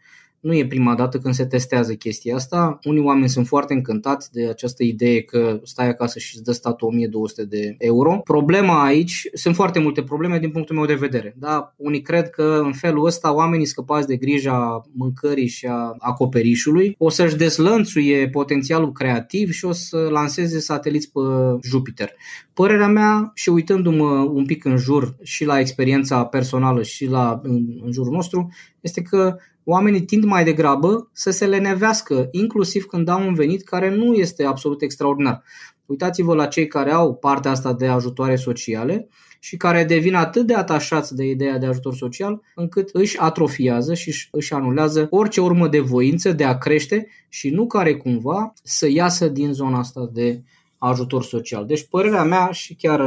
Nu 0.44 0.54
e 0.54 0.68
prima 0.68 0.96
dată 0.96 1.18
când 1.18 1.34
se 1.34 1.46
testează 1.46 1.94
chestia 1.94 2.36
asta. 2.36 2.80
Unii 2.84 3.02
oameni 3.02 3.30
sunt 3.30 3.48
foarte 3.48 3.74
încântați 3.74 4.32
de 4.32 4.48
această 4.48 4.84
idee 4.84 5.22
că 5.22 5.60
stai 5.64 5.90
acasă 5.90 6.20
și 6.20 6.36
îți 6.36 6.44
dă 6.44 6.52
statul 6.52 6.88
1200 6.88 7.46
de 7.46 7.76
euro. 7.78 8.18
Problema 8.24 8.84
aici, 8.84 9.28
sunt 9.34 9.56
foarte 9.56 9.80
multe 9.80 10.04
probleme 10.04 10.40
din 10.40 10.52
punctul 10.52 10.76
meu 10.76 10.86
de 10.86 10.94
vedere. 10.94 11.36
Da? 11.40 11.74
Unii 11.78 12.02
cred 12.02 12.30
că 12.30 12.62
în 12.64 12.74
felul 12.74 13.06
ăsta 13.06 13.34
oamenii 13.34 13.66
scăpați 13.66 14.08
de 14.08 14.16
grija 14.16 14.82
mâncării 14.92 15.48
și 15.48 15.66
a 15.66 15.96
acoperișului 16.00 16.96
o 16.98 17.10
să-și 17.10 17.36
dezlănțuie 17.36 18.30
potențialul 18.30 18.92
creativ 18.92 19.52
și 19.52 19.66
o 19.66 19.72
să 19.72 19.98
lanseze 19.98 20.60
sateliți 20.60 21.12
pe 21.12 21.20
Jupiter. 21.62 22.12
Părerea 22.54 22.88
mea 22.88 23.32
și 23.34 23.50
uitându-mă 23.50 24.30
un 24.34 24.46
pic 24.46 24.66
în 24.66 24.78
jur 24.78 25.16
și 25.22 25.46
la 25.46 25.60
experiența 25.60 26.26
personală 26.26 26.84
și 26.84 27.06
la 27.06 27.40
în, 27.44 27.66
în 27.84 27.92
jurul 27.92 28.14
nostru, 28.14 28.50
este 28.80 29.02
că 29.02 29.38
oamenii 29.64 30.02
tind 30.02 30.24
mai 30.24 30.44
degrabă 30.44 31.10
să 31.14 31.32
se 31.32 31.46
lenevească, 31.46 32.28
inclusiv 32.32 32.86
când 32.86 33.08
au 33.08 33.28
un 33.28 33.34
venit 33.34 33.64
care 33.64 33.96
nu 33.96 34.14
este 34.14 34.46
absolut 34.46 34.82
extraordinar. 34.82 35.44
Uitați-vă 35.86 36.36
la 36.36 36.46
cei 36.46 36.68
care 36.68 36.92
au 36.92 37.16
partea 37.16 37.52
asta 37.52 37.74
de 37.74 37.88
ajutoare 37.88 38.36
sociale 38.36 39.08
și 39.40 39.58
care 39.58 39.84
devin 39.84 40.16
atât 40.16 40.46
de 40.46 40.56
atașați 40.56 41.16
de 41.16 41.26
ideea 41.26 41.58
de 41.58 41.66
ajutor 41.66 41.96
social 41.96 42.42
încât 42.56 42.90
își 42.94 43.20
atrofiază 43.20 43.94
și 43.94 44.28
își 44.32 44.54
anulează 44.54 45.08
orice 45.10 45.42
urmă 45.42 45.68
de 45.68 45.80
voință 45.80 46.32
de 46.32 46.44
a 46.44 46.58
crește 46.58 47.08
și 47.30 47.50
nu 47.50 47.68
care 47.68 47.96
cumva 47.96 48.54
să 48.64 48.90
iasă 48.90 49.28
din 49.28 49.54
zona 49.54 49.78
asta 49.78 50.10
de 50.14 50.42
ajutor 50.78 51.24
social. 51.24 51.66
Deci 51.66 51.88
părerea 51.88 52.24
mea 52.24 52.52
și 52.52 52.76
chiar 52.76 53.02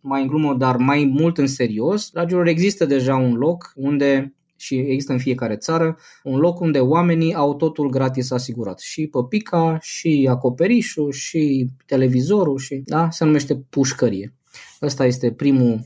mai 0.00 0.22
în 0.22 0.28
glumă, 0.28 0.54
dar 0.54 0.76
mai 0.76 1.12
mult 1.18 1.38
în 1.38 1.46
serios, 1.46 2.10
dragilor, 2.10 2.46
există 2.46 2.84
deja 2.84 3.16
un 3.16 3.34
loc 3.34 3.72
unde 3.74 4.35
și 4.56 4.74
există 4.74 5.12
în 5.12 5.18
fiecare 5.18 5.56
țară 5.56 5.98
un 6.22 6.38
loc 6.38 6.60
unde 6.60 6.78
oamenii 6.78 7.34
au 7.34 7.54
totul 7.54 7.90
gratis 7.90 8.30
asigurat. 8.30 8.80
Și 8.80 9.06
păpica, 9.06 9.78
și 9.80 10.26
acoperișul, 10.30 11.12
și 11.12 11.66
televizorul, 11.86 12.58
și 12.58 12.82
da, 12.84 13.10
se 13.10 13.24
numește 13.24 13.56
pușcărie. 13.70 14.34
Ăsta 14.82 15.06
este 15.06 15.32
primul 15.32 15.80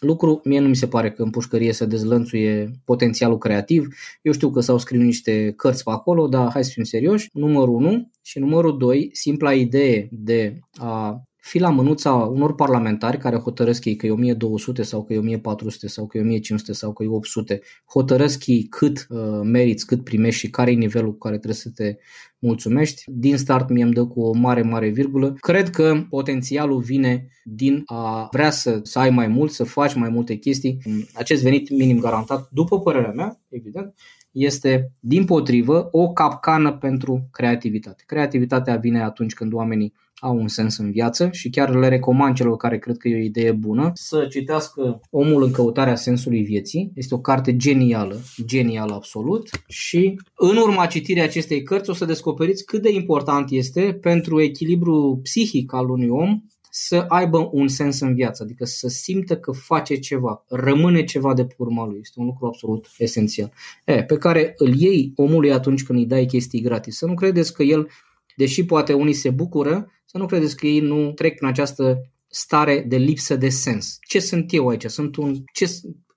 lucru. 0.00 0.40
Mie 0.44 0.60
nu 0.60 0.68
mi 0.68 0.76
se 0.76 0.86
pare 0.86 1.10
că 1.10 1.22
în 1.22 1.30
pușcărie 1.30 1.72
se 1.72 1.86
dezlănțuie 1.86 2.70
potențialul 2.84 3.38
creativ. 3.38 3.88
Eu 4.22 4.32
știu 4.32 4.50
că 4.50 4.60
s-au 4.60 4.78
scris 4.78 5.00
niște 5.00 5.52
cărți 5.56 5.84
pe 5.84 5.90
acolo, 5.90 6.28
dar 6.28 6.50
hai 6.50 6.64
să 6.64 6.70
fim 6.74 6.84
serioși. 6.84 7.28
Numărul 7.32 7.74
1 7.74 8.10
și 8.22 8.38
numărul 8.38 8.78
2, 8.78 9.08
simpla 9.12 9.52
idee 9.52 10.08
de 10.10 10.58
a 10.72 11.22
fi 11.44 11.58
la 11.58 11.70
mânuța 11.70 12.12
unor 12.12 12.54
parlamentari 12.54 13.18
care 13.18 13.36
hotărăsc 13.36 13.84
ei 13.84 13.96
că 13.96 14.06
e 14.06 14.10
1200 14.10 14.82
sau 14.82 15.04
că 15.04 15.12
e 15.12 15.18
1400 15.18 15.88
sau 15.88 16.06
că 16.06 16.18
e 16.18 16.20
1500 16.20 16.72
sau 16.72 16.92
că 16.92 17.02
e 17.02 17.08
800, 17.08 17.60
hotărăsc 17.92 18.46
ei 18.46 18.62
cât 18.62 19.06
uh, 19.08 19.40
meriți, 19.42 19.86
cât 19.86 20.04
primești 20.04 20.40
și 20.40 20.50
care 20.50 20.70
e 20.70 20.74
nivelul 20.74 21.12
cu 21.12 21.18
care 21.18 21.34
trebuie 21.34 21.56
să 21.56 21.70
te 21.74 21.96
mulțumești. 22.38 23.04
Din 23.06 23.36
start 23.36 23.68
mie 23.68 23.84
îmi 23.84 23.92
dă 23.92 24.06
cu 24.06 24.20
o 24.20 24.32
mare, 24.32 24.62
mare 24.62 24.88
virgulă. 24.88 25.36
Cred 25.40 25.70
că 25.70 26.06
potențialul 26.08 26.80
vine 26.80 27.28
din 27.44 27.82
a 27.86 28.28
vrea 28.32 28.50
să, 28.50 28.80
să 28.82 28.98
ai 28.98 29.10
mai 29.10 29.26
mult, 29.26 29.50
să 29.50 29.64
faci 29.64 29.94
mai 29.94 30.08
multe 30.08 30.34
chestii. 30.34 30.78
Acest 31.12 31.42
venit 31.42 31.70
minim 31.70 31.98
garantat, 31.98 32.48
după 32.52 32.80
părerea 32.80 33.12
mea, 33.12 33.40
evident, 33.48 33.94
este, 34.34 34.92
din 35.00 35.24
potrivă, 35.24 35.88
o 35.90 36.12
capcană 36.12 36.72
pentru 36.72 37.28
creativitate. 37.32 38.02
Creativitatea 38.06 38.76
vine 38.76 39.02
atunci 39.02 39.34
când 39.34 39.52
oamenii 39.52 39.92
au 40.20 40.36
un 40.36 40.48
sens 40.48 40.78
în 40.78 40.90
viață 40.90 41.28
și 41.32 41.50
chiar 41.50 41.74
le 41.74 41.88
recomand 41.88 42.34
celor 42.34 42.56
care 42.56 42.78
cred 42.78 42.96
că 42.96 43.08
e 43.08 43.16
o 43.16 43.24
idee 43.24 43.52
bună 43.52 43.90
să 43.94 44.26
citească 44.30 45.00
Omul 45.10 45.42
în 45.42 45.50
căutarea 45.50 45.94
sensului 45.94 46.42
vieții. 46.42 46.92
Este 46.94 47.14
o 47.14 47.20
carte 47.20 47.56
genială, 47.56 48.20
genială 48.44 48.94
absolut 48.94 49.48
și 49.68 50.20
în 50.36 50.56
urma 50.56 50.86
citirii 50.86 51.22
acestei 51.22 51.62
cărți 51.62 51.90
o 51.90 51.92
să 51.92 52.04
descoperiți 52.04 52.64
cât 52.64 52.82
de 52.82 52.92
important 52.92 53.50
este 53.50 53.98
pentru 54.00 54.40
echilibru 54.40 55.20
psihic 55.22 55.72
al 55.74 55.88
unui 55.90 56.08
om 56.08 56.40
să 56.76 57.04
aibă 57.08 57.48
un 57.52 57.68
sens 57.68 58.00
în 58.00 58.14
viață, 58.14 58.42
adică 58.42 58.64
să 58.64 58.88
simtă 58.88 59.36
că 59.36 59.52
face 59.52 59.98
ceva, 59.98 60.44
rămâne 60.48 61.04
ceva 61.04 61.34
de 61.34 61.44
pe 61.44 61.54
urma 61.56 61.86
lui. 61.86 61.98
Este 62.00 62.20
un 62.20 62.26
lucru 62.26 62.46
absolut 62.46 62.86
esențial. 62.98 63.52
E, 63.84 64.04
pe 64.04 64.16
care 64.16 64.54
îl 64.56 64.74
iei 64.74 65.12
omului 65.16 65.52
atunci 65.52 65.84
când 65.84 65.98
îi 65.98 66.06
dai 66.06 66.26
chestii 66.26 66.60
gratis. 66.60 66.96
Să 66.96 67.06
nu 67.06 67.14
credeți 67.14 67.54
că 67.54 67.62
el, 67.62 67.88
deși 68.36 68.64
poate 68.64 68.92
unii 68.92 69.12
se 69.12 69.30
bucură, 69.30 69.90
să 70.04 70.18
nu 70.18 70.26
credeți 70.26 70.56
că 70.56 70.66
ei 70.66 70.80
nu 70.80 71.12
trec 71.12 71.40
în 71.40 71.48
această 71.48 72.10
stare 72.26 72.84
de 72.88 72.96
lipsă 72.96 73.36
de 73.36 73.48
sens. 73.48 73.98
Ce 74.08 74.20
sunt 74.20 74.52
eu 74.52 74.68
aici? 74.68 74.84
Sunt 74.84 75.16
un... 75.16 75.34
Ce, 75.52 75.66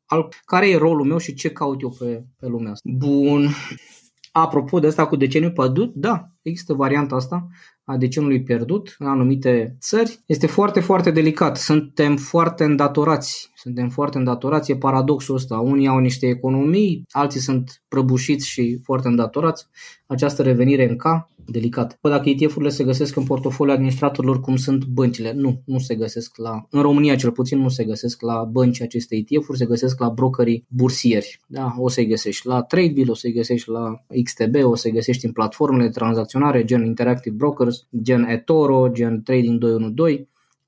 al, 0.06 0.28
care 0.46 0.70
e 0.70 0.78
rolul 0.78 1.06
meu 1.06 1.18
și 1.18 1.34
ce 1.34 1.50
caut 1.50 1.82
eu 1.82 1.96
pe, 2.00 2.24
pe 2.40 2.48
lumea 2.48 2.72
asta? 2.72 2.90
Bun. 2.94 3.50
Apropo 4.32 4.80
de 4.80 4.88
asta 4.88 5.08
cu 5.08 5.16
deceniul 5.16 5.52
pierdut, 5.52 5.94
da, 5.94 6.32
există 6.48 6.74
varianta 6.74 7.16
asta 7.16 7.48
a 7.84 7.98
decenului 7.98 8.44
pierdut 8.44 8.96
în 9.00 9.08
anumite 9.08 9.76
țări. 9.80 10.20
Este 10.26 10.48
foarte, 10.48 10.80
foarte 10.80 11.12
delicat. 11.12 11.58
Suntem 11.58 12.16
foarte 12.18 12.64
îndatorați. 12.64 13.52
Suntem 13.56 13.90
foarte 13.90 14.18
îndatorați. 14.18 14.72
E 14.72 14.78
paradoxul 14.78 15.36
ăsta. 15.36 15.60
Unii 15.60 15.88
au 15.88 16.00
niște 16.00 16.28
economii, 16.28 17.04
alții 17.12 17.40
sunt 17.40 17.82
prăbușiți 17.88 18.48
și 18.48 18.80
foarte 18.84 19.08
îndatorați. 19.08 19.68
Această 20.06 20.42
revenire 20.42 20.90
în 20.90 20.98
ca 20.98 21.30
delicat. 21.48 21.98
Bă, 22.02 22.10
dacă 22.10 22.30
ETF-urile 22.30 22.70
se 22.70 22.84
găsesc 22.84 23.16
în 23.16 23.24
portofoliul 23.24 23.76
administratorilor 23.76 24.40
cum 24.40 24.56
sunt 24.56 24.86
băncile, 24.86 25.34
nu, 25.34 25.62
nu 25.66 25.80
se 25.80 25.96
găsesc 25.96 26.38
la, 26.38 26.68
în 26.70 26.82
România 26.82 27.16
cel 27.16 27.32
puțin 27.32 27.60
nu 27.60 27.70
se 27.70 27.84
găsesc 27.84 28.22
la 28.22 28.44
bănci 28.44 28.82
aceste 28.82 29.16
ETF-uri, 29.16 29.58
se 29.58 29.66
găsesc 29.66 30.00
la 30.00 30.10
brokerii 30.10 30.66
bursieri. 30.68 31.40
Da, 31.48 31.74
o 31.78 31.90
să-i 31.90 32.08
găsești 32.08 32.48
la 32.48 32.62
TradeBill, 32.62 33.12
o 33.12 33.16
să-i 33.16 33.34
găsești 33.34 33.70
la 33.70 34.04
XTB, 34.24 34.56
o 34.64 34.76
să-i 34.76 34.92
găsești 34.92 35.26
în 35.26 35.32
platformele 35.32 35.84
de 35.84 35.90
tranzacționare 35.90 36.64
gen 36.64 36.86
Interactive 36.86 37.36
Brokers, 37.36 37.88
gen 38.02 38.24
eToro, 38.24 38.90
gen 38.92 39.22
Trading 39.22 39.60
212 39.60 40.28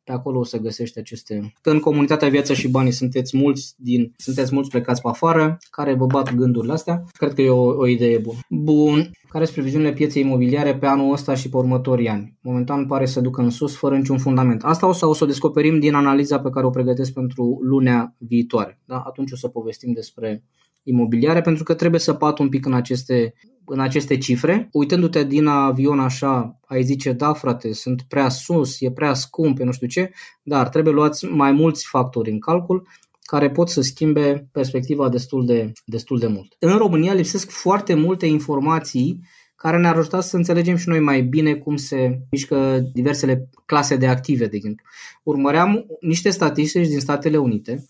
pe 0.10 0.16
acolo 0.16 0.40
o 0.40 0.44
să 0.44 0.58
găsești 0.58 1.00
aceste. 1.00 1.54
În 1.64 1.80
comunitatea 1.80 2.30
Viața 2.30 2.54
și 2.54 2.70
Banii 2.70 2.92
sunteți 2.92 3.38
mulți, 3.38 3.74
din, 3.78 4.14
sunteți 4.18 4.54
mulți 4.54 4.70
plecați 4.70 5.02
pe 5.02 5.08
afară, 5.08 5.58
care 5.72 5.94
vă 5.94 6.06
bat 6.06 6.36
gândurile 6.36 6.74
astea. 6.74 7.04
Cred 7.12 7.34
că 7.34 7.42
e 7.42 7.50
o, 7.50 7.64
o 7.64 7.88
idee 7.88 8.18
bună. 8.18 8.38
Bun. 8.50 9.12
Care 9.30 9.44
sunt 9.44 9.56
previziunile 9.56 9.94
pieței 9.94 10.22
imobiliare 10.22 10.78
pe 10.78 10.86
anul 10.86 11.12
ăsta 11.12 11.36
și 11.36 11.50
pe 11.50 11.58
următorii 11.58 12.08
ani? 12.08 12.38
Momentan 12.42 12.86
pare 12.86 13.06
să 13.06 13.22
ducă 13.22 13.42
în 13.42 13.50
sus 13.50 13.76
fără 13.76 13.98
niciun 13.98 14.18
fundament. 14.18 14.64
Asta 14.64 14.88
o 14.88 14.92
să, 14.92 15.06
o 15.06 15.14
să 15.14 15.24
o 15.24 15.28
descoperim 15.28 15.80
din 15.80 15.94
analiza 15.94 16.40
pe 16.40 16.50
care 16.50 16.66
o 16.66 16.70
pregătesc 16.70 17.14
pentru 17.14 17.60
lunea 17.62 18.16
viitoare. 18.18 18.80
Da? 18.86 19.04
Atunci 19.08 19.32
o 19.32 19.36
să 19.36 19.48
povestim 19.48 19.94
despre 19.94 20.44
imobiliare 20.84 21.42
pentru 21.42 21.64
că 21.64 21.74
trebuie 21.74 22.00
să 22.00 22.14
pat 22.14 22.40
un 22.40 22.50
pic 22.50 22.66
în 22.66 22.74
aceste 22.74 23.34
în 23.70 23.80
aceste 23.80 24.18
cifre. 24.18 24.70
Uitându-te 24.72 25.24
din 25.24 25.46
avion 25.46 26.00
așa, 26.00 26.60
ai 26.68 26.84
zice, 26.84 27.12
da 27.12 27.34
frate, 27.34 27.74
sunt 27.74 28.02
prea 28.02 28.30
sus, 28.30 28.82
e 28.82 28.92
prea 28.92 29.14
scump, 29.14 29.60
e 29.60 29.64
nu 29.64 29.72
știu 29.72 29.88
ce, 29.88 30.12
dar 30.44 30.70
trebuie 30.70 30.94
luați 30.94 31.26
mai 31.26 31.52
mulți 31.52 31.88
factori 31.88 32.32
în 32.32 32.40
calcul 32.40 32.88
care 33.22 33.50
pot 33.50 33.70
să 33.70 33.82
schimbe 33.82 34.50
perspectiva 34.52 35.10
destul 35.10 35.46
de, 35.46 35.72
destul 35.86 36.20
de 36.20 36.28
mult. 36.28 36.56
În 36.60 36.78
România 36.78 37.14
lipsesc 37.14 37.50
foarte 37.50 37.94
multe 37.94 38.26
informații 38.26 39.20
care 39.56 39.78
ne-ar 39.78 39.98
ajuta 39.98 40.22
să 40.22 40.36
înțelegem 40.36 40.76
și 40.76 40.90
noi 40.90 41.00
mai 41.00 41.22
bine 41.22 41.54
cum 41.54 41.76
se 41.76 42.20
mișcă 42.32 42.80
diversele 42.94 43.50
clase 43.66 43.96
de 43.96 44.08
active, 44.08 44.46
de 44.46 44.56
exemplu. 44.56 44.86
Urmăream 45.24 45.86
niște 46.00 46.30
statistici 46.30 46.88
din 46.88 47.00
Statele 47.00 47.38
Unite 47.38 47.86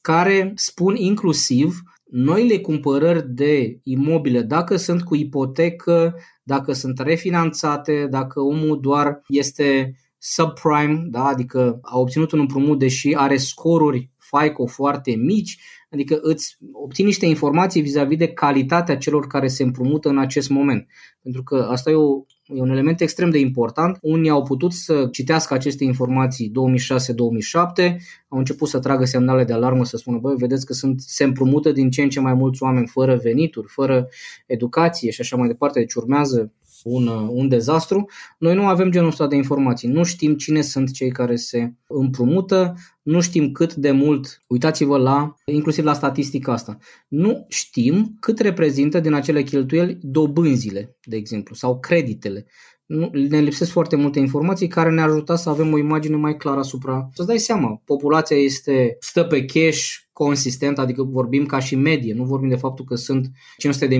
care 0.00 0.52
spun 0.54 0.96
inclusiv 0.96 1.82
noile 2.10 2.58
cumpărări 2.58 3.28
de 3.28 3.80
imobile, 3.82 4.40
dacă 4.40 4.76
sunt 4.76 5.02
cu 5.02 5.14
ipotecă, 5.14 6.14
dacă 6.42 6.72
sunt 6.72 6.98
refinanțate, 6.98 8.06
dacă 8.10 8.40
omul 8.40 8.80
doar 8.80 9.22
este 9.28 9.96
subprime, 10.18 11.06
da? 11.10 11.24
adică 11.24 11.78
a 11.82 11.98
obținut 11.98 12.32
un 12.32 12.38
împrumut 12.38 12.78
deși 12.78 13.14
are 13.14 13.36
scoruri 13.36 14.10
FICO 14.18 14.66
foarte 14.66 15.14
mici, 15.16 15.58
adică 15.90 16.18
îți 16.22 16.56
obții 16.72 17.04
niște 17.04 17.26
informații 17.26 17.82
vis-a-vis 17.82 18.18
de 18.18 18.28
calitatea 18.28 18.96
celor 18.96 19.26
care 19.26 19.48
se 19.48 19.62
împrumută 19.62 20.08
în 20.08 20.18
acest 20.18 20.48
moment. 20.48 20.86
Pentru 21.22 21.42
că 21.42 21.66
asta 21.70 21.90
e 21.90 21.94
o 21.94 22.24
E 22.46 22.60
un 22.60 22.70
element 22.70 23.00
extrem 23.00 23.30
de 23.30 23.38
important. 23.38 23.98
Unii 24.00 24.30
au 24.30 24.42
putut 24.42 24.72
să 24.72 25.08
citească 25.10 25.54
aceste 25.54 25.84
informații 25.84 26.50
2006-2007, 26.50 27.96
au 28.28 28.38
început 28.38 28.68
să 28.68 28.78
tragă 28.78 29.04
semnale 29.04 29.44
de 29.44 29.52
alarmă, 29.52 29.84
să 29.84 29.96
spună, 29.96 30.18
băi, 30.18 30.34
vedeți 30.36 30.66
că 30.66 30.72
sunt, 30.72 31.00
se 31.00 31.24
împrumută 31.24 31.72
din 31.72 31.90
ce 31.90 32.02
în 32.02 32.08
ce 32.08 32.20
mai 32.20 32.34
mulți 32.34 32.62
oameni 32.62 32.86
fără 32.86 33.16
venituri, 33.16 33.66
fără 33.68 34.08
educație 34.46 35.10
și 35.10 35.20
așa 35.20 35.36
mai 35.36 35.48
departe, 35.48 35.78
deci 35.78 35.94
urmează 35.94 36.52
un, 36.84 37.06
un 37.08 37.48
dezastru. 37.48 38.10
Noi 38.38 38.54
nu 38.54 38.66
avem 38.66 38.90
genul 38.90 39.08
ăsta 39.08 39.26
de 39.26 39.36
informații. 39.36 39.88
Nu 39.88 40.04
știm 40.04 40.34
cine 40.34 40.62
sunt 40.62 40.92
cei 40.92 41.10
care 41.10 41.36
se 41.36 41.72
împrumută, 41.86 42.74
nu 43.02 43.20
știm 43.20 43.52
cât 43.52 43.74
de 43.74 43.90
mult, 43.90 44.42
uitați-vă 44.46 44.96
la, 44.96 45.34
inclusiv 45.44 45.84
la 45.84 45.92
statistica 45.92 46.52
asta, 46.52 46.78
nu 47.08 47.46
știm 47.48 48.16
cât 48.20 48.38
reprezintă 48.38 49.00
din 49.00 49.12
acele 49.12 49.42
cheltuieli 49.42 49.98
dobânzile, 50.02 50.96
de 51.04 51.16
exemplu, 51.16 51.54
sau 51.54 51.78
creditele. 51.80 52.46
Nu, 52.86 53.10
ne 53.12 53.40
lipsesc 53.40 53.70
foarte 53.70 53.96
multe 53.96 54.18
informații 54.18 54.68
care 54.68 54.90
ne 54.90 55.00
ajută 55.00 55.34
să 55.34 55.48
avem 55.48 55.72
o 55.72 55.78
imagine 55.78 56.16
mai 56.16 56.36
clară 56.36 56.58
asupra. 56.58 57.08
Să-ți 57.14 57.28
dai 57.28 57.38
seama, 57.38 57.82
populația 57.84 58.36
este, 58.36 58.96
stă 59.00 59.24
pe 59.24 59.44
cash, 59.44 60.03
consistent, 60.14 60.78
adică 60.78 61.02
vorbim 61.02 61.46
ca 61.46 61.58
și 61.58 61.76
medie, 61.76 62.14
nu 62.14 62.24
vorbim 62.24 62.48
de 62.48 62.56
faptul 62.56 62.84
că 62.84 62.94
sunt 62.94 63.30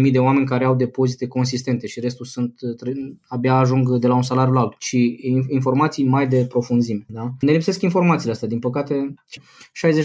500.000 0.07 0.13
de 0.13 0.19
oameni 0.19 0.47
care 0.47 0.65
au 0.65 0.75
depozite 0.75 1.27
consistente 1.27 1.87
și 1.87 2.01
restul 2.01 2.27
sunt 2.27 2.55
abia 3.29 3.55
ajung 3.55 3.97
de 3.99 4.07
la 4.07 4.15
un 4.15 4.23
salariu 4.23 4.53
la 4.53 4.61
altul, 4.61 4.79
ci 4.79 4.97
informații 5.49 6.05
mai 6.05 6.29
de 6.29 6.47
profunzime. 6.49 7.05
Da? 7.09 7.33
Ne 7.41 7.53
lipsesc 7.53 7.83
informațiile 7.83 8.33
astea, 8.33 8.49
din 8.49 8.59
păcate 8.59 9.15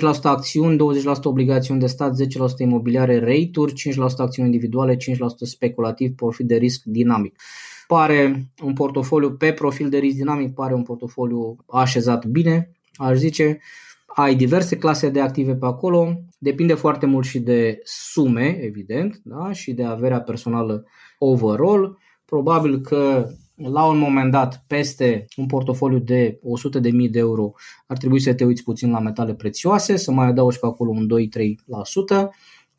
60% 0.10 0.22
acțiuni, 0.24 0.78
20% 0.78 0.80
obligațiuni 1.24 1.80
de 1.80 1.88
stat, 1.88 2.16
10% 2.22 2.26
imobiliare 2.58 3.20
rate-uri, 3.20 3.74
5% 3.74 3.96
acțiuni 4.18 4.50
individuale, 4.50 4.96
5% 4.96 4.98
speculativ, 5.42 6.16
profit 6.16 6.48
de 6.48 6.56
risc 6.56 6.84
dinamic 6.84 7.36
pare 7.88 8.50
un 8.64 8.74
portofoliu 8.74 9.32
pe 9.32 9.54
profil 9.54 9.90
de 9.90 9.98
risc 9.98 10.16
dinamic, 10.16 10.54
pare 10.54 10.74
un 10.74 10.84
portofoliu 10.84 11.58
așezat 11.68 12.26
bine, 12.26 12.72
aș 12.96 13.18
zice 13.18 13.60
ai 14.22 14.36
diverse 14.36 14.78
clase 14.78 15.10
de 15.10 15.22
active 15.22 15.56
pe 15.56 15.66
acolo, 15.66 16.22
depinde 16.38 16.74
foarte 16.74 17.06
mult 17.06 17.26
și 17.26 17.40
de 17.40 17.80
sume, 17.84 18.58
evident, 18.62 19.22
da? 19.24 19.52
și 19.52 19.74
de 19.74 19.84
averea 19.84 20.22
personală 20.22 20.86
overall. 21.18 21.98
Probabil 22.26 22.80
că 22.80 23.30
la 23.56 23.86
un 23.86 23.98
moment 23.98 24.32
dat, 24.32 24.64
peste 24.68 25.26
un 25.36 25.46
portofoliu 25.46 26.00
de 26.00 26.40
100.000 26.82 27.10
de 27.12 27.20
euro, 27.20 27.52
ar 27.88 27.98
trebui 27.98 28.20
să 28.20 28.34
te 28.34 28.46
uiți 28.46 28.64
puțin 28.64 28.92
la 28.92 29.00
metale 29.00 29.34
prețioase, 29.34 29.96
să 29.96 30.12
mai 30.12 30.28
adaugi 30.28 30.60
pe 30.60 30.66
acolo 30.66 30.92
un 30.92 31.08
2-3% 32.26 32.28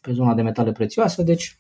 pe 0.01 0.13
zona 0.13 0.35
de 0.35 0.43
metale 0.43 0.73
prețioase, 0.73 1.23
deci 1.23 1.60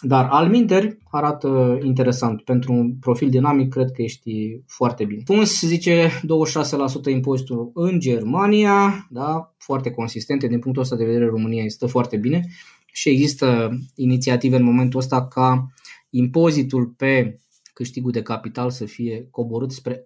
dar 0.00 0.28
alminteri 0.30 0.98
arată 1.10 1.78
interesant. 1.82 2.42
Pentru 2.42 2.72
un 2.72 2.94
profil 3.00 3.30
dinamic 3.30 3.68
cred 3.68 3.90
că 3.90 4.02
ești 4.02 4.60
foarte 4.66 5.04
bine. 5.04 5.22
Puns 5.24 5.60
zice 5.60 6.08
26% 6.08 7.10
impozitul 7.10 7.70
în 7.74 8.00
Germania, 8.00 9.06
da, 9.10 9.54
foarte 9.58 9.90
consistente. 9.90 10.46
Din 10.46 10.58
punctul 10.58 10.82
ăsta 10.82 10.96
de 10.96 11.04
vedere 11.04 11.26
România 11.26 11.64
este 11.64 11.86
foarte 11.86 12.16
bine 12.16 12.48
și 12.92 13.08
există 13.08 13.78
inițiative 13.94 14.56
în 14.56 14.64
momentul 14.64 15.00
ăsta 15.00 15.26
ca 15.26 15.66
impozitul 16.10 16.86
pe 16.96 17.40
câștigul 17.72 18.10
de 18.10 18.22
capital 18.22 18.70
să 18.70 18.84
fie 18.84 19.28
coborât 19.30 19.70
spre 19.70 19.96
1%. 19.96 20.00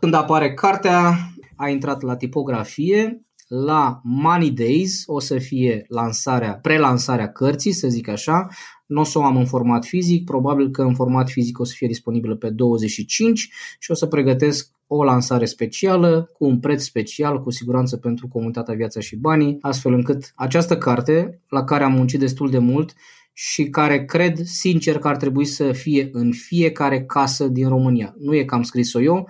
Când 0.00 0.14
apare 0.14 0.54
cartea, 0.54 1.30
a 1.56 1.68
intrat 1.68 2.02
la 2.02 2.16
tipografie, 2.16 3.22
la 3.48 4.00
Money 4.04 4.50
Days 4.50 5.02
o 5.06 5.20
să 5.20 5.38
fie 5.38 5.84
lansarea, 5.88 6.58
prelansarea 6.62 7.32
cărții, 7.32 7.72
să 7.72 7.88
zic 7.88 8.08
așa. 8.08 8.48
Nu 8.86 9.00
o 9.00 9.04
să 9.04 9.18
o 9.18 9.24
am 9.24 9.36
în 9.36 9.46
format 9.46 9.84
fizic, 9.84 10.24
probabil 10.24 10.70
că 10.70 10.82
în 10.82 10.94
format 10.94 11.30
fizic 11.30 11.58
o 11.58 11.64
să 11.64 11.72
fie 11.76 11.86
disponibilă 11.86 12.36
pe 12.36 12.50
25 12.50 13.50
și 13.78 13.90
o 13.90 13.94
să 13.94 14.06
pregătesc 14.06 14.70
o 14.86 15.04
lansare 15.04 15.44
specială, 15.44 16.30
cu 16.32 16.44
un 16.44 16.60
preț 16.60 16.82
special, 16.82 17.42
cu 17.42 17.50
siguranță 17.50 17.96
pentru 17.96 18.28
comunitatea 18.28 18.74
Viața 18.74 19.00
și 19.00 19.16
Banii, 19.16 19.56
astfel 19.60 19.92
încât 19.92 20.32
această 20.34 20.78
carte, 20.78 21.42
la 21.48 21.64
care 21.64 21.84
am 21.84 21.92
muncit 21.92 22.18
destul 22.18 22.50
de 22.50 22.58
mult 22.58 22.92
și 23.32 23.64
care 23.64 24.04
cred 24.04 24.38
sincer 24.44 24.98
că 24.98 25.08
ar 25.08 25.16
trebui 25.16 25.44
să 25.44 25.72
fie 25.72 26.08
în 26.12 26.32
fiecare 26.32 27.04
casă 27.04 27.48
din 27.48 27.68
România. 27.68 28.14
Nu 28.18 28.34
e 28.34 28.44
că 28.44 28.54
am 28.54 28.62
scris-o 28.62 29.00
eu, 29.00 29.28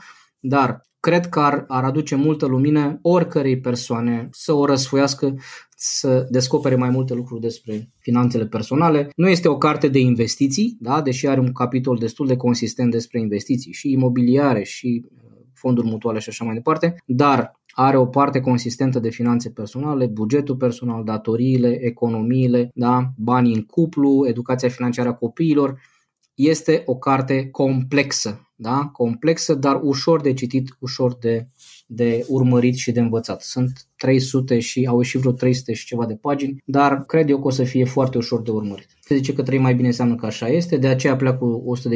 dar 0.49 0.82
cred 1.01 1.28
că 1.28 1.40
ar, 1.40 1.64
ar 1.68 1.84
aduce 1.84 2.14
multă 2.14 2.46
lumină 2.46 2.99
oricărei 3.03 3.61
persoane 3.61 4.28
să 4.32 4.53
o 4.53 4.64
răsfoiască, 4.64 5.34
să 5.76 6.26
descopere 6.30 6.74
mai 6.74 6.90
multe 6.90 7.14
lucruri 7.14 7.40
despre 7.40 7.90
finanțele 7.99 8.46
personale. 8.46 9.11
Nu 9.16 9.28
este 9.28 9.49
o 9.49 9.59
carte 9.59 9.88
de 9.88 9.99
investiții, 9.99 10.76
da? 10.80 11.03
deși 11.03 11.26
are 11.26 11.40
un 11.40 11.53
capitol 11.53 11.96
destul 11.96 12.26
de 12.26 12.36
consistent 12.36 12.90
despre 12.90 13.20
investiții 13.20 13.72
și 13.72 13.90
imobiliare 13.92 14.62
și 14.62 15.05
uh, 15.05 15.20
fonduri 15.55 15.86
mutuale 15.86 16.18
și 16.18 16.28
așa 16.28 16.44
mai 16.44 16.55
departe, 16.55 16.94
dar 17.07 17.61
are 17.72 17.96
o 17.96 18.07
parte 18.07 18.40
consistentă 18.40 18.99
de 18.99 19.11
finanțe 19.11 19.51
personale, 19.51 20.07
bugetul 20.07 20.57
personal, 20.57 21.05
datoriile, 21.05 21.78
economiile, 21.80 22.70
da? 22.74 23.11
banii 23.16 23.55
în 23.55 23.64
cuplu, 23.64 24.26
educația 24.28 24.68
financiară 24.68 25.09
a 25.09 25.14
copiilor. 25.14 25.80
Este 26.34 26.82
o 26.86 26.96
carte 26.96 27.49
complexă, 27.51 28.47
da? 28.61 28.90
complexă, 28.92 29.54
dar 29.54 29.80
ușor 29.82 30.20
de 30.20 30.32
citit, 30.32 30.76
ușor 30.78 31.16
de, 31.20 31.48
de 31.86 32.24
urmărit 32.28 32.76
și 32.76 32.92
de 32.92 33.00
învățat. 33.00 33.42
Sunt 33.42 33.86
300 33.96 34.59
și 34.59 34.86
au 34.86 34.98
ieșit 34.98 35.20
vreo 35.20 35.32
300 35.32 35.72
și 35.72 35.86
ceva 35.86 36.06
de 36.06 36.14
pagini, 36.14 36.62
dar 36.64 37.04
cred 37.06 37.28
eu 37.28 37.40
că 37.40 37.46
o 37.46 37.50
să 37.50 37.64
fie 37.64 37.84
foarte 37.84 38.18
ușor 38.18 38.42
de 38.42 38.50
urmărit. 38.50 38.88
Se 39.00 39.14
zice 39.14 39.32
că 39.32 39.42
trăi 39.42 39.59
mai 39.59 39.74
bine 39.74 39.86
înseamnă 39.86 40.14
că 40.14 40.26
așa 40.26 40.48
este, 40.48 40.76
de 40.76 40.88
aceea 40.88 41.16
pleacă 41.16 41.44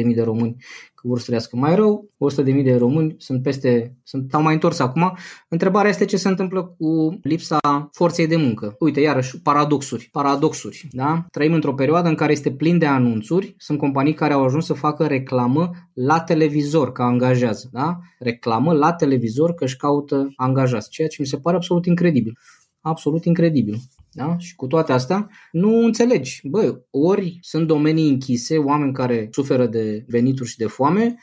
100.000 0.05 0.15
de 0.15 0.21
români 0.21 0.55
că 1.03 1.09
vor 1.09 1.19
să 1.19 1.25
trăiască 1.25 1.55
mai 1.55 1.75
rău, 1.75 2.09
100.000 2.55 2.63
de 2.63 2.75
români 2.75 3.15
sunt 3.17 3.41
peste, 3.43 3.97
sunt, 4.03 4.33
au 4.33 4.41
mai 4.41 4.53
întors 4.53 4.79
acum. 4.79 5.17
Întrebarea 5.49 5.89
este 5.89 6.05
ce 6.05 6.17
se 6.17 6.27
întâmplă 6.27 6.63
cu 6.63 7.19
lipsa 7.21 7.59
forței 7.91 8.27
de 8.27 8.35
muncă. 8.35 8.75
Uite, 8.79 8.99
iarăși, 8.99 9.41
paradoxuri, 9.41 10.09
paradoxuri, 10.11 10.87
da? 10.91 11.25
Trăim 11.31 11.53
într-o 11.53 11.73
perioadă 11.73 12.09
în 12.09 12.15
care 12.15 12.31
este 12.31 12.51
plin 12.51 12.77
de 12.77 12.85
anunțuri, 12.85 13.55
sunt 13.57 13.77
companii 13.77 14.13
care 14.13 14.33
au 14.33 14.43
ajuns 14.43 14.65
să 14.65 14.73
facă 14.73 15.07
reclamă 15.07 15.71
la 15.93 16.19
televizor 16.19 16.52
că 16.93 17.01
angajează, 17.01 17.69
da? 17.71 17.99
Reclamă 18.19 18.73
la 18.73 18.93
televizor 18.93 19.53
că 19.53 19.63
își 19.63 19.77
caută 19.77 20.33
angajați, 20.35 20.89
ceea 20.89 21.07
ce 21.07 21.15
mi 21.19 21.27
se 21.27 21.37
pare 21.37 21.55
absolut 21.55 21.85
incredibil. 21.85 22.37
Absolut 22.81 23.25
incredibil. 23.25 23.77
Da? 24.11 24.37
Și 24.37 24.55
cu 24.55 24.67
toate 24.67 24.91
astea, 24.91 25.29
nu 25.51 25.83
înțelegi. 25.83 26.39
Bă, 26.43 26.81
ori 26.89 27.37
sunt 27.41 27.67
domenii 27.67 28.09
închise, 28.09 28.57
oameni 28.57 28.93
care 28.93 29.27
suferă 29.31 29.67
de 29.67 30.05
venituri 30.07 30.49
și 30.49 30.57
de 30.57 30.65
foame, 30.65 31.15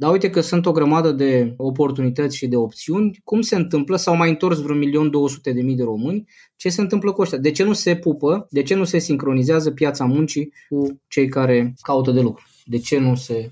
dar 0.00 0.12
uite 0.12 0.30
că 0.30 0.40
sunt 0.40 0.66
o 0.66 0.72
grămadă 0.72 1.12
de 1.12 1.54
oportunități 1.56 2.36
și 2.36 2.46
de 2.46 2.56
opțiuni. 2.56 3.20
Cum 3.24 3.40
se 3.40 3.56
întâmplă? 3.56 3.96
S-au 3.96 4.16
mai 4.16 4.28
întors 4.28 4.60
vreo 4.60 4.76
1.200.000 4.76 5.74
de 5.76 5.82
români. 5.82 6.24
Ce 6.56 6.68
se 6.68 6.80
întâmplă 6.80 7.12
cu 7.12 7.20
ăștia? 7.20 7.38
De 7.38 7.50
ce 7.50 7.64
nu 7.64 7.72
se 7.72 7.96
pupă? 7.96 8.46
De 8.50 8.62
ce 8.62 8.74
nu 8.74 8.84
se 8.84 8.98
sincronizează 8.98 9.70
piața 9.70 10.04
muncii 10.04 10.52
cu 10.68 11.00
cei 11.08 11.28
care 11.28 11.74
caută 11.80 12.10
de 12.10 12.20
lucru? 12.20 12.44
De 12.64 12.78
ce 12.78 12.98
nu 12.98 13.14
se 13.14 13.50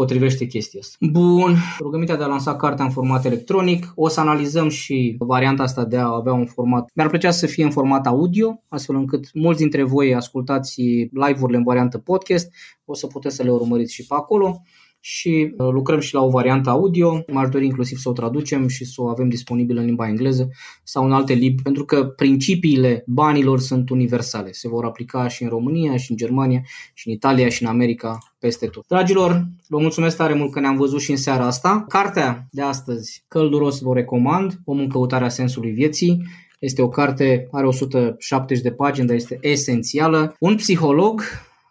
potrivește 0.00 0.46
chestia 0.46 0.80
asta. 0.82 0.96
Bun, 1.10 1.56
rugămintea 1.78 2.16
de 2.16 2.22
a 2.22 2.26
lansa 2.26 2.56
cartea 2.56 2.84
în 2.84 2.90
format 2.90 3.24
electronic. 3.24 3.92
O 3.94 4.08
să 4.08 4.20
analizăm 4.20 4.68
și 4.68 5.16
varianta 5.18 5.62
asta 5.62 5.84
de 5.84 5.96
a 5.96 6.14
avea 6.14 6.32
un 6.32 6.46
format. 6.46 6.90
Mi-ar 6.94 7.08
plăcea 7.08 7.30
să 7.30 7.46
fie 7.46 7.64
în 7.64 7.70
format 7.70 8.06
audio, 8.06 8.62
astfel 8.68 8.96
încât 8.96 9.34
mulți 9.34 9.60
dintre 9.60 9.82
voi 9.82 10.14
ascultați 10.14 10.80
live-urile 11.12 11.56
în 11.56 11.64
variantă 11.64 11.98
podcast. 11.98 12.52
O 12.84 12.94
să 12.94 13.06
puteți 13.06 13.36
să 13.36 13.42
le 13.42 13.50
urmăriți 13.50 13.94
și 13.94 14.06
pe 14.06 14.14
acolo 14.14 14.62
și 15.00 15.54
uh, 15.56 15.68
lucrăm 15.70 16.00
și 16.00 16.14
la 16.14 16.22
o 16.22 16.28
variantă 16.28 16.70
audio. 16.70 17.24
M-aș 17.32 17.48
dori 17.48 17.64
inclusiv 17.64 17.98
să 17.98 18.08
o 18.08 18.12
traducem 18.12 18.68
și 18.68 18.84
să 18.84 19.02
o 19.02 19.08
avem 19.08 19.28
disponibilă 19.28 19.80
în 19.80 19.86
limba 19.86 20.08
engleză 20.08 20.48
sau 20.82 21.04
în 21.04 21.12
alte 21.12 21.32
limbi, 21.32 21.62
pentru 21.62 21.84
că 21.84 22.04
principiile 22.04 23.04
banilor 23.06 23.60
sunt 23.60 23.90
universale. 23.90 24.52
Se 24.52 24.68
vor 24.68 24.84
aplica 24.84 25.28
și 25.28 25.42
în 25.42 25.48
România, 25.48 25.96
și 25.96 26.10
în 26.10 26.16
Germania, 26.16 26.62
și 26.94 27.08
în 27.08 27.14
Italia, 27.14 27.48
și 27.48 27.62
în 27.62 27.68
America, 27.68 28.18
peste 28.38 28.66
tot. 28.66 28.86
Dragilor, 28.86 29.48
vă 29.68 29.78
mulțumesc 29.78 30.16
tare 30.16 30.34
mult 30.34 30.52
că 30.52 30.60
ne-am 30.60 30.76
văzut 30.76 31.00
și 31.00 31.10
în 31.10 31.16
seara 31.16 31.46
asta. 31.46 31.84
Cartea 31.88 32.46
de 32.50 32.62
astăzi, 32.62 33.24
călduros 33.28 33.80
vă 33.80 33.94
recomand, 33.94 34.60
Om 34.64 34.78
în 34.78 34.88
căutarea 34.88 35.28
sensului 35.28 35.70
vieții. 35.70 36.22
Este 36.58 36.82
o 36.82 36.88
carte, 36.88 37.48
are 37.50 37.66
170 37.66 38.62
de 38.62 38.72
pagini, 38.72 39.06
dar 39.06 39.16
este 39.16 39.38
esențială. 39.40 40.36
Un 40.38 40.56
psiholog 40.56 41.22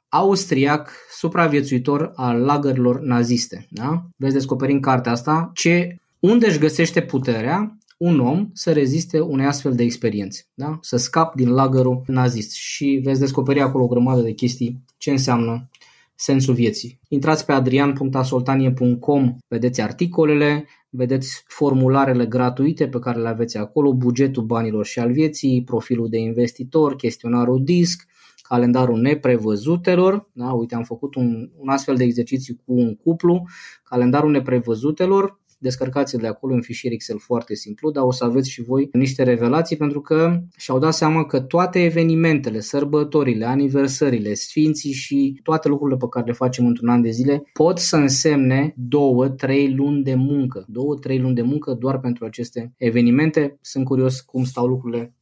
austriac 0.10 0.92
supraviețuitor 1.12 2.12
al 2.16 2.40
lagărilor 2.40 3.00
naziste. 3.00 3.68
Da? 3.70 4.04
Veți 4.18 4.34
descoperi 4.34 4.72
în 4.72 4.80
cartea 4.80 5.12
asta 5.12 5.52
ce, 5.54 5.96
unde 6.20 6.48
își 6.48 6.60
găsește 6.60 7.02
puterea 7.02 7.78
un 7.98 8.20
om 8.20 8.50
să 8.54 8.72
reziste 8.72 9.20
unei 9.20 9.46
astfel 9.46 9.76
de 9.76 9.84
experiențe, 9.84 10.48
da? 10.54 10.78
să 10.82 10.98
scap 10.98 11.36
din 11.36 11.50
lagărul 11.50 12.04
nazist 12.08 12.52
și 12.54 13.00
veți 13.04 13.20
descoperi 13.20 13.62
acolo 13.62 13.84
o 13.84 13.88
grămadă 13.88 14.22
de 14.22 14.32
chestii 14.32 14.84
ce 14.98 15.12
înseamnă 15.12 15.70
sensul 16.16 16.54
vieții. 16.54 17.00
Intrați 17.08 17.46
pe 17.46 17.52
adrian.asoltanie.com, 17.52 19.36
vedeți 19.48 19.82
articolele, 19.82 20.66
vedeți 20.90 21.44
formularele 21.48 22.26
gratuite 22.26 22.88
pe 22.88 23.00
care 23.00 23.20
le 23.20 23.28
aveți 23.28 23.58
acolo, 23.58 23.94
bugetul 23.94 24.44
banilor 24.44 24.86
și 24.86 25.00
al 25.00 25.12
vieții, 25.12 25.64
profilul 25.64 26.10
de 26.10 26.18
investitor, 26.18 26.96
chestionarul 26.96 27.64
DISC, 27.64 28.08
calendarul 28.50 29.00
neprevăzutelor, 29.00 30.30
da? 30.34 30.52
uite 30.52 30.76
am 30.76 30.84
făcut 30.84 31.16
un, 31.16 31.50
un 31.58 31.70
astfel 31.70 31.96
de 31.96 32.04
exercițiu 32.04 32.56
cu 32.66 32.74
un 32.74 32.96
cuplu, 32.96 33.48
calendarul 33.84 34.32
neprevăzutelor, 34.32 35.40
descărcați 35.60 36.18
de 36.18 36.28
acolo 36.28 36.54
în 36.54 36.62
fișier 36.62 36.94
Excel 36.94 37.20
foarte 37.20 37.56
simplu, 37.56 37.92
dar 37.92 38.04
o 38.04 38.12
să 38.12 38.24
aveți 38.24 38.50
și 38.50 38.62
voi 38.62 38.90
niște 38.92 39.24
revelații 39.24 39.78
pentru 39.78 40.02
că 40.02 40.40
și-au 40.58 40.80
dat 40.80 40.94
seama 40.94 41.26
că 41.26 41.40
toate 41.40 41.84
evenimentele, 41.84 42.60
sărbătorile, 42.60 43.46
aniversările, 43.46 44.34
sfinții 44.34 44.92
și 44.92 45.40
toate 45.44 45.68
lucrurile 45.68 45.98
pe 45.98 46.08
care 46.10 46.26
le 46.26 46.34
facem 46.34 46.66
într-un 46.66 46.90
an 46.90 47.02
de 47.02 47.10
zile 47.10 47.44
pot 47.54 47.78
să 47.78 47.96
însemne 47.96 48.74
două, 48.78 49.30
trei 49.30 49.74
luni 49.74 50.04
de 50.04 50.16
muncă. 50.16 50.66
Două, 50.68 50.96
trei 50.96 51.20
luni 51.20 51.36
de 51.36 51.42
muncă 51.42 51.74
doar 51.74 52.00
pentru 52.00 52.26
aceste 52.26 52.74
evenimente. 52.78 53.58
Sunt 53.62 53.86
curios 53.86 54.22
cum 54.22 54.44
stau 54.44 54.66
lucrurile 54.68 55.14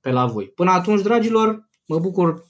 pe 0.00 0.10
la 0.10 0.26
voi. 0.26 0.52
Până 0.54 0.70
atunci, 0.70 1.02
dragilor, 1.02 1.68
mă 1.86 1.98
bucur 1.98 2.44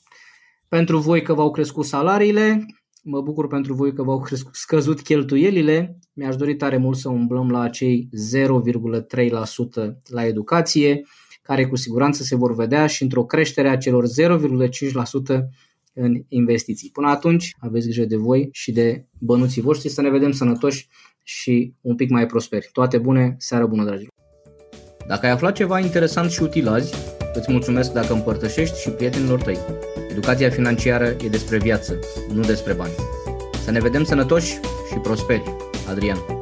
pentru 0.69 0.99
voi 0.99 1.23
că 1.23 1.35
v-au 1.35 1.51
crescut 1.51 1.85
salariile, 1.85 2.67
mă 3.03 3.21
bucur 3.21 3.47
pentru 3.47 3.75
voi 3.75 3.93
că 3.93 4.03
v-au 4.03 4.21
crescut, 4.21 4.55
scăzut 4.55 5.01
cheltuielile. 5.01 5.99
Mi-aș 6.13 6.37
dori 6.37 6.57
tare 6.57 6.77
mult 6.77 6.97
să 6.97 7.09
umblăm 7.09 7.51
la 7.51 7.61
acei 7.61 8.09
0,3% 8.35 9.97
la 10.07 10.27
educație, 10.27 11.03
care 11.43 11.67
cu 11.67 11.77
siguranță 11.77 12.23
se 12.23 12.37
vor 12.37 12.55
vedea 12.55 12.87
și 12.87 13.03
într-o 13.03 13.25
creștere 13.25 13.69
a 13.69 13.77
celor 13.77 14.05
0,5% 14.07 15.45
în 15.93 16.23
investiții. 16.29 16.91
Până 16.93 17.09
atunci, 17.09 17.55
aveți 17.59 17.87
grijă 17.87 18.05
de 18.05 18.17
voi 18.17 18.49
și 18.53 18.73
de 18.73 19.07
bănuții 19.19 19.63
voștri, 19.63 19.89
să 19.89 20.01
ne 20.01 20.11
vedem 20.11 20.33
sănătoși 20.33 20.89
și 21.23 21.75
un 21.81 21.95
pic 21.95 22.11
mai 22.11 22.27
prosperi. 22.27 22.69
Toate 22.73 22.99
bune, 22.99 23.35
seară 23.39 23.67
bună, 23.67 23.85
dragilor! 23.85 24.13
Dacă 25.07 25.27
ai 25.27 25.33
aflat 25.33 25.55
ceva 25.55 25.81
interesant 25.81 26.31
și 26.31 26.43
util 26.43 26.69
azi, 26.69 26.95
îți 27.37 27.53
mulțumesc 27.53 27.93
dacă 27.93 28.13
împărtășești 28.13 28.81
și 28.81 28.91
prietenilor 28.91 29.43
tăi. 29.43 29.59
Educația 30.11 30.51
financiară 30.51 31.05
e 31.05 31.29
despre 31.29 31.59
viață, 31.59 31.99
nu 32.33 32.41
despre 32.41 32.73
bani. 32.73 32.95
Să 33.65 33.71
ne 33.71 33.81
vedem 33.81 34.05
sănătoși 34.05 34.53
și 34.91 34.99
prosperi. 35.03 35.55
Adrian. 35.89 36.36